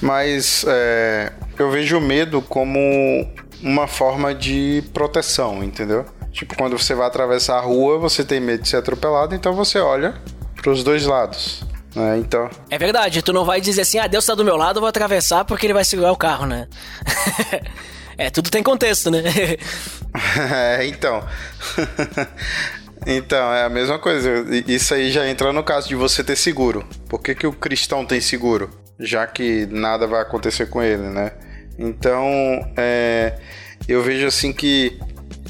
Mas 0.00 0.64
é, 0.68 1.32
eu 1.58 1.70
vejo 1.70 1.98
o 1.98 2.00
medo 2.00 2.40
como 2.40 2.78
uma 3.62 3.86
forma 3.86 4.34
de 4.34 4.84
proteção, 4.92 5.64
entendeu? 5.64 6.04
Tipo, 6.36 6.54
quando 6.54 6.78
você 6.78 6.94
vai 6.94 7.06
atravessar 7.06 7.56
a 7.56 7.60
rua, 7.62 7.98
você 7.98 8.22
tem 8.22 8.38
medo 8.38 8.62
de 8.62 8.68
ser 8.68 8.76
atropelado, 8.76 9.34
então 9.34 9.54
você 9.54 9.78
olha 9.78 10.14
para 10.54 10.70
os 10.70 10.84
dois 10.84 11.06
lados. 11.06 11.62
Né? 11.94 12.18
Então. 12.18 12.50
É 12.68 12.76
verdade, 12.76 13.22
tu 13.22 13.32
não 13.32 13.42
vai 13.42 13.58
dizer 13.58 13.80
assim, 13.80 13.98
ah, 13.98 14.06
Deus 14.06 14.24
está 14.24 14.34
do 14.34 14.44
meu 14.44 14.54
lado, 14.54 14.76
eu 14.76 14.80
vou 14.82 14.88
atravessar 14.88 15.46
porque 15.46 15.64
ele 15.64 15.72
vai 15.72 15.82
segurar 15.82 16.12
o 16.12 16.16
carro, 16.16 16.44
né? 16.44 16.68
é, 18.18 18.28
tudo 18.28 18.50
tem 18.50 18.62
contexto, 18.62 19.10
né? 19.10 19.22
é, 20.52 20.86
então. 20.86 21.26
Então, 23.08 23.52
é 23.52 23.62
a 23.62 23.68
mesma 23.68 24.00
coisa. 24.00 24.28
Isso 24.66 24.92
aí 24.92 25.12
já 25.12 25.28
entra 25.28 25.52
no 25.52 25.62
caso 25.62 25.86
de 25.86 25.94
você 25.94 26.24
ter 26.24 26.34
seguro. 26.34 26.84
Por 27.08 27.20
que, 27.20 27.36
que 27.36 27.46
o 27.46 27.52
cristão 27.52 28.04
tem 28.04 28.20
seguro? 28.20 28.68
Já 28.98 29.24
que 29.28 29.66
nada 29.66 30.08
vai 30.08 30.22
acontecer 30.22 30.66
com 30.66 30.82
ele, 30.82 31.04
né? 31.10 31.30
Então, 31.78 32.26
é, 32.76 33.38
eu 33.86 34.02
vejo 34.02 34.26
assim 34.26 34.52
que 34.52 34.98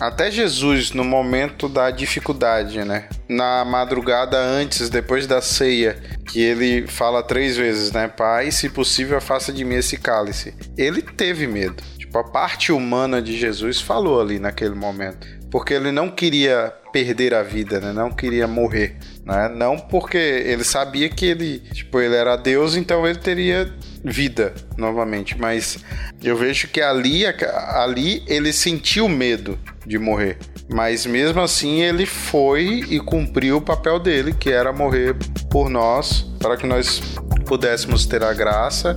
até 0.00 0.30
Jesus, 0.30 0.92
no 0.92 1.04
momento 1.04 1.68
da 1.68 1.90
dificuldade, 1.90 2.84
né? 2.84 3.08
Na 3.28 3.64
madrugada 3.64 4.38
antes, 4.38 4.90
depois 4.90 5.26
da 5.26 5.40
ceia, 5.40 6.00
que 6.28 6.40
ele 6.40 6.86
fala 6.86 7.22
três 7.22 7.56
vezes, 7.56 7.92
né? 7.92 8.08
Pai, 8.08 8.50
se 8.50 8.68
possível, 8.68 9.16
afasta 9.16 9.52
de 9.52 9.64
mim 9.64 9.76
esse 9.76 9.96
cálice. 9.96 10.54
Ele 10.76 11.00
teve 11.00 11.46
medo. 11.46 11.82
Tipo, 11.98 12.18
a 12.18 12.24
parte 12.24 12.72
humana 12.72 13.22
de 13.22 13.36
Jesus 13.36 13.80
falou 13.80 14.20
ali 14.20 14.38
naquele 14.38 14.74
momento. 14.74 15.26
Porque 15.50 15.72
ele 15.74 15.90
não 15.90 16.10
queria 16.10 16.72
perder 16.96 17.34
a 17.34 17.42
vida, 17.42 17.78
né? 17.78 17.92
Não 17.92 18.10
queria 18.10 18.48
morrer, 18.48 18.96
né? 19.22 19.50
Não 19.54 19.78
porque 19.78 20.16
ele 20.16 20.64
sabia 20.64 21.10
que 21.10 21.26
ele, 21.26 21.58
tipo, 21.58 22.00
ele 22.00 22.14
era 22.16 22.36
Deus, 22.36 22.74
então 22.74 23.06
ele 23.06 23.18
teria 23.18 23.70
vida 24.02 24.54
novamente, 24.78 25.38
mas 25.38 25.76
eu 26.24 26.34
vejo 26.38 26.68
que 26.68 26.80
ali 26.80 27.24
ali 27.26 28.22
ele 28.26 28.50
sentiu 28.50 29.10
medo 29.10 29.58
de 29.84 29.98
morrer, 29.98 30.38
mas 30.72 31.04
mesmo 31.04 31.42
assim 31.42 31.82
ele 31.82 32.06
foi 32.06 32.82
e 32.88 32.98
cumpriu 32.98 33.58
o 33.58 33.60
papel 33.60 33.98
dele, 33.98 34.32
que 34.32 34.48
era 34.48 34.72
morrer 34.72 35.14
por 35.50 35.68
nós, 35.68 36.22
para 36.38 36.56
que 36.56 36.66
nós 36.66 37.02
pudéssemos 37.44 38.06
ter 38.06 38.22
a 38.22 38.32
graça 38.32 38.94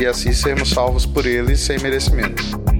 e 0.00 0.06
assim 0.06 0.32
sermos 0.32 0.70
salvos 0.70 1.04
por 1.04 1.26
ele 1.26 1.54
sem 1.54 1.78
merecimento. 1.80 2.71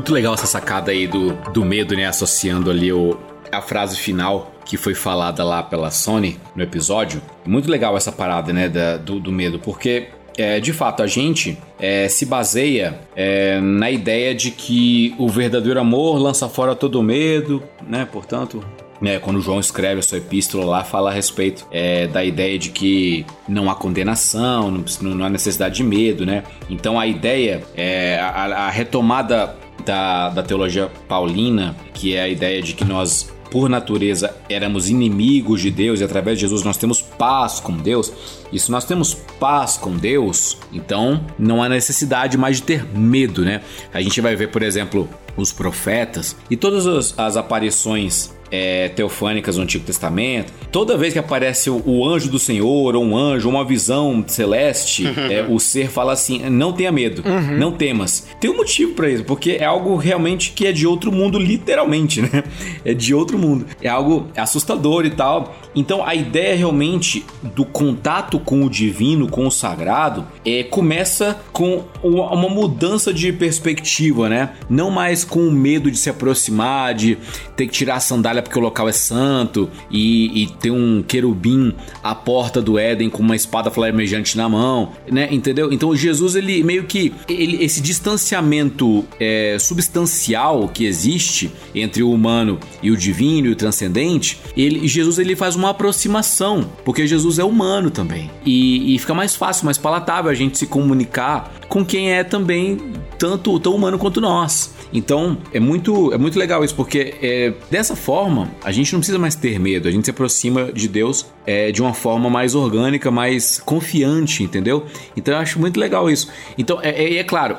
Muito 0.00 0.14
legal 0.14 0.32
essa 0.32 0.46
sacada 0.46 0.92
aí 0.92 1.06
do, 1.06 1.34
do 1.52 1.62
medo, 1.62 1.94
né? 1.94 2.06
Associando 2.06 2.70
ali 2.70 2.90
o, 2.90 3.18
a 3.52 3.60
frase 3.60 3.98
final 3.98 4.50
que 4.64 4.78
foi 4.78 4.94
falada 4.94 5.44
lá 5.44 5.62
pela 5.62 5.90
Sony 5.90 6.40
no 6.56 6.62
episódio. 6.62 7.20
Muito 7.44 7.70
legal 7.70 7.94
essa 7.98 8.10
parada, 8.10 8.50
né? 8.50 8.66
Da, 8.66 8.96
do, 8.96 9.20
do 9.20 9.30
medo, 9.30 9.58
porque 9.58 10.08
é, 10.38 10.58
de 10.58 10.72
fato, 10.72 11.02
a 11.02 11.06
gente 11.06 11.58
é, 11.78 12.08
se 12.08 12.24
baseia 12.24 12.98
é, 13.14 13.60
na 13.60 13.90
ideia 13.90 14.34
de 14.34 14.50
que 14.50 15.14
o 15.18 15.28
verdadeiro 15.28 15.78
amor 15.78 16.16
lança 16.16 16.48
fora 16.48 16.74
todo 16.74 17.02
medo, 17.02 17.62
né? 17.86 18.08
Portanto, 18.10 18.64
né, 19.02 19.18
quando 19.18 19.40
João 19.40 19.60
escreve 19.60 20.00
a 20.00 20.02
sua 20.02 20.18
epístola 20.18 20.64
lá, 20.64 20.84
fala 20.84 21.10
a 21.10 21.12
respeito 21.12 21.66
é, 21.70 22.06
da 22.06 22.24
ideia 22.24 22.58
de 22.58 22.70
que 22.70 23.26
não 23.48 23.70
há 23.70 23.74
condenação, 23.74 24.70
não, 24.70 25.14
não 25.14 25.24
há 25.26 25.28
necessidade 25.30 25.76
de 25.76 25.84
medo, 25.84 26.24
né? 26.24 26.42
Então 26.68 26.98
a 26.98 27.06
ideia, 27.06 27.62
é, 27.74 28.18
a, 28.18 28.66
a 28.66 28.70
retomada 28.70 29.56
da, 29.90 30.28
da 30.28 30.42
teologia 30.44 30.88
paulina, 31.08 31.74
que 31.92 32.14
é 32.14 32.22
a 32.22 32.28
ideia 32.28 32.62
de 32.62 32.74
que 32.74 32.84
nós 32.84 33.28
por 33.50 33.68
natureza 33.68 34.32
éramos 34.48 34.88
inimigos 34.88 35.60
de 35.60 35.72
Deus 35.72 35.98
e 35.98 36.04
através 36.04 36.38
de 36.38 36.42
Jesus 36.42 36.62
nós 36.62 36.76
temos 36.76 37.02
paz 37.02 37.58
com 37.58 37.76
Deus, 37.76 38.12
e 38.52 38.58
se 38.60 38.70
nós 38.70 38.84
temos 38.84 39.14
paz 39.40 39.76
com 39.76 39.96
Deus, 39.96 40.56
então 40.72 41.26
não 41.36 41.60
há 41.60 41.68
necessidade 41.68 42.38
mais 42.38 42.58
de 42.58 42.62
ter 42.62 42.86
medo, 42.96 43.44
né? 43.44 43.62
A 43.92 44.00
gente 44.00 44.20
vai 44.20 44.36
ver, 44.36 44.52
por 44.52 44.62
exemplo, 44.62 45.08
os 45.36 45.52
profetas 45.52 46.36
e 46.48 46.56
todas 46.56 46.86
as, 46.86 47.18
as 47.18 47.36
aparições 47.36 48.32
é, 48.50 48.88
teofânicas 48.88 49.56
do 49.56 49.62
Antigo 49.62 49.84
Testamento, 49.84 50.52
toda 50.72 50.96
vez 50.96 51.12
que 51.12 51.18
aparece 51.18 51.70
o, 51.70 51.82
o, 51.86 52.06
anjo 52.06 52.30
do 52.30 52.38
Senhor, 52.38 52.94
ou 52.94 53.04
um 53.04 53.16
anjo, 53.16 53.48
uma 53.48 53.64
visão 53.64 54.24
celeste, 54.26 55.06
é, 55.30 55.46
o 55.48 55.58
ser 55.58 55.88
fala 55.88 56.12
assim: 56.12 56.48
não 56.50 56.72
tenha 56.72 56.92
medo, 56.92 57.22
uhum. 57.26 57.56
não 57.56 57.72
temas. 57.72 58.26
Tem 58.40 58.50
um 58.50 58.56
motivo 58.56 58.94
para 58.94 59.08
isso, 59.08 59.24
porque 59.24 59.52
é 59.52 59.64
algo 59.64 59.96
realmente 59.96 60.52
que 60.52 60.66
é 60.66 60.72
de 60.72 60.86
outro 60.86 61.12
mundo, 61.12 61.38
literalmente, 61.38 62.22
né? 62.22 62.44
É 62.84 62.94
de 62.94 63.14
outro 63.14 63.38
mundo. 63.38 63.66
É 63.82 63.88
algo 63.88 64.28
assustador 64.36 65.04
e 65.04 65.10
tal. 65.10 65.54
Então 65.74 66.04
a 66.04 66.14
ideia 66.14 66.56
realmente 66.56 67.24
do 67.54 67.64
contato 67.64 68.38
com 68.38 68.64
o 68.64 68.70
divino, 68.70 69.28
com 69.28 69.46
o 69.46 69.50
sagrado, 69.50 70.26
é, 70.44 70.64
começa 70.64 71.40
com 71.52 71.84
uma 72.02 72.48
mudança 72.48 73.12
de 73.12 73.32
perspectiva, 73.32 74.28
né? 74.28 74.50
Não 74.68 74.90
mais 74.90 75.24
com 75.24 75.40
o 75.40 75.52
medo 75.52 75.90
de 75.90 75.96
se 75.96 76.10
aproximar, 76.10 76.94
de 76.94 77.18
ter 77.60 77.66
que 77.66 77.72
tirar 77.74 77.96
a 77.96 78.00
sandália 78.00 78.40
porque 78.40 78.58
o 78.58 78.62
local 78.62 78.88
é 78.88 78.92
santo 78.92 79.68
e, 79.90 80.44
e 80.44 80.46
ter 80.46 80.70
um 80.70 81.02
querubim 81.02 81.74
à 82.02 82.14
porta 82.14 82.62
do 82.62 82.78
Éden 82.78 83.10
com 83.10 83.22
uma 83.22 83.36
espada 83.36 83.70
flamejante 83.70 84.34
na 84.34 84.48
mão, 84.48 84.92
né? 85.10 85.28
Entendeu? 85.30 85.70
Então 85.70 85.94
Jesus 85.94 86.34
ele 86.36 86.62
meio 86.62 86.84
que 86.84 87.12
ele, 87.28 87.62
esse 87.62 87.82
distanciamento 87.82 89.04
é, 89.18 89.58
substancial 89.60 90.68
que 90.68 90.86
existe 90.86 91.52
entre 91.74 92.02
o 92.02 92.10
humano 92.10 92.58
e 92.82 92.90
o 92.90 92.96
divino 92.96 93.48
e 93.48 93.50
o 93.50 93.56
transcendente, 93.56 94.40
ele 94.56 94.88
Jesus 94.88 95.18
ele 95.18 95.36
faz 95.36 95.54
uma 95.54 95.70
aproximação, 95.70 96.66
porque 96.82 97.06
Jesus 97.06 97.38
é 97.38 97.44
humano 97.44 97.90
também. 97.90 98.30
E, 98.44 98.94
e 98.94 98.98
fica 98.98 99.12
mais 99.12 99.36
fácil, 99.36 99.66
mais 99.66 99.76
palatável 99.76 100.30
a 100.30 100.34
gente 100.34 100.56
se 100.56 100.66
comunicar 100.66 101.59
com 101.70 101.84
quem 101.84 102.12
é 102.12 102.22
também 102.24 102.78
tanto 103.16 103.58
tão 103.60 103.74
humano 103.74 103.98
quanto 103.98 104.20
nós. 104.20 104.74
Então 104.92 105.38
é 105.54 105.60
muito, 105.60 106.12
é 106.12 106.18
muito 106.18 106.38
legal 106.38 106.64
isso, 106.64 106.74
porque 106.74 107.14
é, 107.22 107.54
dessa 107.70 107.94
forma 107.94 108.50
a 108.62 108.72
gente 108.72 108.92
não 108.92 108.98
precisa 108.98 109.18
mais 109.18 109.36
ter 109.36 109.58
medo, 109.58 109.88
a 109.88 109.90
gente 109.90 110.04
se 110.04 110.10
aproxima 110.10 110.72
de 110.72 110.88
Deus 110.88 111.26
é, 111.50 111.72
de 111.72 111.82
uma 111.82 111.92
forma 111.92 112.30
mais 112.30 112.54
orgânica, 112.54 113.10
mais 113.10 113.58
confiante, 113.58 114.44
entendeu? 114.44 114.86
Então 115.16 115.34
eu 115.34 115.40
acho 115.40 115.58
muito 115.58 115.80
legal 115.80 116.08
isso. 116.08 116.28
Então 116.56 116.78
é, 116.80 116.90
é, 116.90 117.16
é 117.16 117.24
claro, 117.24 117.56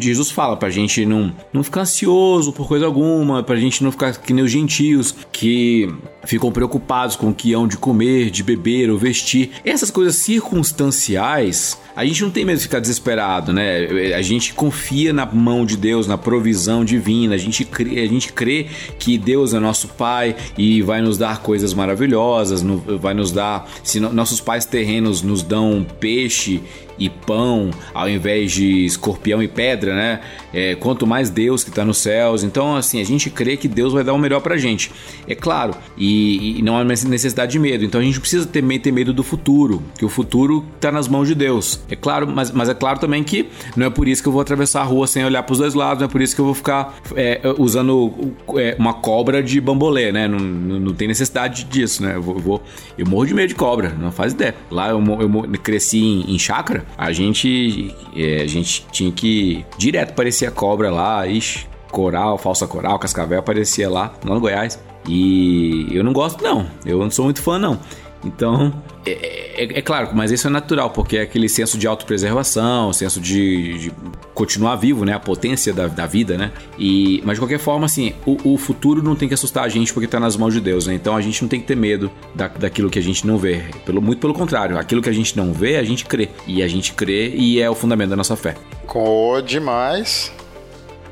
Jesus 0.00 0.30
fala 0.30 0.56
pra 0.56 0.70
gente 0.70 1.04
não, 1.04 1.30
não 1.52 1.62
ficar 1.62 1.82
ansioso 1.82 2.52
por 2.54 2.66
coisa 2.66 2.86
alguma, 2.86 3.42
pra 3.42 3.56
gente 3.56 3.84
não 3.84 3.92
ficar 3.92 4.16
que 4.16 4.32
nem 4.32 4.42
os 4.42 4.50
gentios 4.50 5.14
que 5.30 5.92
ficam 6.24 6.50
preocupados 6.50 7.16
com 7.16 7.28
o 7.28 7.34
que 7.34 7.52
hão 7.52 7.68
de 7.68 7.76
comer, 7.76 8.30
de 8.30 8.42
beber 8.42 8.90
ou 8.90 8.96
vestir. 8.96 9.50
Essas 9.62 9.90
coisas 9.90 10.16
circunstanciais, 10.16 11.78
a 11.94 12.04
gente 12.04 12.22
não 12.22 12.30
tem 12.30 12.44
medo 12.44 12.56
de 12.56 12.62
ficar 12.62 12.80
desesperado, 12.80 13.52
né? 13.52 14.14
A 14.16 14.22
gente 14.22 14.54
confia 14.54 15.12
na 15.12 15.26
mão 15.26 15.66
de 15.66 15.76
Deus, 15.76 16.06
na 16.06 16.16
provisão 16.16 16.84
divina, 16.84 17.34
a 17.34 17.38
gente 17.38 17.64
crê, 17.64 18.00
a 18.00 18.06
gente 18.06 18.32
crê 18.32 18.66
que 18.98 19.18
Deus 19.18 19.54
é 19.54 19.58
nosso 19.58 19.88
Pai 19.88 20.34
e 20.56 20.82
vai 20.82 21.00
nos 21.00 21.18
dar 21.18 21.42
coisas 21.42 21.74
maravilhosas, 21.74 22.62
vai 23.00 23.14
nos 23.14 23.30
dar. 23.34 23.68
Se 23.82 24.00
nossos 24.00 24.40
pais 24.40 24.64
terrenos 24.64 25.22
nos 25.22 25.42
dão 25.42 25.86
peixe 26.00 26.62
e 26.98 27.08
pão 27.08 27.70
ao 27.92 28.08
invés 28.08 28.52
de 28.52 28.84
escorpião 28.84 29.42
e 29.42 29.48
pedra, 29.48 29.94
né? 29.94 30.20
É, 30.52 30.74
quanto 30.74 31.06
mais 31.06 31.30
Deus 31.30 31.64
que 31.64 31.70
está 31.70 31.84
nos 31.84 31.98
céus. 31.98 32.44
Então, 32.44 32.76
assim, 32.76 33.00
a 33.00 33.04
gente 33.04 33.30
crê 33.30 33.56
que 33.56 33.68
Deus 33.68 33.92
vai 33.92 34.04
dar 34.04 34.12
o 34.12 34.18
melhor 34.18 34.40
pra 34.40 34.56
gente. 34.56 34.90
É 35.26 35.34
claro, 35.34 35.74
e, 35.96 36.58
e 36.58 36.62
não 36.62 36.76
há 36.76 36.84
necessidade 36.84 37.52
de 37.52 37.58
medo. 37.58 37.84
Então 37.84 38.00
a 38.00 38.04
gente 38.04 38.20
precisa 38.20 38.46
também 38.46 38.78
ter 38.78 38.92
medo 38.92 39.12
do 39.12 39.22
futuro, 39.22 39.82
que 39.98 40.04
o 40.04 40.08
futuro 40.08 40.64
está 40.76 40.90
nas 40.90 41.08
mãos 41.08 41.28
de 41.28 41.34
Deus. 41.34 41.80
É 41.90 41.96
claro, 41.96 42.26
mas, 42.26 42.50
mas 42.50 42.68
é 42.68 42.74
claro 42.74 42.98
também 42.98 43.22
que 43.22 43.48
não 43.76 43.86
é 43.86 43.90
por 43.90 44.08
isso 44.08 44.22
que 44.22 44.28
eu 44.28 44.32
vou 44.32 44.40
atravessar 44.40 44.82
a 44.82 44.84
rua 44.84 45.06
sem 45.06 45.24
olhar 45.24 45.42
para 45.42 45.52
os 45.52 45.58
dois 45.58 45.74
lados, 45.74 46.00
não 46.00 46.06
é 46.06 46.10
por 46.10 46.20
isso 46.20 46.34
que 46.34 46.40
eu 46.40 46.44
vou 46.44 46.54
ficar 46.54 46.94
é, 47.16 47.40
usando 47.58 48.32
é, 48.56 48.76
uma 48.78 48.94
cobra 48.94 49.42
de 49.42 49.60
bambolê, 49.60 50.12
né? 50.12 50.28
Não, 50.28 50.38
não, 50.38 50.80
não 50.80 50.94
tem 50.94 51.08
necessidade 51.08 51.64
disso, 51.64 52.02
né? 52.02 52.16
Eu, 52.16 52.22
vou, 52.22 52.36
eu, 52.36 52.62
eu 52.98 53.06
morro 53.06 53.26
de 53.26 53.34
medo 53.34 53.48
de 53.48 53.54
cobra, 53.54 53.90
não 53.90 54.12
faz 54.12 54.32
ideia. 54.32 54.54
Lá 54.70 54.90
eu, 54.90 55.00
eu 55.00 55.58
cresci 55.62 55.98
em, 55.98 56.34
em 56.34 56.38
chácara, 56.38 56.83
a 56.96 57.12
gente, 57.12 57.94
é, 58.16 58.42
a 58.42 58.46
gente 58.46 58.86
tinha 58.90 59.10
que 59.12 59.64
direto 59.78 60.14
parecia 60.14 60.50
cobra 60.50 60.90
lá, 60.90 61.26
ixi, 61.26 61.66
coral, 61.90 62.38
falsa 62.38 62.66
coral, 62.66 62.98
cascavel 62.98 63.38
aparecia 63.38 63.88
lá, 63.88 64.12
lá 64.24 64.34
no 64.34 64.40
Goiás. 64.40 64.82
E 65.08 65.86
eu 65.90 66.02
não 66.02 66.12
gosto 66.12 66.42
não, 66.42 66.66
eu 66.84 66.98
não 66.98 67.10
sou 67.10 67.26
muito 67.26 67.42
fã 67.42 67.58
não. 67.58 67.78
Então, 68.24 68.72
é, 69.06 69.64
é, 69.64 69.78
é, 69.78 69.82
claro, 69.82 70.10
mas 70.14 70.30
isso 70.30 70.46
é 70.46 70.50
natural, 70.50 70.90
porque 70.90 71.18
é 71.18 71.22
aquele 71.22 71.48
senso 71.48 71.76
de 71.76 71.86
autopreservação, 71.86 72.92
senso 72.92 73.20
de, 73.20 73.78
de 73.78 73.92
continuar 74.32 74.76
vivo, 74.76 75.04
né? 75.04 75.12
A 75.12 75.20
potência 75.20 75.72
da, 75.72 75.86
da, 75.86 76.06
vida, 76.06 76.38
né? 76.38 76.52
E, 76.78 77.22
mas 77.24 77.34
de 77.34 77.40
qualquer 77.40 77.58
forma, 77.58 77.86
assim, 77.86 78.14
o, 78.26 78.54
o, 78.54 78.58
futuro 78.58 79.02
não 79.02 79.14
tem 79.14 79.28
que 79.28 79.34
assustar 79.34 79.64
a 79.64 79.68
gente 79.68 79.92
porque 79.92 80.08
tá 80.08 80.18
nas 80.18 80.36
mãos 80.36 80.54
de 80.54 80.60
Deus, 80.60 80.86
né? 80.86 80.94
Então 80.94 81.16
a 81.16 81.20
gente 81.20 81.40
não 81.42 81.48
tem 81.48 81.60
que 81.60 81.66
ter 81.66 81.76
medo 81.76 82.10
da, 82.34 82.48
daquilo 82.48 82.88
que 82.88 82.98
a 82.98 83.02
gente 83.02 83.26
não 83.26 83.36
vê. 83.36 83.62
Pelo, 83.84 84.00
muito 84.00 84.20
pelo 84.20 84.34
contrário, 84.34 84.78
aquilo 84.78 85.02
que 85.02 85.08
a 85.08 85.14
gente 85.14 85.36
não 85.36 85.52
vê, 85.52 85.76
a 85.76 85.84
gente 85.84 86.04
crê. 86.04 86.30
E 86.46 86.62
a 86.62 86.68
gente 86.68 86.92
crê 86.94 87.28
e 87.34 87.60
é 87.60 87.68
o 87.68 87.74
fundamento 87.74 88.10
da 88.10 88.16
nossa 88.16 88.36
fé. 88.36 88.56
Com 88.86 89.40
demais. 89.42 90.32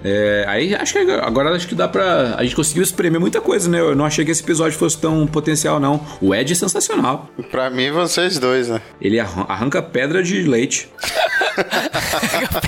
É, 0.04 0.44
aí 0.48 0.74
acho 0.74 0.92
que 0.92 0.98
agora 0.98 1.54
acho 1.54 1.68
que 1.68 1.74
dá 1.74 1.86
pra. 1.86 2.34
A 2.36 2.42
gente 2.42 2.56
conseguiu 2.56 2.82
espremer 2.82 3.20
muita 3.20 3.40
coisa, 3.40 3.68
né? 3.68 3.78
Eu 3.78 3.94
não 3.94 4.04
achei 4.04 4.24
que 4.24 4.30
esse 4.30 4.42
episódio 4.42 4.76
fosse 4.78 4.98
tão 4.98 5.26
potencial, 5.26 5.78
não. 5.78 6.04
O 6.20 6.34
Ed 6.34 6.52
é 6.52 6.54
sensacional. 6.56 7.28
Pra 7.50 7.70
mim, 7.70 7.90
vocês 7.90 8.38
dois, 8.38 8.68
né? 8.68 8.80
Ele 9.00 9.20
arranca 9.20 9.80
pedra 9.82 10.22
de 10.22 10.42
leite. 10.42 10.88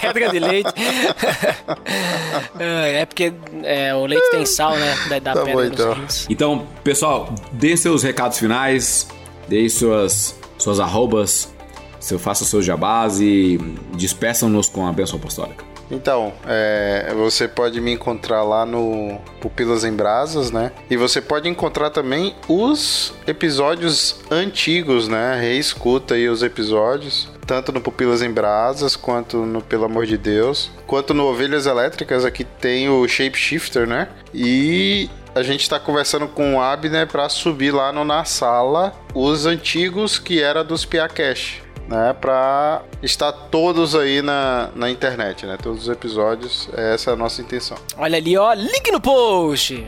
Pedra 0.01 0.29
de 0.29 0.39
leite. 0.39 0.73
é 2.59 3.05
porque 3.07 3.33
é, 3.65 3.95
o 3.95 4.07
leite 4.07 4.31
tem 4.31 4.47
sal, 4.47 4.77
né? 4.77 4.95
Da, 5.09 5.19
da 5.19 5.33
Tá 5.35 5.43
pedra 5.43 5.55
bom, 5.55 5.71
nos 5.71 5.73
então. 5.73 5.97
Então, 6.29 6.67
pessoal, 6.85 7.35
dê 7.53 7.77
seus 7.77 8.03
recados 8.03 8.39
finais, 8.39 9.09
dê 9.49 9.69
suas, 9.69 10.39
suas 10.57 10.79
arrobas, 10.79 11.53
seu, 11.99 12.19
faça 12.19 12.45
seus 12.45 12.65
jabás 12.65 13.21
e 13.21 13.59
despeçam-nos 13.97 14.69
com 14.69 14.87
a 14.87 14.93
bênção 14.93 15.19
apostólica. 15.19 15.74
Então, 15.91 16.33
é, 16.47 17.13
você 17.15 17.47
pode 17.47 17.81
me 17.81 17.93
encontrar 17.93 18.43
lá 18.43 18.65
no 18.65 19.19
Pupilas 19.41 19.85
em 19.85 19.93
Brasas, 19.93 20.51
né? 20.51 20.73
E 20.91 20.97
você 20.97 21.21
pode 21.21 21.49
encontrar 21.49 21.91
também 21.91 22.35
os 22.49 23.13
episódios 23.27 24.21
antigos, 24.31 25.09
né? 25.09 25.39
Reescuta 25.41 26.15
aí 26.15 26.29
os 26.29 26.43
episódios, 26.43 27.29
tanto 27.47 27.73
no 27.73 27.81
Pupilas 27.81 28.23
em 28.23 28.31
Brasas, 28.31 28.97
quanto 28.97 29.39
no 29.39 29.61
Pelo 29.61 29.85
Amor 29.85 30.07
de 30.07 30.17
Deus, 30.17 30.71
quanto 30.87 31.13
no 31.15 31.25
Ovelhas 31.25 31.67
Elétricas, 31.67 32.25
aqui 32.25 32.45
tem 32.45 32.89
o 32.89 33.07
Shapeshifter, 33.07 33.87
né? 33.87 34.09
E 34.33 35.09
a 35.35 35.43
gente 35.43 35.69
tá 35.69 35.81
conversando 35.81 36.29
com 36.29 36.57
o 36.57 36.61
Abner 36.61 37.07
para 37.07 37.29
subir 37.29 37.73
lá 37.73 37.93
no 37.93 38.05
Na 38.05 38.25
Sala 38.25 38.95
os 39.15 39.47
antigos 39.47 40.19
que 40.19 40.41
era 40.41 40.63
dos 40.63 40.85
Piacash 40.85 41.64
né, 41.89 42.15
para 42.19 42.83
estar 43.03 43.33
todos 43.33 43.95
aí 43.95 44.23
na, 44.23 44.71
na 44.75 44.91
internet, 44.91 45.47
né, 45.47 45.57
todos 45.61 45.83
os 45.83 45.89
episódios, 45.89 46.69
essa 46.75 47.11
é 47.11 47.13
a 47.13 47.17
nossa 47.17 47.41
intenção. 47.43 47.77
Olha 47.97 48.17
ali, 48.17 48.37
ó, 48.37 48.53
link 48.53 48.91
no 48.91 49.01
post. 49.01 49.87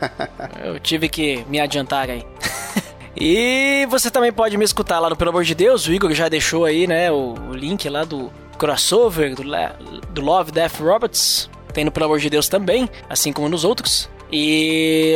Eu 0.64 0.78
tive 0.80 1.08
que 1.08 1.44
me 1.48 1.60
adiantar 1.60 2.10
aí. 2.10 2.24
E 3.16 3.86
você 3.90 4.10
também 4.10 4.32
pode 4.32 4.56
me 4.56 4.64
escutar 4.64 4.98
lá 4.98 5.08
no 5.08 5.14
Pelo 5.14 5.30
Amor 5.30 5.44
de 5.44 5.54
Deus, 5.54 5.86
o 5.86 5.92
Igor 5.92 6.12
já 6.12 6.28
deixou 6.28 6.64
aí, 6.64 6.84
né, 6.84 7.12
o, 7.12 7.34
o 7.48 7.54
link 7.54 7.88
lá 7.88 8.02
do 8.02 8.28
crossover 8.58 9.36
do, 9.36 9.44
do 10.10 10.20
Love, 10.20 10.50
Death, 10.50 10.80
Robots. 10.80 11.48
Tem 11.72 11.84
no 11.84 11.92
Pelo 11.92 12.06
Amor 12.06 12.18
de 12.18 12.28
Deus 12.28 12.48
também, 12.48 12.90
assim 13.08 13.32
como 13.32 13.48
nos 13.48 13.64
outros. 13.64 14.10
E 14.32 15.14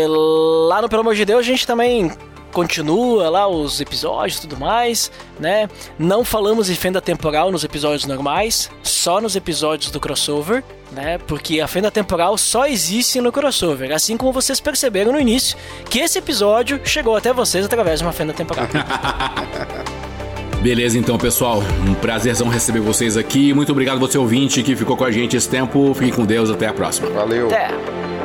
lá 0.68 0.81
no 0.81 0.89
Pelo 0.89 1.01
Amor 1.01 1.14
de 1.16 1.24
Deus 1.24 1.41
a 1.41 1.43
gente 1.43 1.66
também 1.66 2.12
continua 2.59 3.30
lá 3.30 3.46
os 3.46 3.80
episódios 3.80 4.38
e 4.38 4.40
tudo 4.40 4.56
mais, 4.56 5.12
né? 5.38 5.70
Não 5.96 6.24
falamos 6.24 6.66
de 6.66 6.74
fenda 6.74 7.00
temporal 7.00 7.52
nos 7.52 7.62
episódios 7.62 8.04
normais, 8.04 8.68
só 8.82 9.20
nos 9.20 9.36
episódios 9.36 9.92
do 9.92 10.00
crossover, 10.00 10.64
né? 10.90 11.18
Porque 11.18 11.61
a 11.61 11.68
fenda 11.68 11.88
temporal 11.88 12.36
só 12.36 12.66
existe 12.66 13.20
no 13.20 13.30
crossover, 13.30 13.92
assim 13.92 14.16
como 14.16 14.32
vocês 14.32 14.59
perceberam 14.59 15.12
no 15.12 15.20
início 15.20 15.56
que 15.88 16.00
esse 16.00 16.18
episódio 16.18 16.80
chegou 16.82 17.14
até 17.14 17.32
vocês 17.32 17.64
através 17.64 18.00
de 18.00 18.06
uma 18.06 18.12
fenda 18.12 18.32
temporal. 18.32 18.66
Beleza, 20.61 20.98
então, 20.98 21.16
pessoal. 21.16 21.62
Um 21.88 21.94
prazerzão 21.94 22.48
receber 22.48 22.80
vocês 22.80 23.16
aqui. 23.16 23.54
Muito 23.54 23.70
obrigado 23.70 24.00
você 24.00 24.18
ouvinte 24.18 24.64
que 24.64 24.74
ficou 24.74 24.96
com 24.96 25.04
a 25.04 25.12
gente 25.12 25.36
esse 25.36 25.48
tempo. 25.48 25.94
Fiquem 25.94 26.12
com 26.12 26.26
Deus. 26.26 26.50
Até 26.50 26.66
a 26.66 26.72
próxima. 26.72 27.09
Valeu! 27.11 27.46
Até! 27.46 28.18